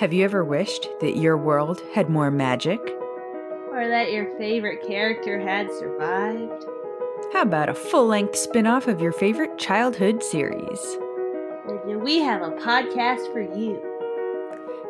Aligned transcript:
Have 0.00 0.14
you 0.14 0.24
ever 0.24 0.42
wished 0.42 0.88
that 1.00 1.18
your 1.18 1.36
world 1.36 1.82
had 1.92 2.08
more 2.08 2.30
magic? 2.30 2.80
Or 3.70 3.86
that 3.86 4.10
your 4.10 4.34
favorite 4.38 4.82
character 4.86 5.38
had 5.38 5.70
survived? 5.74 6.64
How 7.34 7.42
about 7.42 7.68
a 7.68 7.74
full 7.74 8.06
length 8.06 8.34
spin 8.34 8.66
off 8.66 8.88
of 8.88 9.02
your 9.02 9.12
favorite 9.12 9.58
childhood 9.58 10.22
series? 10.22 10.80
Then 11.86 12.00
we 12.00 12.18
have 12.20 12.40
a 12.40 12.52
podcast 12.52 13.30
for 13.30 13.42
you. 13.42 13.78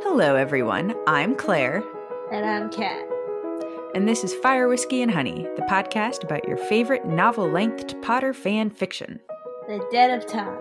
Hello, 0.04 0.36
everyone. 0.36 0.94
I'm 1.08 1.34
Claire, 1.34 1.82
And 2.30 2.46
I'm 2.46 2.70
Kat. 2.70 3.02
and 3.96 4.06
this 4.06 4.22
is 4.22 4.32
Fire 4.32 4.68
Whiskey 4.68 5.02
and 5.02 5.10
Honey, 5.10 5.42
the 5.56 5.62
podcast 5.62 6.22
about 6.22 6.46
your 6.46 6.56
favorite 6.56 7.04
novel 7.04 7.50
length 7.50 8.00
Potter 8.00 8.32
fan 8.32 8.70
fiction. 8.70 9.18
The 9.66 9.84
Dead 9.90 10.16
of 10.16 10.24
Time, 10.28 10.56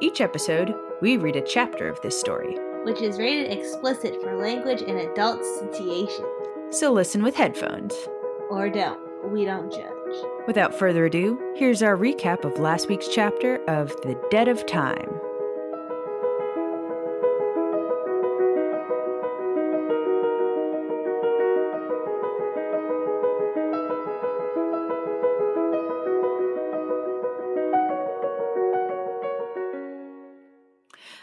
Each 0.00 0.20
episode, 0.20 0.74
we 1.00 1.18
read 1.18 1.36
a 1.36 1.40
chapter 1.40 1.88
of 1.88 2.00
this 2.00 2.18
story. 2.18 2.58
Which 2.84 3.00
is 3.00 3.18
rated 3.18 3.50
explicit 3.50 4.20
for 4.22 4.36
language 4.36 4.82
and 4.82 4.98
adult 4.98 5.44
satiation. 5.44 6.24
So 6.70 6.92
listen 6.92 7.22
with 7.22 7.34
headphones. 7.34 7.94
Or 8.50 8.68
don't. 8.68 9.00
We 9.32 9.44
don't 9.44 9.72
judge. 9.72 9.90
Without 10.46 10.74
further 10.74 11.06
ado, 11.06 11.38
here's 11.56 11.82
our 11.82 11.96
recap 11.96 12.44
of 12.44 12.58
last 12.58 12.88
week's 12.88 13.08
chapter 13.08 13.56
of 13.64 13.88
The 14.02 14.20
Dead 14.30 14.48
of 14.48 14.66
Time. 14.66 15.08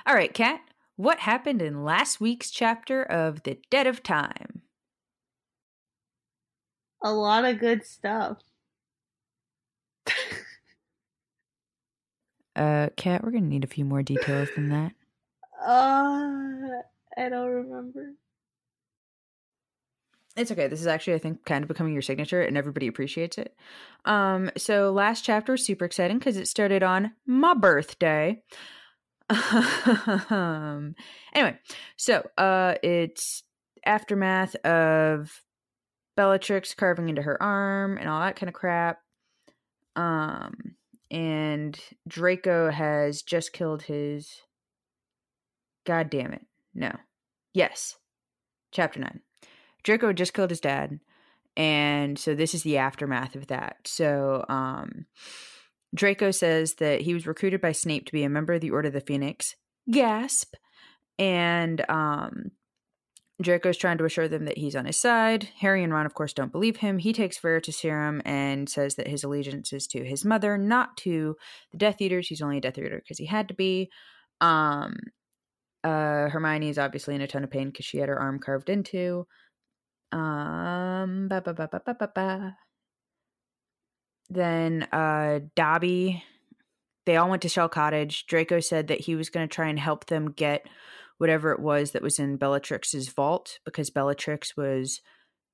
All 0.08 0.16
right, 0.16 0.34
Kat, 0.34 0.60
what 1.02 1.20
happened 1.20 1.64
in 1.64 1.84
last 1.84 2.22
week's 2.22 2.52
chapter 2.52 3.02
of 3.02 3.42
The 3.42 3.58
Dead 3.72 3.88
of 3.88 4.04
Time? 4.04 4.62
A 7.04 7.12
lot 7.12 7.44
of 7.44 7.60
good 7.60 7.86
stuff. 7.86 8.38
Uh, 12.54 12.90
Kat, 12.98 13.24
we're 13.24 13.32
gonna 13.32 13.46
need 13.46 13.64
a 13.64 13.68
few 13.68 13.86
more 13.86 14.04
details 14.04 14.50
than 14.56 14.70
that. 14.70 14.92
Uh, 15.66 16.82
I 17.16 17.30
don't 17.30 17.48
remember. 17.50 18.14
It's 20.36 20.52
okay. 20.52 20.68
This 20.68 20.82
is 20.82 20.88
actually, 20.88 21.14
I 21.14 21.20
think, 21.20 21.46
kind 21.46 21.64
of 21.64 21.68
becoming 21.68 21.94
your 21.94 22.02
signature, 22.02 22.42
and 22.42 22.58
everybody 22.58 22.88
appreciates 22.88 23.38
it. 23.38 23.56
Um, 24.06 24.50
so 24.58 24.92
last 24.92 25.24
chapter 25.24 25.52
was 25.52 25.64
super 25.64 25.86
exciting 25.86 26.18
because 26.18 26.36
it 26.36 26.48
started 26.48 26.82
on 26.82 27.12
my 27.28 27.54
birthday. 27.54 28.42
Um, 30.30 30.96
anyway, 31.34 31.58
so 31.98 32.28
uh, 32.38 32.76
it's 32.84 33.44
aftermath 33.86 34.56
of 34.58 35.42
Bellatrix 36.18 36.74
carving 36.74 37.10
into 37.10 37.22
her 37.22 37.42
arm 37.42 37.98
and 37.98 38.10
all 38.10 38.22
that 38.22 38.36
kind 38.36 38.50
of 38.50 38.54
crap. 38.54 39.00
Um, 39.96 40.76
and 41.10 41.80
Draco 42.08 42.72
has 42.72 43.22
just 43.22 43.54
killed 43.54 43.84
his. 43.84 44.30
God 45.86 46.10
damn 46.10 46.34
it! 46.34 46.46
No, 46.74 46.92
yes, 47.54 47.96
chapter 48.72 49.00
nine. 49.00 49.22
Draco 49.84 50.14
just 50.14 50.34
killed 50.34 50.52
his 50.52 50.60
dad, 50.62 51.00
and 51.58 52.20
so 52.20 52.36
this 52.36 52.54
is 52.54 52.64
the 52.64 52.78
aftermath 52.78 53.36
of 53.36 53.48
that. 53.48 53.78
So, 53.86 54.46
um, 54.48 55.06
Draco 55.94 56.32
says 56.32 56.76
that 56.76 57.02
he 57.02 57.14
was 57.14 57.28
recruited 57.28 57.62
by 57.62 57.74
Snape 57.74 58.06
to 58.06 58.12
be 58.12 58.24
a 58.24 58.30
member 58.30 58.54
of 58.54 58.62
the 58.62 58.72
Order 58.72 58.88
of 58.88 58.94
the 58.94 59.02
Phoenix. 59.02 59.56
Gasp! 59.90 60.56
And 61.20 61.84
um, 61.90 62.52
Draco's 63.42 63.78
trying 63.78 63.98
to 63.98 64.06
assure 64.06 64.28
them 64.28 64.46
that 64.46 64.58
he's 64.58 64.76
on 64.76 64.86
his 64.86 65.00
side. 65.00 65.50
Harry 65.60 65.84
and 65.84 65.94
Ron, 65.94 66.06
of 66.06 66.14
course, 66.14 66.34
don't 66.34 66.52
believe 66.52 66.78
him. 66.78 66.98
He 66.98 67.14
takes 67.14 67.40
Veritaserum 67.40 68.22
and 68.26 68.70
says 68.70 68.96
that 68.96 69.08
his 69.08 69.24
allegiance 69.24 69.74
is 69.74 69.88
to 69.88 70.04
his 70.04 70.24
mother, 70.24 70.58
not 70.58 70.96
to 70.98 71.36
the 71.72 71.78
Death 71.78 72.02
Eaters. 72.02 72.28
He's 72.28 72.42
only 72.42 72.58
a 72.58 72.62
Death 72.62 72.78
Eater 72.78 73.02
because 73.04 73.18
he 73.18 73.26
had 73.26 73.48
to 73.50 73.54
be. 73.54 73.90
Um, 74.40 74.96
uh, 75.84 76.30
Hermione 76.30 76.70
is 76.70 76.78
obviously 76.78 77.16
in 77.16 77.22
a 77.22 77.28
ton 77.28 77.44
of 77.44 77.52
pain 77.52 77.68
because 77.68 77.86
she 77.86 77.98
had 77.98 78.10
her 78.10 78.20
arm 78.20 78.40
carved 78.40 78.70
into. 78.70 79.26
Um, 80.12 81.28
ba 81.28 81.42
ba 81.42 81.54
ba 81.54 81.70
ba 81.72 81.82
ba 81.86 81.96
ba 81.98 82.10
ba. 82.14 82.58
Then 84.32 84.88
uh, 84.94 85.42
Dobby, 85.56 86.24
they 87.06 87.18
all 87.18 87.30
went 87.30 87.42
to 87.42 87.50
Shell 87.50 87.70
Cottage. 87.70 88.26
Draco 88.28 88.62
said 88.62 88.88
that 88.88 89.02
he 89.02 89.16
was 89.16 89.30
going 89.30 89.48
to 89.48 89.54
try 89.54 89.68
and 89.68 89.78
help 89.78 90.06
them 90.06 90.32
get 90.32 90.68
whatever 91.18 91.52
it 91.52 91.60
was 91.60 91.92
that 91.92 92.02
was 92.02 92.18
in 92.18 92.38
Bellatrix's 92.38 93.10
vault 93.10 93.60
because 93.66 93.90
Bellatrix 93.90 94.56
was, 94.56 95.02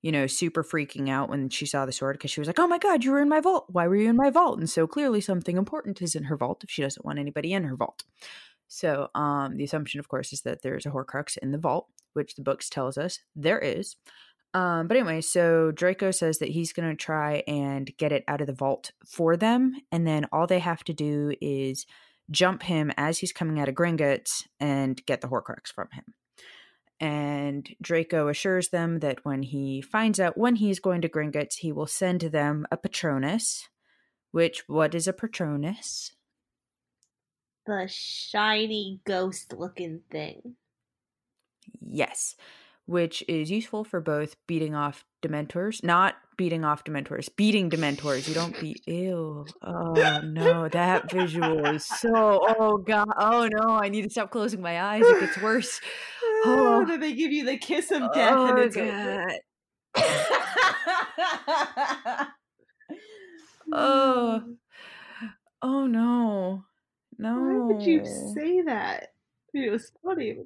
you 0.04 0.12
know, 0.12 0.28
super 0.28 0.64
freaking 0.64 1.10
out 1.10 1.28
when 1.28 1.50
she 1.50 1.66
saw 1.66 1.88
the 1.88 1.92
sword 1.92 2.18
because 2.18 2.30
she 2.30 2.40
was 2.40 2.48
like, 2.48 2.60
"Oh 2.60 2.68
my 2.68 2.78
god, 2.78 3.04
you 3.04 3.12
were 3.12 3.22
in 3.22 3.30
my 3.30 3.40
vault! 3.40 3.66
Why 3.70 3.88
were 3.88 3.96
you 3.96 4.10
in 4.10 4.16
my 4.16 4.30
vault?" 4.30 4.60
And 4.60 4.70
so 4.70 4.86
clearly 4.86 5.22
something 5.22 5.58
important 5.58 6.02
is 6.02 6.16
in 6.16 6.26
her 6.26 6.38
vault 6.38 6.64
if 6.64 6.70
she 6.70 6.84
doesn't 6.84 7.06
want 7.06 7.18
anybody 7.18 7.54
in 7.54 7.64
her 7.64 7.76
vault. 7.76 8.04
So, 8.68 9.10
um, 9.16 9.58
the 9.58 9.64
assumption, 9.64 10.00
of 10.00 10.08
course, 10.08 10.34
is 10.34 10.42
that 10.42 10.62
there's 10.62 10.86
a 10.86 10.92
Horcrux 10.92 11.38
in 11.38 11.52
the 11.52 11.58
vault, 11.58 11.88
which 12.14 12.36
the 12.36 12.44
books 12.44 12.70
tells 12.70 12.98
us 12.98 13.20
there 13.36 13.60
is. 13.60 13.96
Um, 14.54 14.88
but 14.88 14.98
anyway, 14.98 15.22
so 15.22 15.72
Draco 15.72 16.12
says 16.12 16.40
that 16.40 16.50
he's 16.50 16.74
going 16.74 16.90
to 16.90 16.96
try 16.96 17.44
and 17.48 17.92
get 17.98 18.12
it 18.12 18.24
out 18.28 18.42
of 18.42 18.48
the 18.48 18.54
vault 18.54 18.92
for 19.06 19.38
them, 19.38 19.76
and 19.92 20.08
then 20.08 20.26
all 20.32 20.48
they 20.48 20.60
have 20.60 20.84
to 20.86 20.94
do 20.94 21.34
is 21.42 21.86
jump 22.32 22.64
him 22.64 22.92
as 22.98 23.20
he's 23.20 23.32
coming 23.32 23.60
out 23.60 23.70
of 23.70 23.76
Gringotts 23.76 24.48
and 24.60 25.06
get 25.06 25.22
the 25.22 25.28
Horcrux 25.28 25.68
from 25.74 25.90
him. 25.94 26.14
And 27.00 27.70
Draco 27.82 28.28
assures 28.28 28.70
them 28.70 29.00
that 29.00 29.24
when 29.24 29.44
he 29.44 29.82
finds 29.82 30.20
out 30.20 30.38
when 30.38 30.56
he's 30.56 30.80
going 30.80 31.02
to 31.02 31.10
Gringotts, 31.10 31.58
he 31.60 31.72
will 31.72 31.88
send 31.88 32.22
them 32.22 32.66
a 32.72 32.78
Patronus. 32.78 33.70
Which, 34.32 34.64
what 34.68 34.94
is 34.96 35.08
a 35.08 35.14
Patronus? 35.14 36.14
The 37.66 37.88
shiny 37.90 39.00
ghost 39.06 39.54
looking 39.54 40.02
thing. 40.10 40.56
Yes, 41.82 42.36
which 42.88 43.24
is 43.28 43.52
useful 43.52 43.84
for 43.84 44.02
both 44.02 44.36
beating 44.48 44.74
off 44.74 45.06
Dementors, 45.22 45.84
not 45.84 46.16
beating 46.38 46.64
off 46.64 46.84
Dementors, 46.84 47.30
beating 47.36 47.70
Dementors. 47.70 48.28
You 48.28 48.34
don't 48.34 48.60
beat. 48.60 48.82
Ew. 48.88 49.46
Oh 49.62 50.22
no, 50.24 50.68
that 50.70 51.12
visual 51.12 51.68
is 51.68 51.86
so. 51.86 52.40
Oh 52.58 52.78
god. 52.78 53.10
Oh 53.18 53.48
no, 53.52 53.76
I 53.76 53.90
need 53.90 54.04
to 54.04 54.10
stop 54.10 54.32
closing 54.32 54.62
my 54.62 54.82
eyes. 54.82 55.04
It 55.06 55.20
gets 55.20 55.40
worse. 55.42 55.80
Oh. 56.24 56.80
oh. 56.82 56.86
then 56.86 57.02
they 57.02 57.14
give 57.14 57.32
you 57.32 57.46
the 57.46 57.58
kiss 57.58 57.92
of 57.92 58.02
death 58.14 58.34
oh 58.34 58.48
and 58.48 58.60
it's 58.60 58.76
god. 58.76 59.40
oh. 63.72 64.44
Oh 65.60 65.88
no. 65.88 66.66
No. 67.18 67.34
Why 67.34 67.74
would 67.74 67.82
you 67.82 68.06
say 68.06 68.62
that? 68.62 69.08
It 69.66 69.72
was 69.72 69.92
funny. 70.04 70.38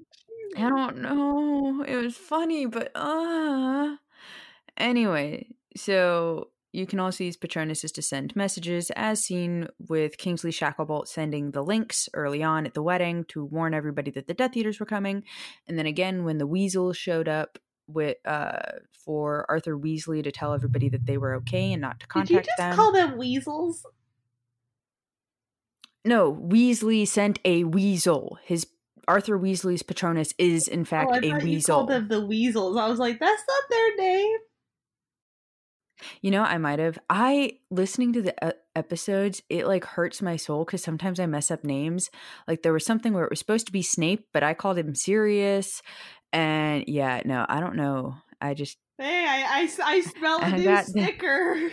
I 0.57 0.69
don't 0.69 0.97
know. 0.97 1.83
It 1.87 1.95
was 1.95 2.15
funny, 2.15 2.65
but 2.65 2.91
uh 2.95 3.95
anyway, 4.77 5.47
so 5.75 6.49
you 6.73 6.85
can 6.87 6.99
also 7.01 7.23
use 7.25 7.35
Patronuses 7.37 7.91
to 7.93 8.01
send 8.01 8.33
messages, 8.35 8.91
as 8.95 9.21
seen 9.23 9.67
with 9.89 10.17
Kingsley 10.17 10.51
Shacklebolt 10.51 11.07
sending 11.07 11.51
the 11.51 11.61
lynx 11.63 12.07
early 12.13 12.41
on 12.43 12.65
at 12.65 12.73
the 12.73 12.81
wedding 12.81 13.25
to 13.29 13.43
warn 13.43 13.73
everybody 13.73 14.09
that 14.11 14.27
the 14.27 14.33
Death 14.33 14.55
Eaters 14.55 14.79
were 14.79 14.85
coming, 14.85 15.23
and 15.67 15.77
then 15.77 15.85
again 15.85 16.23
when 16.23 16.37
the 16.37 16.47
Weasel 16.47 16.93
showed 16.93 17.27
up 17.27 17.57
with 17.87 18.17
uh 18.25 18.59
for 19.05 19.45
Arthur 19.49 19.77
Weasley 19.77 20.23
to 20.23 20.31
tell 20.31 20.53
everybody 20.53 20.87
that 20.89 21.05
they 21.05 21.17
were 21.17 21.35
okay 21.35 21.73
and 21.73 21.81
not 21.81 21.99
to 21.99 22.05
Did 22.07 22.29
you 22.29 22.35
contact 22.37 22.45
just 22.47 22.57
them. 22.57 22.75
call 22.75 22.91
them 22.93 23.17
weasels? 23.17 23.85
no, 26.03 26.33
Weasley 26.33 27.07
sent 27.07 27.39
a 27.45 27.63
weasel. 27.63 28.39
His 28.43 28.65
Arthur 29.07 29.37
Weasley's 29.37 29.83
Patronus 29.83 30.33
is 30.37 30.67
in 30.67 30.85
fact 30.85 31.11
oh, 31.13 31.19
a 31.19 31.25
you 31.25 31.37
weasel. 31.37 31.85
them 31.85 32.07
the 32.07 32.25
weasels. 32.25 32.77
I 32.77 32.87
was 32.87 32.99
like, 32.99 33.19
that's 33.19 33.43
not 33.47 33.63
their 33.69 33.95
name. 33.97 34.37
You 36.21 36.31
know, 36.31 36.43
I 36.43 36.57
might 36.57 36.79
have. 36.79 36.97
I 37.09 37.59
listening 37.69 38.13
to 38.13 38.21
the 38.23 38.45
uh, 38.45 38.53
episodes, 38.75 39.43
it 39.49 39.67
like 39.67 39.85
hurts 39.85 40.21
my 40.21 40.35
soul 40.35 40.65
because 40.65 40.83
sometimes 40.83 41.19
I 41.19 41.25
mess 41.27 41.51
up 41.51 41.63
names. 41.63 42.09
Like 42.47 42.63
there 42.63 42.73
was 42.73 42.85
something 42.85 43.13
where 43.13 43.25
it 43.25 43.29
was 43.29 43.39
supposed 43.39 43.67
to 43.67 43.71
be 43.71 43.83
Snape, 43.83 44.27
but 44.33 44.43
I 44.43 44.53
called 44.53 44.77
him 44.77 44.95
Sirius. 44.95 45.81
And 46.33 46.85
yeah, 46.87 47.21
no, 47.25 47.45
I 47.47 47.59
don't 47.59 47.75
know. 47.75 48.15
I 48.39 48.53
just 48.53 48.77
Hey, 48.97 49.25
I, 49.27 49.61
I, 49.61 49.69
I 49.83 50.01
smell 50.01 50.39
a 50.39 50.43
I 50.43 50.57
new 50.57 50.83
sticker. 50.83 51.71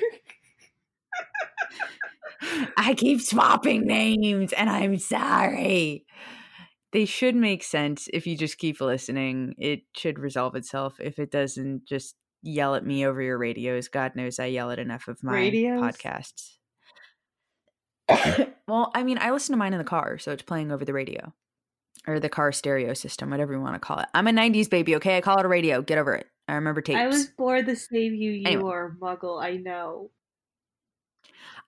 I 2.77 2.95
keep 2.95 3.21
swapping 3.21 3.87
names, 3.87 4.55
and 4.55 4.71
I'm 4.71 4.99
sorry. 4.99 6.07
They 6.93 7.05
should 7.05 7.35
make 7.37 7.63
sense 7.65 8.09
if 8.13 8.27
you 8.27 8.37
just 8.37 8.57
keep 8.59 8.81
listening. 8.81 9.55
It 9.59 9.81
should 9.97 10.19
resolve 10.19 10.55
itself. 10.55 10.95
If 11.01 11.19
it 11.19 11.31
doesn't, 11.31 11.87
just 11.87 12.15
yell 12.43 12.75
at 12.75 12.87
me 12.87 13.05
over 13.07 13.21
your 13.21 13.37
radios. 13.37 13.89
God 13.89 14.17
knows 14.17 14.39
I 14.39 14.47
yell 14.47 14.71
at 14.71 14.79
enough 14.79 15.07
of 15.09 15.23
my 15.23 15.35
Radios? 15.35 15.81
podcasts. 15.83 16.57
well, 18.69 18.91
I 18.95 19.03
mean, 19.03 19.19
I 19.21 19.31
listen 19.33 19.53
to 19.53 19.59
mine 19.59 19.73
in 19.75 19.79
the 19.79 19.85
car, 19.85 20.19
so 20.19 20.33
it's 20.33 20.43
playing 20.43 20.73
over 20.73 20.85
the 20.85 20.93
radio. 20.95 21.35
or 22.07 22.19
the 22.21 22.29
car 22.31 22.53
stereo 22.53 22.95
system, 22.95 23.29
whatever 23.31 23.53
you 23.53 23.61
want 23.61 23.75
to 23.75 23.81
call 23.81 23.99
it. 23.99 24.07
I'm 24.15 24.27
a 24.27 24.33
90s 24.33 24.71
baby, 24.71 24.97
okay? 24.97 25.19
I 25.19 25.21
call 25.21 25.39
it 25.39 25.45
a 25.45 25.49
radio. 25.49 25.83
Get 25.83 25.99
over 25.99 26.15
it. 26.15 26.27
I 26.47 26.55
remember 26.55 26.81
tapes. 26.81 26.99
I 26.99 27.07
was 27.07 27.27
born 27.27 27.67
the 27.67 27.77
same 27.77 28.15
you 28.15 28.31
you 28.31 28.47
Anyway. 28.47 28.71
are, 28.73 28.97
Muggle. 28.99 29.43
I 29.43 29.57
know. 29.57 30.11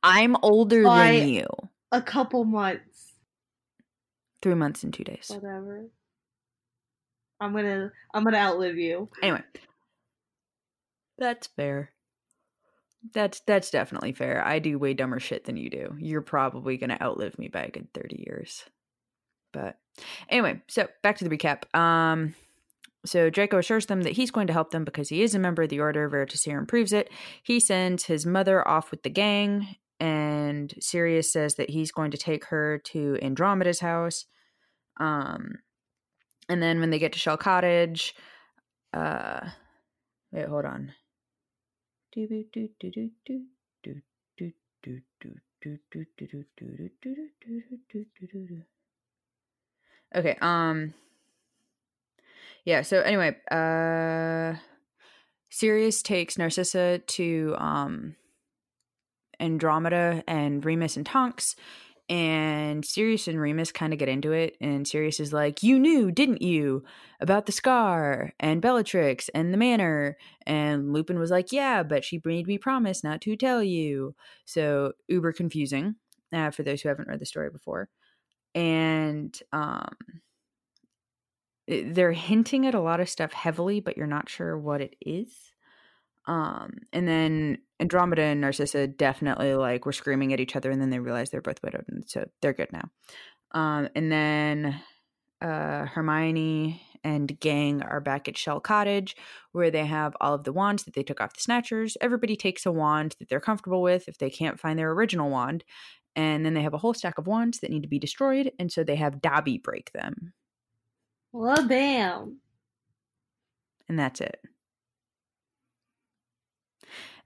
I'm 0.02 0.36
older 0.42 0.82
By- 0.84 1.12
than 1.18 1.28
you. 1.28 1.46
A 1.92 2.00
couple 2.00 2.44
months, 2.44 2.89
Three 4.42 4.54
months 4.54 4.82
and 4.82 4.92
two 4.92 5.04
days. 5.04 5.30
whatever. 5.30 5.86
I'm 7.40 7.52
gonna 7.54 7.90
I'm 8.12 8.24
gonna 8.24 8.36
outlive 8.38 8.76
you. 8.76 9.08
Anyway, 9.22 9.42
that's 11.18 11.46
fair. 11.46 11.90
That's 13.14 13.40
that's 13.40 13.70
definitely 13.70 14.12
fair. 14.12 14.44
I 14.44 14.58
do 14.58 14.78
way 14.78 14.94
dumber 14.94 15.20
shit 15.20 15.44
than 15.44 15.56
you 15.56 15.70
do. 15.70 15.94
You're 15.98 16.20
probably 16.20 16.76
gonna 16.76 16.98
outlive 17.00 17.38
me 17.38 17.48
by 17.48 17.62
a 17.64 17.70
good 17.70 17.88
thirty 17.94 18.24
years. 18.26 18.64
But 19.52 19.78
anyway, 20.28 20.62
so 20.68 20.86
back 21.02 21.18
to 21.18 21.28
the 21.28 21.36
recap. 21.36 21.74
Um, 21.76 22.34
so 23.04 23.30
Draco 23.30 23.58
assures 23.58 23.86
them 23.86 24.02
that 24.02 24.12
he's 24.12 24.30
going 24.30 24.46
to 24.46 24.52
help 24.52 24.70
them 24.70 24.84
because 24.84 25.08
he 25.08 25.22
is 25.22 25.34
a 25.34 25.38
member 25.38 25.62
of 25.62 25.70
the 25.70 25.80
Order. 25.80 26.04
Of 26.04 26.12
Veritaserum 26.12 26.68
proves 26.68 26.92
it. 26.92 27.10
He 27.42 27.58
sends 27.58 28.04
his 28.04 28.26
mother 28.26 28.66
off 28.68 28.90
with 28.90 29.02
the 29.02 29.10
gang, 29.10 29.76
and 30.00 30.74
Sirius 30.80 31.32
says 31.32 31.54
that 31.56 31.70
he's 31.70 31.92
going 31.92 32.10
to 32.10 32.18
take 32.18 32.46
her 32.46 32.78
to 32.86 33.18
Andromeda's 33.22 33.80
house. 33.80 34.24
Um, 34.98 35.56
and 36.48 36.62
then 36.62 36.80
when 36.80 36.90
they 36.90 36.98
get 36.98 37.12
to 37.12 37.18
Shell 37.18 37.36
Cottage, 37.36 38.14
uh, 38.92 39.50
wait, 40.32 40.48
hold 40.48 40.64
on. 40.64 40.92
Okay, 50.14 50.36
um 50.40 50.92
Yeah, 52.64 52.82
so 52.82 53.00
anyway, 53.00 53.36
uh 53.50 54.58
Sirius 55.50 56.02
takes 56.02 56.38
Narcissa 56.38 56.98
to 56.98 57.54
um 57.58 58.16
Andromeda 59.40 60.22
and 60.28 60.64
Remus 60.64 60.96
and 60.96 61.06
Tonks 61.06 61.56
and 62.08 62.84
Sirius 62.84 63.28
and 63.28 63.40
Remus 63.40 63.70
kind 63.72 63.92
of 63.92 63.98
get 63.98 64.08
into 64.08 64.32
it 64.32 64.56
and 64.60 64.86
Sirius 64.86 65.20
is 65.20 65.32
like, 65.32 65.62
"You 65.62 65.78
knew, 65.78 66.10
didn't 66.10 66.42
you, 66.42 66.84
about 67.20 67.46
the 67.46 67.52
scar 67.52 68.32
and 68.40 68.60
Bellatrix 68.62 69.28
and 69.30 69.52
the 69.54 69.58
manor?" 69.58 70.16
And 70.46 70.92
Lupin 70.92 71.18
was 71.20 71.30
like, 71.30 71.52
"Yeah, 71.52 71.82
but 71.84 72.04
she 72.04 72.20
made 72.24 72.46
me 72.48 72.58
promise 72.58 73.04
not 73.04 73.20
to 73.22 73.36
tell 73.36 73.62
you." 73.62 74.14
So, 74.44 74.92
uber 75.08 75.32
confusing 75.32 75.96
uh, 76.32 76.50
for 76.50 76.64
those 76.64 76.82
who 76.82 76.88
haven't 76.88 77.08
read 77.08 77.20
the 77.20 77.26
story 77.26 77.50
before. 77.50 77.88
And 78.54 79.38
um 79.52 79.96
they're 81.66 82.12
hinting 82.12 82.66
at 82.66 82.74
a 82.74 82.80
lot 82.80 83.00
of 83.00 83.08
stuff 83.08 83.32
heavily, 83.32 83.80
but 83.80 83.96
you're 83.96 84.06
not 84.06 84.28
sure 84.28 84.58
what 84.58 84.80
it 84.80 84.94
is. 85.00 85.49
Um, 86.26 86.78
and 86.92 87.08
then 87.08 87.58
Andromeda 87.80 88.22
and 88.22 88.40
Narcissa 88.40 88.86
definitely 88.86 89.54
like 89.54 89.86
were 89.86 89.92
screaming 89.92 90.32
at 90.32 90.40
each 90.40 90.54
other, 90.56 90.70
and 90.70 90.80
then 90.80 90.90
they 90.90 90.98
realized 90.98 91.32
they're 91.32 91.40
both 91.40 91.62
widowed, 91.62 91.86
and 91.88 92.08
so 92.08 92.28
they're 92.42 92.52
good 92.52 92.72
now. 92.72 92.90
Um, 93.52 93.88
and 93.96 94.12
then 94.12 94.80
uh, 95.40 95.86
Hermione 95.86 96.82
and 97.02 97.40
gang 97.40 97.82
are 97.82 98.00
back 98.00 98.28
at 98.28 98.36
Shell 98.36 98.60
Cottage, 98.60 99.16
where 99.52 99.70
they 99.70 99.86
have 99.86 100.14
all 100.20 100.34
of 100.34 100.44
the 100.44 100.52
wands 100.52 100.84
that 100.84 100.94
they 100.94 101.02
took 101.02 101.20
off 101.20 101.32
the 101.34 101.40
Snatchers. 101.40 101.96
Everybody 102.00 102.36
takes 102.36 102.66
a 102.66 102.70
wand 102.72 103.16
that 103.18 103.28
they're 103.28 103.40
comfortable 103.40 103.80
with 103.82 104.06
if 104.06 104.18
they 104.18 104.28
can't 104.30 104.60
find 104.60 104.78
their 104.78 104.92
original 104.92 105.30
wand, 105.30 105.64
and 106.14 106.44
then 106.44 106.52
they 106.54 106.62
have 106.62 106.74
a 106.74 106.78
whole 106.78 106.94
stack 106.94 107.16
of 107.18 107.26
wands 107.26 107.60
that 107.60 107.70
need 107.70 107.82
to 107.82 107.88
be 107.88 107.98
destroyed, 107.98 108.52
and 108.58 108.70
so 108.70 108.84
they 108.84 108.96
have 108.96 109.22
Dobby 109.22 109.56
break 109.58 109.90
them, 109.92 110.34
Well, 111.32 111.66
bam. 111.66 112.40
and 113.88 113.98
that's 113.98 114.20
it. 114.20 114.40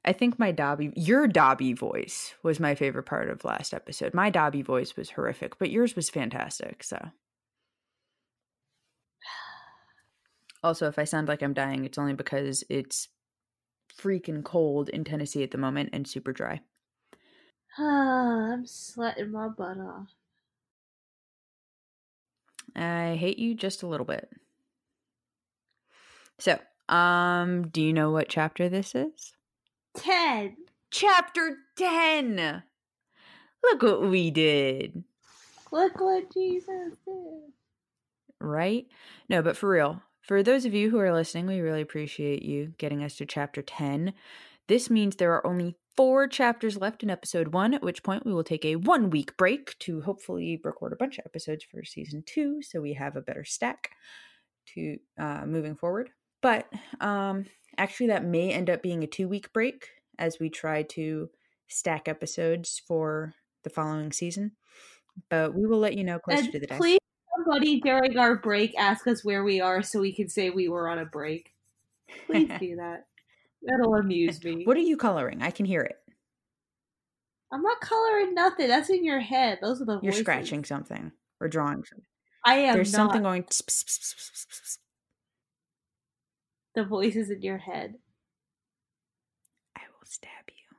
I 0.04 0.12
think 0.12 0.38
my 0.38 0.52
Dobby, 0.52 0.92
your 0.96 1.26
Dobby 1.26 1.72
voice 1.72 2.34
was 2.42 2.60
my 2.60 2.74
favorite 2.74 3.04
part 3.04 3.30
of 3.30 3.44
last 3.44 3.72
episode. 3.72 4.12
My 4.12 4.28
Dobby 4.28 4.60
voice 4.60 4.96
was 4.96 5.10
horrific, 5.10 5.58
but 5.58 5.70
yours 5.70 5.96
was 5.96 6.10
fantastic. 6.10 6.84
So, 6.84 7.10
also, 10.62 10.88
if 10.88 10.98
I 10.98 11.04
sound 11.04 11.28
like 11.28 11.42
I'm 11.42 11.54
dying, 11.54 11.84
it's 11.84 11.98
only 11.98 12.12
because 12.12 12.64
it's 12.68 13.08
freaking 13.98 14.44
cold 14.44 14.90
in 14.90 15.04
Tennessee 15.04 15.42
at 15.42 15.52
the 15.52 15.58
moment 15.58 15.90
and 15.92 16.06
super 16.06 16.32
dry. 16.32 16.60
I'm 17.78 18.66
sweating 18.66 19.32
my 19.32 19.48
butt 19.48 19.78
off. 19.78 20.08
I 22.76 23.16
hate 23.18 23.38
you 23.38 23.54
just 23.54 23.82
a 23.82 23.86
little 23.86 24.06
bit. 24.06 24.28
So, 26.38 26.58
um, 26.88 27.68
do 27.68 27.80
you 27.80 27.92
know 27.92 28.10
what 28.10 28.28
chapter 28.28 28.68
this 28.68 28.94
is? 28.94 29.32
Ten. 29.96 30.56
Chapter 30.90 31.56
10. 31.76 32.62
Look 33.62 33.82
what 33.82 34.08
we 34.08 34.30
did. 34.30 35.02
Look 35.72 36.00
what 36.00 36.32
Jesus 36.32 36.94
did. 37.04 37.52
right? 38.40 38.86
No, 39.28 39.42
but 39.42 39.56
for 39.56 39.68
real, 39.70 40.02
for 40.20 40.42
those 40.42 40.64
of 40.64 40.74
you 40.74 40.90
who 40.90 40.98
are 40.98 41.12
listening, 41.12 41.46
we 41.46 41.60
really 41.60 41.80
appreciate 41.80 42.42
you 42.42 42.74
getting 42.78 43.02
us 43.02 43.16
to 43.16 43.26
chapter 43.26 43.62
10. 43.62 44.12
This 44.68 44.88
means 44.88 45.16
there 45.16 45.32
are 45.32 45.46
only 45.46 45.76
four 45.96 46.26
chapters 46.28 46.76
left 46.76 47.02
in 47.02 47.10
episode 47.10 47.48
one, 47.48 47.74
at 47.74 47.82
which 47.82 48.02
point 48.02 48.24
we 48.26 48.32
will 48.32 48.44
take 48.44 48.64
a 48.64 48.76
one 48.76 49.10
week 49.10 49.36
break 49.36 49.78
to 49.80 50.00
hopefully 50.00 50.60
record 50.64 50.92
a 50.92 50.96
bunch 50.96 51.18
of 51.18 51.26
episodes 51.26 51.64
for 51.64 51.84
season 51.84 52.22
two 52.26 52.62
so 52.62 52.80
we 52.80 52.94
have 52.94 53.16
a 53.16 53.20
better 53.20 53.44
stack 53.44 53.90
to 54.74 54.98
uh, 55.18 55.44
moving 55.46 55.76
forward. 55.76 56.10
But 56.40 56.66
um, 57.00 57.46
actually, 57.78 58.08
that 58.08 58.24
may 58.24 58.52
end 58.52 58.70
up 58.70 58.82
being 58.82 59.02
a 59.04 59.06
two 59.06 59.28
week 59.28 59.52
break 59.52 59.88
as 60.18 60.38
we 60.38 60.48
try 60.50 60.82
to 60.82 61.30
stack 61.68 62.08
episodes 62.08 62.80
for 62.86 63.34
the 63.62 63.70
following 63.70 64.12
season. 64.12 64.52
But 65.28 65.54
we 65.54 65.66
will 65.66 65.78
let 65.78 65.96
you 65.96 66.04
know 66.04 66.18
closer 66.18 66.42
And 66.42 66.52
to 66.52 66.60
the 66.60 66.66
day. 66.66 66.76
please, 66.76 66.98
somebody 67.36 67.80
during 67.80 68.18
our 68.18 68.36
break 68.36 68.74
ask 68.78 69.06
us 69.06 69.24
where 69.24 69.44
we 69.44 69.60
are 69.60 69.82
so 69.82 70.00
we 70.00 70.12
can 70.12 70.28
say 70.28 70.50
we 70.50 70.68
were 70.68 70.88
on 70.88 70.98
a 70.98 71.04
break. 71.04 71.52
Please 72.26 72.50
do 72.60 72.76
that. 72.76 73.06
That'll 73.62 73.94
amuse 73.94 74.42
me. 74.44 74.64
What 74.64 74.76
are 74.76 74.80
you 74.80 74.96
coloring? 74.96 75.42
I 75.42 75.50
can 75.50 75.66
hear 75.66 75.80
it. 75.82 75.96
I'm 77.52 77.62
not 77.62 77.80
coloring 77.80 78.34
nothing. 78.34 78.66
That's 78.68 78.90
in 78.90 79.04
your 79.04 79.20
head. 79.20 79.58
Those 79.62 79.80
are 79.80 79.84
the 79.84 80.00
You're 80.02 80.12
scratching 80.12 80.64
something 80.64 81.12
or 81.40 81.46
drawing 81.48 81.84
something. 81.84 82.04
I 82.44 82.54
am 82.56 82.74
There's 82.74 82.92
not. 82.92 82.98
something 82.98 83.22
going. 83.22 83.44
tss, 83.44 83.62
tss, 83.62 84.14
tss. 84.48 84.78
The 86.74 86.84
voices 86.84 87.30
in 87.30 87.42
your 87.42 87.58
head. 87.58 87.94
I 89.76 89.80
will 89.92 90.04
stab 90.06 90.30
you 90.48 90.76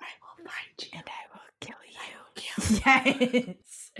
I 0.00 0.06
will 0.20 0.44
find 0.44 0.82
you. 0.82 0.88
and 0.98 1.04
I 1.06 1.26
will 1.32 1.50
kill 1.60 1.76
you. 3.46 3.54
Yes. 3.56 3.92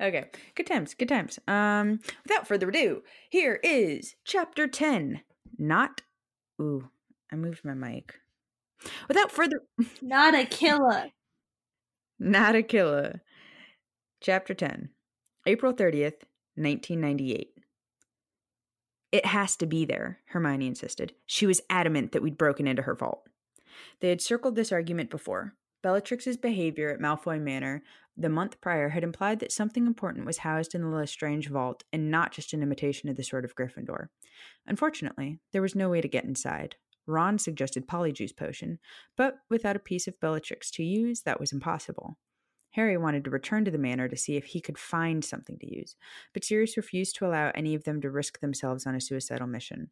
Okay. 0.00 0.30
Good 0.54 0.66
times. 0.66 0.94
Good 0.94 1.08
times. 1.08 1.38
Um. 1.48 2.00
Without 2.24 2.46
further 2.46 2.68
ado, 2.68 3.02
here 3.30 3.60
is 3.62 4.14
chapter 4.24 4.66
ten. 4.66 5.22
Not. 5.58 6.02
Ooh, 6.60 6.88
I 7.32 7.36
moved 7.36 7.64
my 7.64 7.74
mic. 7.74 8.14
Without 9.08 9.30
further. 9.32 9.60
Not 10.02 10.34
a 10.34 10.44
killer. 10.44 11.06
Not 12.18 12.54
a 12.56 12.62
killer. 12.62 13.22
Chapter 14.20 14.52
10, 14.54 14.88
April 15.46 15.72
30th, 15.72 16.24
1998. 16.56 17.50
It 19.10 19.26
has 19.26 19.56
to 19.56 19.66
be 19.66 19.84
there, 19.84 20.20
Hermione 20.26 20.66
insisted. 20.66 21.14
She 21.26 21.46
was 21.46 21.62
adamant 21.70 22.12
that 22.12 22.22
we'd 22.22 22.38
broken 22.38 22.66
into 22.66 22.82
her 22.82 22.94
vault. 22.94 23.26
They 24.00 24.10
had 24.10 24.20
circled 24.20 24.54
this 24.54 24.72
argument 24.72 25.10
before. 25.10 25.54
Bellatrix's 25.82 26.36
behavior 26.36 26.90
at 26.90 27.00
Malfoy 27.00 27.40
Manor 27.40 27.82
the 28.20 28.28
month 28.28 28.60
prior 28.60 28.88
had 28.88 29.04
implied 29.04 29.38
that 29.38 29.52
something 29.52 29.86
important 29.86 30.26
was 30.26 30.38
housed 30.38 30.74
in 30.74 30.82
the 30.82 30.88
Lestrange 30.88 31.48
vault 31.48 31.84
and 31.92 32.10
not 32.10 32.32
just 32.32 32.52
an 32.52 32.64
imitation 32.64 33.08
of 33.08 33.16
the 33.16 33.22
Sword 33.22 33.44
of 33.44 33.54
Gryffindor. 33.54 34.08
Unfortunately, 34.66 35.38
there 35.52 35.62
was 35.62 35.76
no 35.76 35.88
way 35.88 36.00
to 36.00 36.08
get 36.08 36.24
inside. 36.24 36.74
Ron 37.06 37.38
suggested 37.38 37.86
Polyjuice 37.86 38.36
Potion, 38.36 38.80
but 39.16 39.38
without 39.48 39.76
a 39.76 39.80
piece 39.80 40.08
of 40.08 40.18
Bellatrix 40.20 40.68
to 40.72 40.82
use, 40.82 41.22
that 41.22 41.38
was 41.38 41.52
impossible. 41.52 42.18
Harry 42.72 42.96
wanted 42.96 43.24
to 43.24 43.30
return 43.30 43.64
to 43.64 43.70
the 43.70 43.78
manor 43.78 44.08
to 44.08 44.16
see 44.16 44.36
if 44.36 44.46
he 44.46 44.60
could 44.60 44.78
find 44.78 45.24
something 45.24 45.58
to 45.58 45.74
use, 45.74 45.96
but 46.32 46.44
Sirius 46.44 46.76
refused 46.76 47.16
to 47.16 47.26
allow 47.26 47.50
any 47.54 47.74
of 47.74 47.84
them 47.84 48.00
to 48.00 48.10
risk 48.10 48.40
themselves 48.40 48.86
on 48.86 48.94
a 48.94 49.00
suicidal 49.00 49.46
mission. 49.46 49.90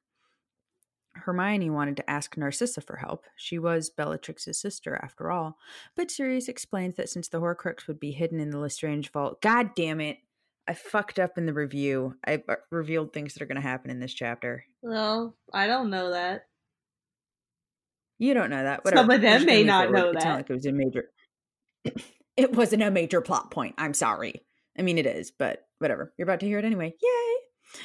Hermione 1.15 1.71
wanted 1.71 1.97
to 1.97 2.11
ask 2.11 2.37
Narcissa 2.37 2.81
for 2.81 2.97
help. 2.97 3.25
She 3.37 3.59
was 3.59 3.91
Bellatrix's 3.91 4.61
sister, 4.61 5.01
after 5.03 5.31
all. 5.31 5.57
But 5.97 6.11
Sirius 6.11 6.49
explained 6.49 6.95
that 6.97 7.09
since 7.09 7.29
the 7.29 7.41
Horcrux 7.41 7.87
would 7.87 7.99
be 7.99 8.13
hidden 8.13 8.39
in 8.39 8.51
the 8.51 8.59
Lestrange 8.59 9.11
vault, 9.11 9.41
God 9.41 9.75
damn 9.75 10.01
it! 10.01 10.19
I 10.69 10.75
fucked 10.75 11.19
up 11.19 11.39
in 11.39 11.47
the 11.47 11.53
review. 11.53 12.17
I 12.27 12.43
uh, 12.49 12.57
revealed 12.71 13.13
things 13.13 13.35
that 13.35 13.43
are 13.43 13.47
going 13.47 13.61
to 13.61 13.67
happen 13.67 13.91
in 13.91 14.01
this 14.01 14.13
chapter. 14.13 14.65
Well, 14.83 15.37
I 15.53 15.67
don't 15.67 15.91
know 15.91 16.11
that. 16.11 16.47
You 18.19 18.35
don't 18.35 18.51
know 18.51 18.63
that. 18.63 18.81
Some 18.89 19.11
of 19.11 19.21
them 19.21 19.45
may 19.45 19.63
not 19.63 19.93
know 19.93 20.13
that. 20.13 20.51
it 20.51 20.53
was 20.53 20.67
a 20.67 20.73
major. 20.73 21.11
It 22.37 22.53
wasn't 22.55 22.83
a 22.83 22.91
major 22.91 23.21
plot 23.21 23.51
point. 23.51 23.75
I'm 23.79 23.95
sorry. 23.95 24.43
I 24.79 24.83
mean, 24.83 24.99
it 24.99 25.07
is, 25.07 25.31
but 25.31 25.67
whatever. 25.79 26.13
You're 26.17 26.27
about 26.27 26.41
to 26.41 26.47
hear 26.47 26.59
it 26.59 26.65
anyway. 26.65 26.95
Yay! 27.03 27.83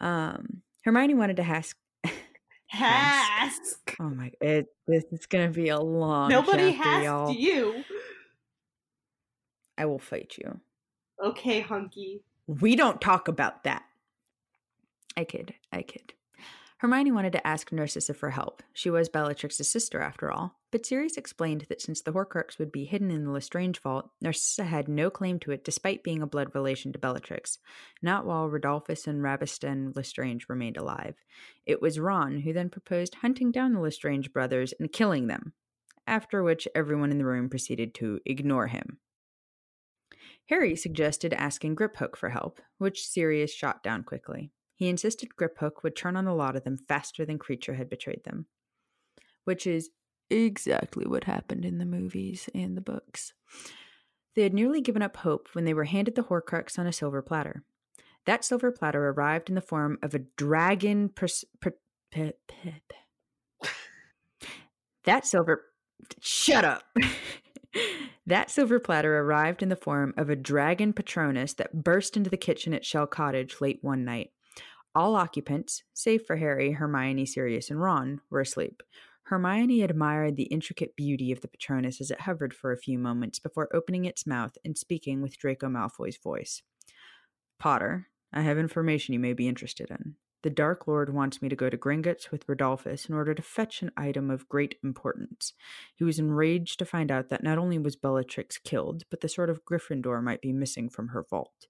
Um, 0.00 0.62
Hermione 0.84 1.14
wanted 1.14 1.36
to 1.36 1.42
ask. 1.42 1.76
Ask. 2.72 3.96
Oh 3.98 4.10
my! 4.10 4.30
It 4.42 4.66
this 4.86 5.04
is 5.10 5.24
gonna 5.24 5.48
be 5.48 5.70
a 5.70 5.80
long. 5.80 6.28
Nobody 6.28 6.72
has 6.72 7.34
you. 7.34 7.82
I 9.78 9.86
will 9.86 9.98
fight 9.98 10.36
you. 10.36 10.60
Okay, 11.24 11.60
hunky. 11.60 12.20
We 12.46 12.76
don't 12.76 13.00
talk 13.00 13.28
about 13.28 13.64
that. 13.64 13.84
I 15.16 15.24
kid. 15.24 15.54
I 15.72 15.82
kid. 15.82 16.12
Hermione 16.78 17.10
wanted 17.10 17.32
to 17.32 17.44
ask 17.44 17.72
Narcissa 17.72 18.14
for 18.14 18.30
help. 18.30 18.62
She 18.72 18.88
was 18.88 19.08
Bellatrix's 19.08 19.68
sister, 19.68 20.00
after 20.00 20.30
all. 20.30 20.60
But 20.70 20.86
Sirius 20.86 21.16
explained 21.16 21.66
that 21.68 21.82
since 21.82 22.00
the 22.00 22.12
Horcrux 22.12 22.56
would 22.58 22.70
be 22.70 22.84
hidden 22.84 23.10
in 23.10 23.24
the 23.24 23.32
Lestrange 23.32 23.80
vault, 23.80 24.10
Narcissa 24.20 24.62
had 24.62 24.86
no 24.86 25.10
claim 25.10 25.40
to 25.40 25.50
it 25.50 25.64
despite 25.64 26.04
being 26.04 26.22
a 26.22 26.26
blood 26.26 26.54
relation 26.54 26.92
to 26.92 26.98
Bellatrix, 26.98 27.58
not 28.00 28.24
while 28.24 28.48
Rodolphus 28.48 29.08
and 29.08 29.22
Rabastan 29.22 29.96
Lestrange 29.96 30.48
remained 30.48 30.76
alive. 30.76 31.16
It 31.66 31.82
was 31.82 31.98
Ron 31.98 32.42
who 32.42 32.52
then 32.52 32.70
proposed 32.70 33.16
hunting 33.16 33.50
down 33.50 33.72
the 33.72 33.80
Lestrange 33.80 34.32
brothers 34.32 34.72
and 34.78 34.92
killing 34.92 35.26
them, 35.26 35.54
after 36.06 36.44
which 36.44 36.68
everyone 36.76 37.10
in 37.10 37.18
the 37.18 37.24
room 37.24 37.48
proceeded 37.48 37.92
to 37.94 38.20
ignore 38.24 38.68
him. 38.68 38.98
Harry 40.48 40.76
suggested 40.76 41.32
asking 41.32 41.74
Griphook 41.74 42.14
for 42.14 42.30
help, 42.30 42.60
which 42.78 43.06
Sirius 43.06 43.52
shot 43.52 43.82
down 43.82 44.04
quickly. 44.04 44.52
He 44.78 44.88
insisted 44.88 45.30
Griphook 45.36 45.82
would 45.82 45.96
turn 45.96 46.16
on 46.16 46.24
the 46.24 46.32
lot 46.32 46.54
of 46.54 46.62
them 46.62 46.78
faster 46.78 47.26
than 47.26 47.38
Kreacher 47.38 47.76
had 47.76 47.90
betrayed 47.90 48.22
them. 48.22 48.46
Which 49.42 49.66
is 49.66 49.90
exactly 50.30 51.04
what 51.04 51.24
happened 51.24 51.64
in 51.64 51.78
the 51.78 51.84
movies 51.84 52.48
and 52.54 52.76
the 52.76 52.80
books. 52.80 53.32
They 54.36 54.44
had 54.44 54.54
nearly 54.54 54.80
given 54.80 55.02
up 55.02 55.16
hope 55.16 55.48
when 55.52 55.64
they 55.64 55.74
were 55.74 55.84
handed 55.84 56.14
the 56.14 56.22
Horcrux 56.22 56.78
on 56.78 56.86
a 56.86 56.92
silver 56.92 57.22
platter. 57.22 57.64
That 58.24 58.44
silver 58.44 58.70
platter 58.70 59.08
arrived 59.08 59.48
in 59.48 59.56
the 59.56 59.60
form 59.60 59.98
of 60.00 60.14
a 60.14 60.20
dragon. 60.20 61.08
Pers- 61.08 61.44
per- 61.60 61.74
pe- 62.12 62.34
pe- 62.46 62.74
pe- 62.88 63.70
that 65.02 65.26
silver. 65.26 65.64
Shut 66.20 66.64
up! 66.64 66.84
that 68.26 68.50
silver 68.52 68.78
platter 68.78 69.18
arrived 69.18 69.60
in 69.60 69.70
the 69.70 69.76
form 69.76 70.14
of 70.16 70.30
a 70.30 70.36
dragon 70.36 70.92
Patronus 70.92 71.54
that 71.54 71.82
burst 71.82 72.16
into 72.16 72.30
the 72.30 72.36
kitchen 72.36 72.72
at 72.74 72.84
Shell 72.84 73.08
Cottage 73.08 73.60
late 73.60 73.80
one 73.82 74.04
night. 74.04 74.30
All 74.94 75.16
occupants, 75.16 75.82
save 75.94 76.24
for 76.26 76.36
Harry, 76.36 76.72
Hermione, 76.72 77.26
Sirius, 77.26 77.70
and 77.70 77.80
Ron, 77.80 78.20
were 78.30 78.40
asleep. 78.40 78.82
Hermione 79.24 79.82
admired 79.82 80.36
the 80.36 80.44
intricate 80.44 80.96
beauty 80.96 81.30
of 81.30 81.42
the 81.42 81.48
Patronus 81.48 82.00
as 82.00 82.10
it 82.10 82.22
hovered 82.22 82.54
for 82.54 82.72
a 82.72 82.78
few 82.78 82.98
moments 82.98 83.38
before 83.38 83.68
opening 83.74 84.06
its 84.06 84.26
mouth 84.26 84.56
and 84.64 84.76
speaking 84.76 85.20
with 85.20 85.36
Draco 85.36 85.68
Malfoy's 85.68 86.16
voice. 86.16 86.62
Potter, 87.58 88.08
I 88.32 88.40
have 88.40 88.58
information 88.58 89.12
you 89.12 89.20
may 89.20 89.34
be 89.34 89.46
interested 89.46 89.90
in. 89.90 90.14
The 90.42 90.50
Dark 90.50 90.86
Lord 90.86 91.12
wants 91.12 91.42
me 91.42 91.48
to 91.48 91.56
go 91.56 91.68
to 91.68 91.76
Gringotts 91.76 92.30
with 92.30 92.48
Rodolphus 92.48 93.08
in 93.08 93.14
order 93.14 93.34
to 93.34 93.42
fetch 93.42 93.82
an 93.82 93.90
item 93.96 94.30
of 94.30 94.48
great 94.48 94.76
importance. 94.84 95.52
He 95.96 96.04
was 96.04 96.18
enraged 96.18 96.78
to 96.78 96.84
find 96.84 97.10
out 97.10 97.28
that 97.28 97.42
not 97.42 97.58
only 97.58 97.78
was 97.78 97.96
Bellatrix 97.96 98.56
killed, 98.56 99.02
but 99.10 99.20
the 99.20 99.28
sword 99.28 99.50
of 99.50 99.64
Gryffindor 99.64 100.22
might 100.22 100.40
be 100.40 100.52
missing 100.52 100.88
from 100.88 101.08
her 101.08 101.24
vault. 101.28 101.66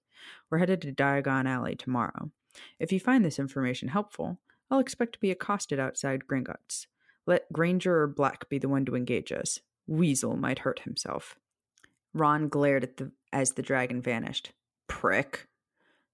We're 0.49 0.59
headed 0.59 0.81
to 0.83 0.91
Diagon 0.91 1.47
Alley 1.47 1.75
tomorrow. 1.75 2.31
If 2.79 2.91
you 2.91 2.99
find 2.99 3.23
this 3.23 3.39
information 3.39 3.89
helpful, 3.89 4.39
I'll 4.71 4.79
expect 4.79 5.13
to 5.13 5.19
be 5.19 5.31
accosted 5.31 5.79
outside 5.79 6.27
Gringotts. 6.27 6.87
Let 7.25 7.51
Granger 7.51 8.01
or 8.01 8.07
Black 8.07 8.49
be 8.49 8.57
the 8.57 8.69
one 8.69 8.85
to 8.85 8.95
engage 8.95 9.31
us. 9.31 9.59
Weasel 9.87 10.35
might 10.35 10.59
hurt 10.59 10.79
himself. 10.79 11.35
Ron 12.13 12.49
glared 12.49 12.83
at 12.83 12.97
the 12.97 13.11
as 13.31 13.53
the 13.53 13.61
dragon 13.61 14.01
vanished. 14.01 14.51
Prick. 14.87 15.47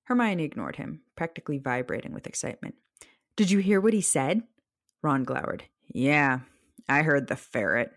Hermione 0.06 0.44
ignored 0.44 0.76
him, 0.76 1.02
practically 1.16 1.58
vibrating 1.58 2.14
with 2.14 2.28
excitement. 2.28 2.76
Did 3.36 3.52
you 3.52 3.60
hear 3.60 3.82
what 3.82 3.94
he 3.94 4.02
said? 4.02 4.44
Ron 5.02 5.24
glowered. 5.24 5.64
Yeah, 5.88 6.40
I 6.88 7.02
heard 7.02 7.28
the 7.28 7.36
ferret. 7.36 7.92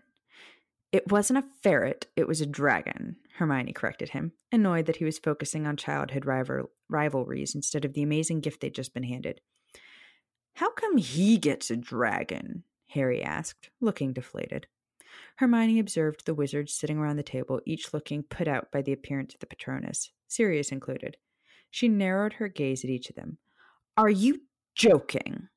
It 0.91 1.11
wasn't 1.11 1.39
a 1.39 1.47
ferret, 1.61 2.07
it 2.15 2.27
was 2.27 2.41
a 2.41 2.47
dragon, 2.47 3.17
Hermione 3.37 3.73
corrected 3.73 4.09
him, 4.09 4.31
annoyed 4.51 4.87
that 4.87 4.95
he 4.95 5.05
was 5.05 5.19
focusing 5.19 5.67
on 5.67 5.77
childhood 5.77 6.25
rival- 6.25 6.71
rivalries 6.89 7.53
instead 7.53 7.85
of 7.85 7.93
the 7.93 8.01
amazing 8.01 8.41
gift 8.41 8.61
they'd 8.61 8.73
just 8.73 8.93
been 8.93 9.03
handed. 9.03 9.41
How 10.53 10.71
come 10.71 10.97
he 10.97 11.37
gets 11.37 11.69
a 11.69 11.77
dragon? 11.77 12.63
Harry 12.87 13.23
asked, 13.23 13.69
looking 13.79 14.13
deflated. 14.13 14.65
Hermione 15.35 15.79
observed 15.79 16.25
the 16.25 16.33
wizards 16.33 16.73
sitting 16.73 16.97
around 16.97 17.17
the 17.17 17.23
table, 17.23 17.61
each 17.65 17.93
looking 17.93 18.23
put 18.23 18.47
out 18.47 18.71
by 18.71 18.81
the 18.81 18.91
appearance 18.91 19.33
of 19.35 19.39
the 19.39 19.45
Patronus, 19.45 20.11
Sirius 20.27 20.71
included. 20.71 21.17
She 21.69 21.87
narrowed 21.87 22.33
her 22.33 22.47
gaze 22.47 22.83
at 22.83 22.89
each 22.89 23.09
of 23.09 23.15
them. 23.15 23.37
Are 23.95 24.09
you 24.09 24.41
joking? 24.75 25.49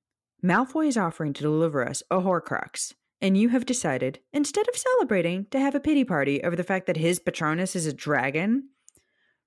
Malfoy 0.44 0.88
is 0.88 0.96
offering 0.96 1.32
to 1.32 1.42
deliver 1.42 1.88
us 1.88 2.02
a 2.10 2.20
Horcrux, 2.20 2.94
and 3.22 3.38
you 3.38 3.50
have 3.50 3.64
decided, 3.64 4.18
instead 4.32 4.68
of 4.68 4.76
celebrating, 4.76 5.46
to 5.52 5.60
have 5.60 5.76
a 5.76 5.80
pity 5.80 6.04
party 6.04 6.42
over 6.42 6.56
the 6.56 6.64
fact 6.64 6.86
that 6.88 6.96
his 6.96 7.20
Patronus 7.20 7.76
is 7.76 7.86
a 7.86 7.92
dragon? 7.92 8.70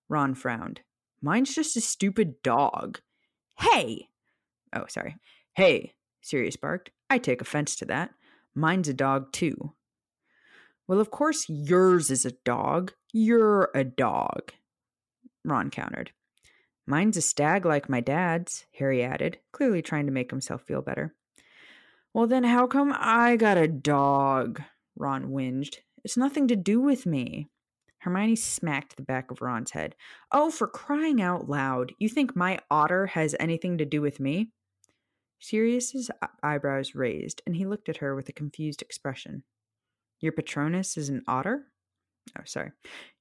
Ron 0.07 0.33
frowned. 0.33 0.81
Mine's 1.21 1.53
just 1.53 1.75
a 1.75 1.81
stupid 1.81 2.41
dog. 2.41 3.01
Hey! 3.59 4.07
Oh, 4.73 4.85
sorry. 4.87 5.17
Hey, 5.55 5.93
Sirius 6.21 6.55
barked. 6.55 6.91
I 7.09 7.17
take 7.17 7.41
offense 7.41 7.75
to 7.77 7.85
that. 7.85 8.11
Mine's 8.55 8.87
a 8.87 8.93
dog, 8.93 9.33
too. 9.33 9.73
Well, 10.87 10.99
of 11.01 11.11
course, 11.11 11.45
yours 11.49 12.09
is 12.09 12.25
a 12.25 12.31
dog. 12.45 12.93
You're 13.11 13.71
a 13.75 13.83
dog, 13.83 14.53
Ron 15.43 15.69
countered. 15.69 16.11
Mine's 16.87 17.17
a 17.17 17.21
stag 17.21 17.65
like 17.65 17.89
my 17.89 17.99
dad's, 17.99 18.65
Harry 18.77 19.03
added, 19.03 19.39
clearly 19.51 19.81
trying 19.81 20.05
to 20.05 20.11
make 20.11 20.29
himself 20.29 20.61
feel 20.61 20.81
better. 20.81 21.15
Well, 22.15 22.27
then 22.27 22.45
how 22.45 22.65
come 22.65 22.95
I 22.97 23.35
got 23.35 23.57
a 23.57 23.67
dog? 23.67 24.61
Ron 24.95 25.31
whinged. 25.31 25.79
It's 26.05 26.15
nothing 26.15 26.47
to 26.47 26.55
do 26.55 26.79
with 26.79 27.05
me. 27.05 27.49
Hermione 27.97 28.37
smacked 28.37 28.95
the 28.95 29.03
back 29.03 29.31
of 29.31 29.41
Ron's 29.41 29.71
head. 29.71 29.95
Oh, 30.31 30.49
for 30.49 30.65
crying 30.65 31.21
out 31.21 31.49
loud. 31.49 31.91
You 31.99 32.07
think 32.07 32.33
my 32.33 32.59
otter 32.71 33.07
has 33.07 33.35
anything 33.37 33.79
to 33.79 33.85
do 33.85 34.01
with 34.01 34.21
me? 34.21 34.47
Sirius's 35.41 36.09
eyebrows 36.41 36.95
raised, 36.95 37.41
and 37.45 37.53
he 37.53 37.65
looked 37.65 37.89
at 37.89 37.97
her 37.97 38.15
with 38.15 38.29
a 38.29 38.31
confused 38.31 38.81
expression. 38.81 39.43
Your 40.21 40.31
Patronus 40.31 40.95
is 40.95 41.09
an 41.09 41.21
otter? 41.27 41.65
Oh, 42.39 42.43
sorry. 42.45 42.71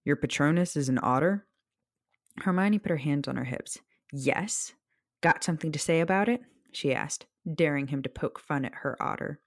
Your 0.05 0.15
Patronus 0.15 0.77
is 0.77 0.89
an 0.89 1.01
otter? 1.03 1.49
Hermione 2.43 2.79
put 2.79 2.91
her 2.91 2.99
hands 2.99 3.27
on 3.27 3.35
her 3.35 3.45
hips. 3.45 3.77
Yes. 4.13 4.73
Got 5.21 5.43
something 5.43 5.73
to 5.73 5.81
say 5.81 5.99
about 5.99 6.29
it? 6.29 6.43
she 6.71 6.95
asked, 6.95 7.27
daring 7.53 7.89
him 7.89 8.03
to 8.03 8.09
poke 8.09 8.39
fun 8.39 8.65
at 8.65 8.75
her 8.77 9.01
otter. 9.03 9.41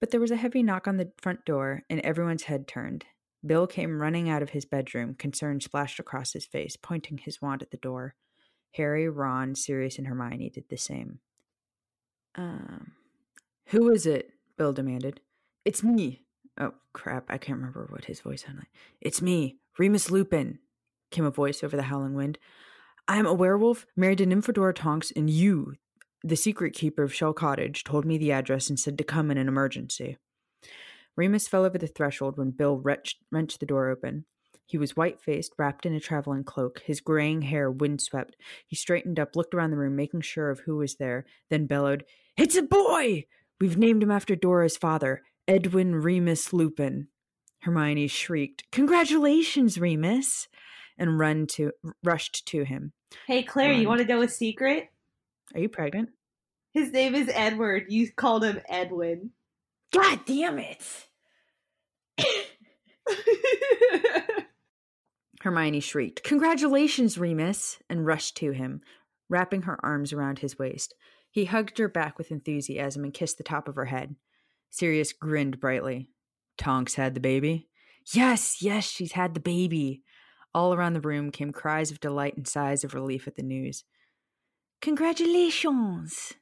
But 0.00 0.10
there 0.10 0.20
was 0.20 0.30
a 0.30 0.36
heavy 0.36 0.62
knock 0.62 0.88
on 0.88 0.96
the 0.96 1.12
front 1.20 1.44
door, 1.44 1.82
and 1.90 2.00
everyone's 2.00 2.44
head 2.44 2.66
turned. 2.66 3.04
Bill 3.44 3.66
came 3.66 4.00
running 4.00 4.28
out 4.28 4.42
of 4.42 4.50
his 4.50 4.64
bedroom, 4.64 5.14
concern 5.14 5.60
splashed 5.60 5.98
across 5.98 6.32
his 6.32 6.46
face, 6.46 6.76
pointing 6.76 7.18
his 7.18 7.40
wand 7.40 7.62
at 7.62 7.70
the 7.70 7.76
door. 7.76 8.14
Harry, 8.74 9.08
Ron, 9.08 9.54
Sirius, 9.54 9.98
and 9.98 10.06
Hermione 10.06 10.50
did 10.50 10.68
the 10.68 10.76
same. 10.76 11.18
Um, 12.34 12.92
who 13.66 13.90
is 13.90 14.06
it? 14.06 14.32
Bill 14.56 14.72
demanded. 14.72 15.20
It's 15.64 15.82
me. 15.82 16.22
Oh, 16.58 16.74
crap. 16.92 17.24
I 17.28 17.38
can't 17.38 17.58
remember 17.58 17.86
what 17.90 18.04
his 18.04 18.20
voice 18.20 18.42
sounded 18.42 18.60
like. 18.60 18.70
It's 19.00 19.22
me, 19.22 19.58
Remus 19.78 20.10
Lupin, 20.10 20.58
came 21.10 21.24
a 21.24 21.30
voice 21.30 21.64
over 21.64 21.76
the 21.76 21.84
howling 21.84 22.14
wind. 22.14 22.38
I 23.08 23.16
am 23.16 23.26
a 23.26 23.34
werewolf, 23.34 23.86
married 23.96 24.18
to 24.18 24.26
Nymphadora 24.26 24.74
Tonks, 24.74 25.10
and 25.16 25.28
you, 25.28 25.74
the 26.22 26.36
secret 26.36 26.74
keeper 26.74 27.02
of 27.02 27.14
Shell 27.14 27.34
Cottage, 27.34 27.84
told 27.84 28.04
me 28.04 28.18
the 28.18 28.32
address 28.32 28.68
and 28.68 28.78
said 28.78 28.98
to 28.98 29.04
come 29.04 29.30
in 29.30 29.38
an 29.38 29.48
emergency. 29.48 30.16
Remus 31.16 31.48
fell 31.48 31.64
over 31.64 31.78
the 31.78 31.86
threshold 31.86 32.36
when 32.36 32.50
Bill 32.50 32.78
wrenched, 32.78 33.18
wrenched 33.30 33.60
the 33.60 33.66
door 33.66 33.88
open. 33.88 34.24
He 34.66 34.78
was 34.78 34.96
white 34.96 35.20
faced, 35.20 35.54
wrapped 35.58 35.84
in 35.84 35.94
a 35.94 36.00
traveling 36.00 36.44
cloak, 36.44 36.80
his 36.84 37.00
graying 37.00 37.42
hair 37.42 37.70
windswept. 37.70 38.36
He 38.66 38.76
straightened 38.76 39.18
up, 39.18 39.34
looked 39.34 39.52
around 39.52 39.72
the 39.72 39.76
room, 39.76 39.96
making 39.96 40.20
sure 40.20 40.50
of 40.50 40.60
who 40.60 40.76
was 40.76 40.94
there, 40.94 41.24
then 41.48 41.66
bellowed, 41.66 42.04
It's 42.36 42.56
a 42.56 42.62
boy! 42.62 43.24
We've 43.60 43.76
named 43.76 44.02
him 44.02 44.12
after 44.12 44.36
Dora's 44.36 44.76
father, 44.76 45.22
Edwin 45.48 45.96
Remus 45.96 46.52
Lupin. 46.52 47.08
Hermione 47.62 48.06
shrieked, 48.06 48.64
Congratulations, 48.70 49.78
Remus! 49.78 50.48
and 50.96 51.18
run 51.18 51.46
to 51.48 51.72
rushed 52.04 52.46
to 52.46 52.62
him. 52.62 52.92
Hey, 53.26 53.42
Claire, 53.42 53.72
you 53.72 53.88
want 53.88 54.02
to 54.02 54.06
know 54.06 54.22
a 54.22 54.28
secret? 54.28 54.89
Are 55.54 55.60
you 55.60 55.68
pregnant? 55.68 56.10
His 56.72 56.92
name 56.92 57.14
is 57.14 57.30
Edward. 57.32 57.86
You 57.88 58.10
called 58.12 58.44
him 58.44 58.60
Edwin. 58.68 59.30
God 59.92 60.20
damn 60.24 60.58
it! 60.58 60.86
Hermione 65.40 65.80
shrieked, 65.80 66.22
Congratulations, 66.22 67.18
Remus! 67.18 67.78
and 67.88 68.06
rushed 68.06 68.36
to 68.36 68.52
him, 68.52 68.82
wrapping 69.28 69.62
her 69.62 69.84
arms 69.84 70.12
around 70.12 70.38
his 70.38 70.58
waist. 70.58 70.94
He 71.30 71.46
hugged 71.46 71.78
her 71.78 71.88
back 71.88 72.18
with 72.18 72.30
enthusiasm 72.30 73.04
and 73.04 73.14
kissed 73.14 73.38
the 73.38 73.44
top 73.44 73.66
of 73.66 73.76
her 73.76 73.86
head. 73.86 74.16
Sirius 74.70 75.12
grinned 75.12 75.58
brightly. 75.58 76.08
Tonks 76.56 76.94
had 76.94 77.14
the 77.14 77.20
baby? 77.20 77.68
Yes, 78.12 78.60
yes, 78.60 78.84
she's 78.84 79.12
had 79.12 79.34
the 79.34 79.40
baby. 79.40 80.02
All 80.54 80.74
around 80.74 80.94
the 80.94 81.00
room 81.00 81.30
came 81.30 81.52
cries 81.52 81.90
of 81.90 82.00
delight 82.00 82.36
and 82.36 82.46
sighs 82.46 82.84
of 82.84 82.94
relief 82.94 83.26
at 83.26 83.36
the 83.36 83.42
news. 83.42 83.84
Congratulations, 84.82 86.34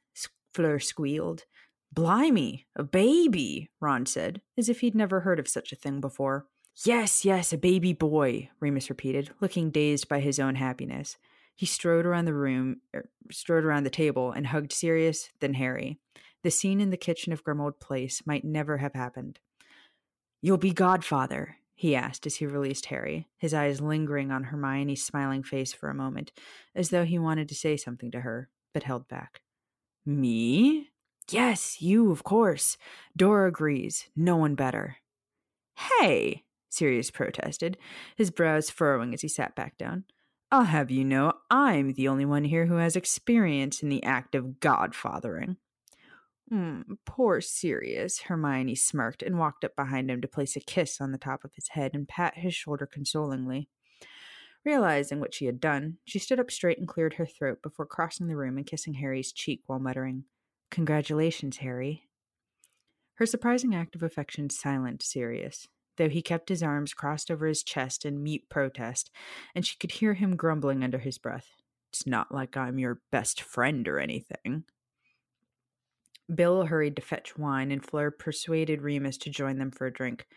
Fleur 0.53 0.79
squealed. 0.79 1.43
Blimey, 1.91 2.67
a 2.75 2.83
baby, 2.83 3.69
Ron 3.81 4.05
said, 4.05 4.41
as 4.57 4.69
if 4.69 4.79
he'd 4.79 4.95
never 4.95 5.21
heard 5.21 5.39
of 5.39 5.47
such 5.47 5.71
a 5.71 5.75
thing 5.75 5.99
before. 5.99 6.45
Yes, 6.85 7.25
yes, 7.25 7.51
a 7.51 7.57
baby 7.57 7.91
boy, 7.91 8.49
Remus 8.61 8.89
repeated, 8.89 9.31
looking 9.41 9.71
dazed 9.71 10.07
by 10.07 10.21
his 10.21 10.39
own 10.39 10.55
happiness. 10.55 11.17
He 11.55 11.65
strode 11.65 12.05
around 12.05 12.25
the 12.25 12.33
room, 12.33 12.77
er, 12.95 13.09
strode 13.29 13.65
around 13.65 13.83
the 13.83 13.89
table, 13.89 14.31
and 14.31 14.47
hugged 14.47 14.71
Sirius, 14.71 15.29
then 15.41 15.55
Harry. 15.55 15.99
The 16.43 16.51
scene 16.51 16.79
in 16.79 16.91
the 16.91 16.95
kitchen 16.95 17.33
of 17.33 17.43
Grimmauld 17.43 17.81
Place 17.81 18.25
might 18.25 18.45
never 18.45 18.77
have 18.77 18.93
happened. 18.93 19.39
You'll 20.41 20.57
be 20.57 20.71
godfather, 20.71 21.57
he 21.79 21.95
asked 21.95 22.27
as 22.27 22.35
he 22.35 22.45
released 22.45 22.87
Harry, 22.87 23.29
his 23.37 23.53
eyes 23.53 23.79
lingering 23.79 24.33
on 24.33 24.43
Hermione's 24.43 25.01
smiling 25.01 25.43
face 25.43 25.71
for 25.71 25.89
a 25.89 25.95
moment, 25.95 26.33
as 26.75 26.89
though 26.89 27.05
he 27.05 27.17
wanted 27.17 27.47
to 27.47 27.55
say 27.55 27.77
something 27.77 28.11
to 28.11 28.19
her, 28.19 28.49
but 28.73 28.83
held 28.83 29.07
back. 29.07 29.43
Me? 30.05 30.89
Yes, 31.29 31.81
you, 31.81 32.11
of 32.11 32.25
course. 32.25 32.75
Dora 33.15 33.47
agrees. 33.47 34.09
No 34.13 34.35
one 34.35 34.55
better. 34.55 34.97
Hey, 35.77 36.43
Sirius 36.67 37.11
protested, 37.11 37.77
his 38.17 38.29
brows 38.29 38.69
furrowing 38.69 39.13
as 39.13 39.21
he 39.21 39.29
sat 39.29 39.55
back 39.55 39.77
down. 39.77 40.03
I'll 40.51 40.65
have 40.65 40.91
you 40.91 41.05
know 41.05 41.31
I'm 41.49 41.93
the 41.93 42.09
only 42.09 42.25
one 42.25 42.43
here 42.43 42.65
who 42.65 42.75
has 42.75 42.97
experience 42.97 43.81
in 43.81 43.87
the 43.87 44.03
act 44.03 44.35
of 44.35 44.59
godfathering. 44.59 45.55
Mm, 46.51 46.97
poor 47.05 47.41
Sirius, 47.41 48.21
Hermione 48.21 48.75
smirked 48.75 49.21
and 49.21 49.37
walked 49.37 49.63
up 49.63 49.75
behind 49.75 50.09
him 50.09 50.19
to 50.21 50.27
place 50.27 50.55
a 50.55 50.59
kiss 50.59 50.99
on 50.99 51.11
the 51.11 51.17
top 51.19 51.43
of 51.43 51.53
his 51.53 51.69
head 51.69 51.91
and 51.93 52.07
pat 52.07 52.37
his 52.37 52.55
shoulder 52.55 52.87
consolingly. 52.87 53.69
Realizing 54.65 55.19
what 55.19 55.33
she 55.33 55.45
had 55.45 55.59
done, 55.59 55.97
she 56.05 56.19
stood 56.19 56.39
up 56.39 56.51
straight 56.51 56.79
and 56.79 56.87
cleared 56.87 57.13
her 57.13 57.25
throat 57.25 57.61
before 57.61 57.85
crossing 57.85 58.27
the 58.27 58.35
room 58.35 58.57
and 58.57 58.65
kissing 58.65 58.95
Harry's 58.95 59.31
cheek 59.31 59.61
while 59.67 59.79
muttering, 59.79 60.25
Congratulations, 60.71 61.57
Harry. 61.57 62.03
Her 63.15 63.25
surprising 63.25 63.73
act 63.73 63.95
of 63.95 64.03
affection 64.03 64.49
silenced 64.49 65.09
Sirius, 65.09 65.67
though 65.97 66.09
he 66.09 66.21
kept 66.21 66.49
his 66.49 66.63
arms 66.63 66.93
crossed 66.93 67.31
over 67.31 67.47
his 67.47 67.63
chest 67.63 68.05
in 68.05 68.23
mute 68.23 68.43
protest, 68.49 69.11
and 69.55 69.65
she 69.65 69.77
could 69.77 69.91
hear 69.93 70.13
him 70.13 70.35
grumbling 70.35 70.83
under 70.83 70.99
his 70.99 71.17
breath. 71.17 71.49
It's 71.91 72.05
not 72.05 72.31
like 72.33 72.55
I'm 72.55 72.77
your 72.77 73.01
best 73.11 73.41
friend 73.41 73.87
or 73.87 73.99
anything. 73.99 74.65
Bill 76.33 76.65
hurried 76.65 76.95
to 76.95 77.01
fetch 77.01 77.37
wine, 77.37 77.71
and 77.71 77.83
Fleur 77.83 78.11
persuaded 78.11 78.81
Remus 78.81 79.17
to 79.19 79.29
join 79.29 79.57
them 79.57 79.71
for 79.71 79.87
a 79.87 79.93
drink. 79.93 80.27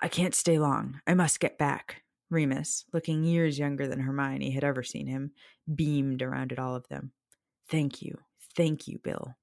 I 0.00 0.08
can't 0.08 0.34
stay 0.34 0.58
long. 0.58 1.00
I 1.06 1.14
must 1.14 1.40
get 1.40 1.58
back. 1.58 2.02
Remus, 2.30 2.84
looking 2.92 3.24
years 3.24 3.58
younger 3.58 3.86
than 3.86 4.00
Hermione 4.00 4.50
had 4.50 4.64
ever 4.64 4.82
seen 4.82 5.06
him, 5.06 5.32
beamed 5.72 6.22
around 6.22 6.52
at 6.52 6.58
all 6.58 6.74
of 6.74 6.88
them. 6.88 7.12
Thank 7.68 8.02
you. 8.02 8.18
Thank 8.56 8.88
you, 8.88 8.98
Bill. 8.98 9.36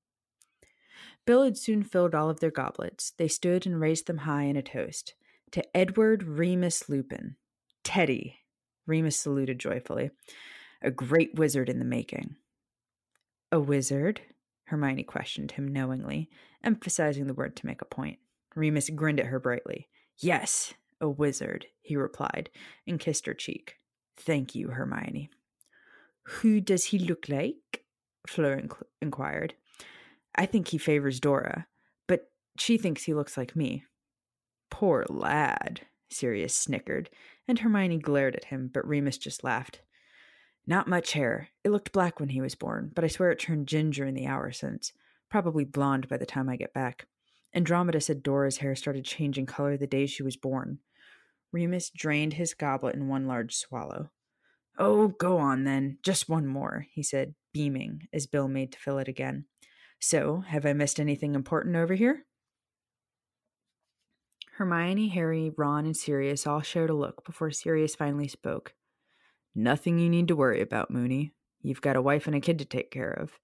Bill 1.25 1.43
had 1.43 1.57
soon 1.57 1.83
filled 1.83 2.15
all 2.15 2.29
of 2.29 2.39
their 2.39 2.51
goblets. 2.51 3.11
They 3.17 3.27
stood 3.27 3.65
and 3.65 3.79
raised 3.79 4.07
them 4.07 4.19
high 4.19 4.43
in 4.43 4.55
a 4.55 4.63
toast. 4.63 5.13
To 5.51 5.77
Edward 5.77 6.23
Remus 6.23 6.89
Lupin. 6.89 7.35
Teddy. 7.83 8.39
Remus 8.87 9.17
saluted 9.17 9.59
joyfully. 9.59 10.11
A 10.81 10.89
great 10.89 11.35
wizard 11.35 11.69
in 11.69 11.79
the 11.79 11.85
making. 11.85 12.35
A 13.51 13.59
wizard? 13.59 14.21
Hermione 14.69 15.03
questioned 15.03 15.51
him 15.51 15.67
knowingly, 15.67 16.29
emphasizing 16.63 17.25
the 17.25 17.33
word 17.33 17.55
to 17.55 17.65
make 17.65 17.81
a 17.81 17.85
point. 17.85 18.19
Remus 18.55 18.89
grinned 18.91 19.19
at 19.19 19.25
her 19.25 19.39
brightly. 19.39 19.87
Yes, 20.19 20.75
a 21.01 21.09
wizard, 21.09 21.65
he 21.81 21.95
replied, 21.95 22.51
and 22.85 22.99
kissed 22.99 23.25
her 23.25 23.33
cheek. 23.33 23.77
Thank 24.15 24.53
you, 24.53 24.69
Hermione. 24.69 25.31
Who 26.23 26.61
does 26.61 26.85
he 26.85 26.99
look 26.99 27.27
like? 27.27 27.83
Fleur 28.27 28.61
inqu- 28.61 28.83
inquired. 29.01 29.55
I 30.35 30.45
think 30.45 30.67
he 30.67 30.77
favors 30.77 31.19
Dora, 31.19 31.65
but 32.07 32.29
she 32.59 32.77
thinks 32.77 33.03
he 33.03 33.15
looks 33.15 33.37
like 33.37 33.55
me. 33.55 33.85
Poor 34.69 35.03
lad, 35.09 35.81
Sirius 36.11 36.55
snickered, 36.55 37.09
and 37.47 37.57
Hermione 37.57 37.97
glared 37.97 38.35
at 38.35 38.45
him, 38.45 38.69
but 38.71 38.87
Remus 38.87 39.17
just 39.17 39.43
laughed. 39.43 39.81
Not 40.69 40.87
much 40.87 41.13
hair. 41.13 41.49
It 41.63 41.71
looked 41.71 41.91
black 41.91 42.19
when 42.19 42.29
he 42.29 42.41
was 42.41 42.53
born, 42.53 42.91
but 42.93 43.03
I 43.03 43.07
swear 43.07 43.31
it 43.31 43.39
turned 43.39 43.67
ginger 43.67 44.05
in 44.05 44.13
the 44.13 44.27
hour 44.27 44.51
since. 44.51 44.93
Probably 45.27 45.65
blonde 45.65 46.07
by 46.07 46.17
the 46.17 46.27
time 46.27 46.47
I 46.47 46.57
get 46.57 46.75
back. 46.75 47.07
Andromeda 47.55 47.99
said 47.99 48.21
Dora's 48.21 48.57
hair 48.57 48.75
started 48.75 49.03
changing 49.03 49.47
color 49.47 49.77
the 49.77 49.87
day 49.87 50.05
she 50.05 50.21
was 50.21 50.37
born. 50.37 50.77
Remus 51.51 51.89
drained 51.89 52.33
his 52.33 52.53
goblet 52.53 52.93
in 52.93 53.07
one 53.07 53.25
large 53.25 53.55
swallow. 53.55 54.11
Oh, 54.77 55.07
go 55.07 55.39
on 55.39 55.63
then. 55.63 55.97
Just 56.03 56.29
one 56.29 56.45
more, 56.45 56.85
he 56.91 57.01
said, 57.01 57.33
beaming, 57.51 58.07
as 58.13 58.27
Bill 58.27 58.47
made 58.47 58.71
to 58.73 58.79
fill 58.79 58.99
it 58.99 59.07
again. 59.07 59.45
So, 59.99 60.41
have 60.41 60.67
I 60.67 60.73
missed 60.73 60.99
anything 60.99 61.33
important 61.33 61.77
over 61.77 61.95
here? 61.95 62.27
Hermione, 64.57 65.07
Harry, 65.07 65.51
Ron, 65.57 65.85
and 65.85 65.97
Sirius 65.97 66.45
all 66.45 66.61
shared 66.61 66.91
a 66.91 66.93
look 66.93 67.25
before 67.25 67.49
Sirius 67.49 67.95
finally 67.95 68.27
spoke. 68.27 68.75
Nothing 69.55 69.99
you 69.99 70.09
need 70.09 70.27
to 70.27 70.35
worry 70.35 70.61
about, 70.61 70.91
Moony. 70.91 71.33
You've 71.61 71.81
got 71.81 71.95
a 71.95 72.01
wife 72.01 72.27
and 72.27 72.35
a 72.35 72.39
kid 72.39 72.59
to 72.59 72.65
take 72.65 72.91
care 72.91 73.11
of. 73.11 73.39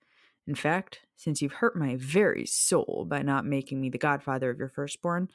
In 0.48 0.56
fact, 0.56 1.00
since 1.16 1.42
you've 1.42 1.54
hurt 1.54 1.76
my 1.76 1.96
very 1.96 2.46
soul 2.46 3.06
by 3.10 3.22
not 3.22 3.46
making 3.46 3.82
me 3.82 3.90
the 3.90 3.98
godfather 3.98 4.50
of 4.52 4.60
your 4.60 4.70
firstborn, 4.70 5.30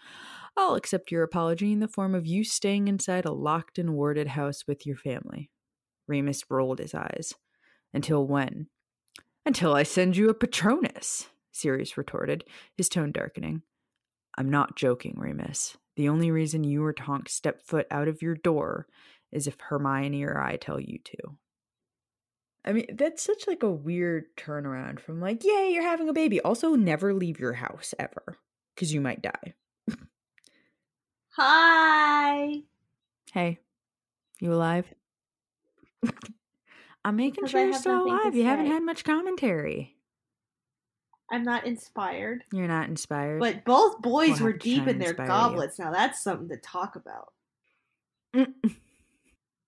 I'll 0.56 0.74
accept 0.74 1.10
your 1.10 1.22
apology 1.22 1.72
in 1.72 1.80
the 1.80 1.88
form 1.88 2.14
of 2.14 2.26
you 2.26 2.44
staying 2.44 2.88
inside 2.88 3.24
a 3.24 3.32
locked 3.32 3.78
and 3.78 3.94
warded 3.94 4.28
house 4.28 4.64
with 4.66 4.86
your 4.86 4.96
family. 4.96 5.50
Remus 6.06 6.44
rolled 6.48 6.78
his 6.78 6.94
eyes. 6.94 7.34
Until 7.92 8.26
when? 8.26 8.68
Until 9.44 9.74
I 9.74 9.82
send 9.82 10.16
you 10.16 10.28
a 10.28 10.34
Patronus, 10.34 11.28
Sirius 11.50 11.96
retorted, 11.96 12.44
his 12.76 12.88
tone 12.88 13.10
darkening. 13.10 13.62
I'm 14.38 14.50
not 14.50 14.76
joking, 14.76 15.14
Remus. 15.16 15.76
The 16.00 16.08
only 16.08 16.30
reason 16.30 16.64
you 16.64 16.82
or 16.82 16.94
Tonk 16.94 17.28
step 17.28 17.60
foot 17.60 17.86
out 17.90 18.08
of 18.08 18.22
your 18.22 18.34
door 18.34 18.86
is 19.30 19.46
if 19.46 19.60
Hermione 19.60 20.24
or 20.24 20.40
I 20.40 20.56
tell 20.56 20.80
you 20.80 20.98
to. 21.04 21.36
I 22.64 22.72
mean, 22.72 22.86
that's 22.94 23.22
such 23.22 23.46
like 23.46 23.62
a 23.62 23.70
weird 23.70 24.34
turnaround 24.34 25.00
from 25.00 25.20
like, 25.20 25.44
yay, 25.44 25.72
you're 25.74 25.82
having 25.82 26.08
a 26.08 26.14
baby. 26.14 26.40
Also, 26.40 26.74
never 26.74 27.12
leave 27.12 27.38
your 27.38 27.52
house 27.52 27.92
ever 27.98 28.38
because 28.74 28.94
you 28.94 29.02
might 29.02 29.20
die. 29.20 29.52
Hi. 31.36 32.62
Hey, 33.34 33.58
you 34.40 34.54
alive? 34.54 34.86
I'm 37.04 37.16
making 37.16 37.42
Because 37.42 37.50
sure 37.50 37.60
I 37.60 37.64
you're 37.64 37.74
still 37.74 38.04
alive. 38.06 38.34
You 38.34 38.44
haven't 38.44 38.68
had 38.68 38.82
much 38.82 39.04
commentary. 39.04 39.98
I'm 41.30 41.44
not 41.44 41.64
inspired. 41.66 42.42
You're 42.52 42.66
not 42.68 42.88
inspired. 42.88 43.38
But 43.40 43.64
both 43.64 44.02
boys 44.02 44.40
We'll 44.40 44.44
were 44.48 44.52
have 44.52 44.60
to 44.60 44.68
try 44.68 44.78
deep 44.78 44.88
in 44.88 44.98
their 44.98 45.10
inspire 45.10 45.26
you. 45.26 45.30
goblets. 45.32 45.78
Now 45.78 45.92
that's 45.92 46.22
something 46.22 46.48
to 46.48 46.56
talk 46.56 46.96
about. 46.96 47.32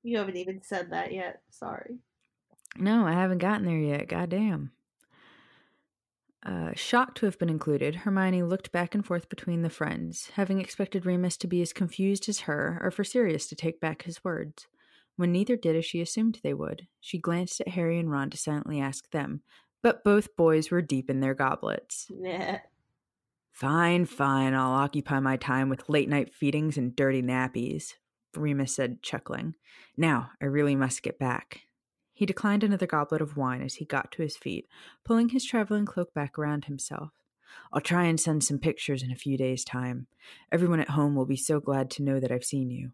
You 0.04 0.18
haven't 0.18 0.36
even 0.36 0.60
said 0.62 0.90
that 0.90 1.12
yet. 1.12 1.42
Sorry. 1.50 1.98
No, 2.76 3.06
I 3.06 3.12
haven't 3.12 3.38
gotten 3.38 3.66
there 3.66 3.78
yet. 3.78 4.08
Goddamn. 4.08 4.72
Uh, 6.44 6.72
shocked 6.74 7.18
to 7.18 7.26
have 7.26 7.38
been 7.38 7.48
included, 7.48 7.94
Hermione 7.94 8.42
looked 8.42 8.72
back 8.72 8.96
and 8.96 9.06
forth 9.06 9.28
between 9.28 9.62
the 9.62 9.70
friends, 9.70 10.30
having 10.34 10.60
expected 10.60 11.06
Remus 11.06 11.36
to 11.36 11.46
be 11.46 11.62
as 11.62 11.72
confused 11.72 12.28
as 12.28 12.40
her 12.40 12.80
or 12.82 12.90
for 12.90 13.04
Sirius 13.04 13.46
to 13.48 13.54
take 13.54 13.80
back 13.80 14.02
his 14.02 14.24
words. 14.24 14.66
When 15.14 15.30
neither 15.30 15.54
did 15.56 15.76
as 15.76 15.84
she 15.84 16.00
assumed 16.00 16.40
they 16.42 16.54
would, 16.54 16.88
she 17.00 17.18
glanced 17.18 17.60
at 17.60 17.68
Harry 17.68 17.98
and 18.00 18.10
Ron 18.10 18.30
to 18.30 18.36
silently 18.36 18.80
ask 18.80 19.08
them, 19.10 19.42
but 19.82 20.04
both 20.04 20.36
boys 20.36 20.70
were 20.70 20.82
deep 20.82 21.10
in 21.10 21.20
their 21.20 21.34
goblets. 21.34 22.06
Nah. 22.10 22.58
Fine, 23.50 24.06
fine, 24.06 24.54
I'll 24.54 24.72
occupy 24.72 25.20
my 25.20 25.36
time 25.36 25.68
with 25.68 25.88
late 25.88 26.08
night 26.08 26.32
feedings 26.32 26.78
and 26.78 26.96
dirty 26.96 27.22
nappies, 27.22 27.94
Remus 28.34 28.74
said, 28.74 29.02
chuckling. 29.02 29.54
Now, 29.96 30.30
I 30.40 30.46
really 30.46 30.74
must 30.74 31.02
get 31.02 31.18
back. 31.18 31.62
He 32.14 32.24
declined 32.24 32.64
another 32.64 32.86
goblet 32.86 33.20
of 33.20 33.36
wine 33.36 33.62
as 33.62 33.74
he 33.74 33.84
got 33.84 34.10
to 34.12 34.22
his 34.22 34.36
feet, 34.36 34.68
pulling 35.04 35.30
his 35.30 35.44
traveling 35.44 35.84
cloak 35.84 36.14
back 36.14 36.38
around 36.38 36.64
himself. 36.64 37.10
I'll 37.72 37.80
try 37.80 38.04
and 38.04 38.18
send 38.18 38.44
some 38.44 38.58
pictures 38.58 39.02
in 39.02 39.10
a 39.10 39.16
few 39.16 39.36
days' 39.36 39.64
time. 39.64 40.06
Everyone 40.50 40.80
at 40.80 40.90
home 40.90 41.14
will 41.14 41.26
be 41.26 41.36
so 41.36 41.60
glad 41.60 41.90
to 41.92 42.02
know 42.02 42.20
that 42.20 42.32
I've 42.32 42.44
seen 42.44 42.70
you. 42.70 42.92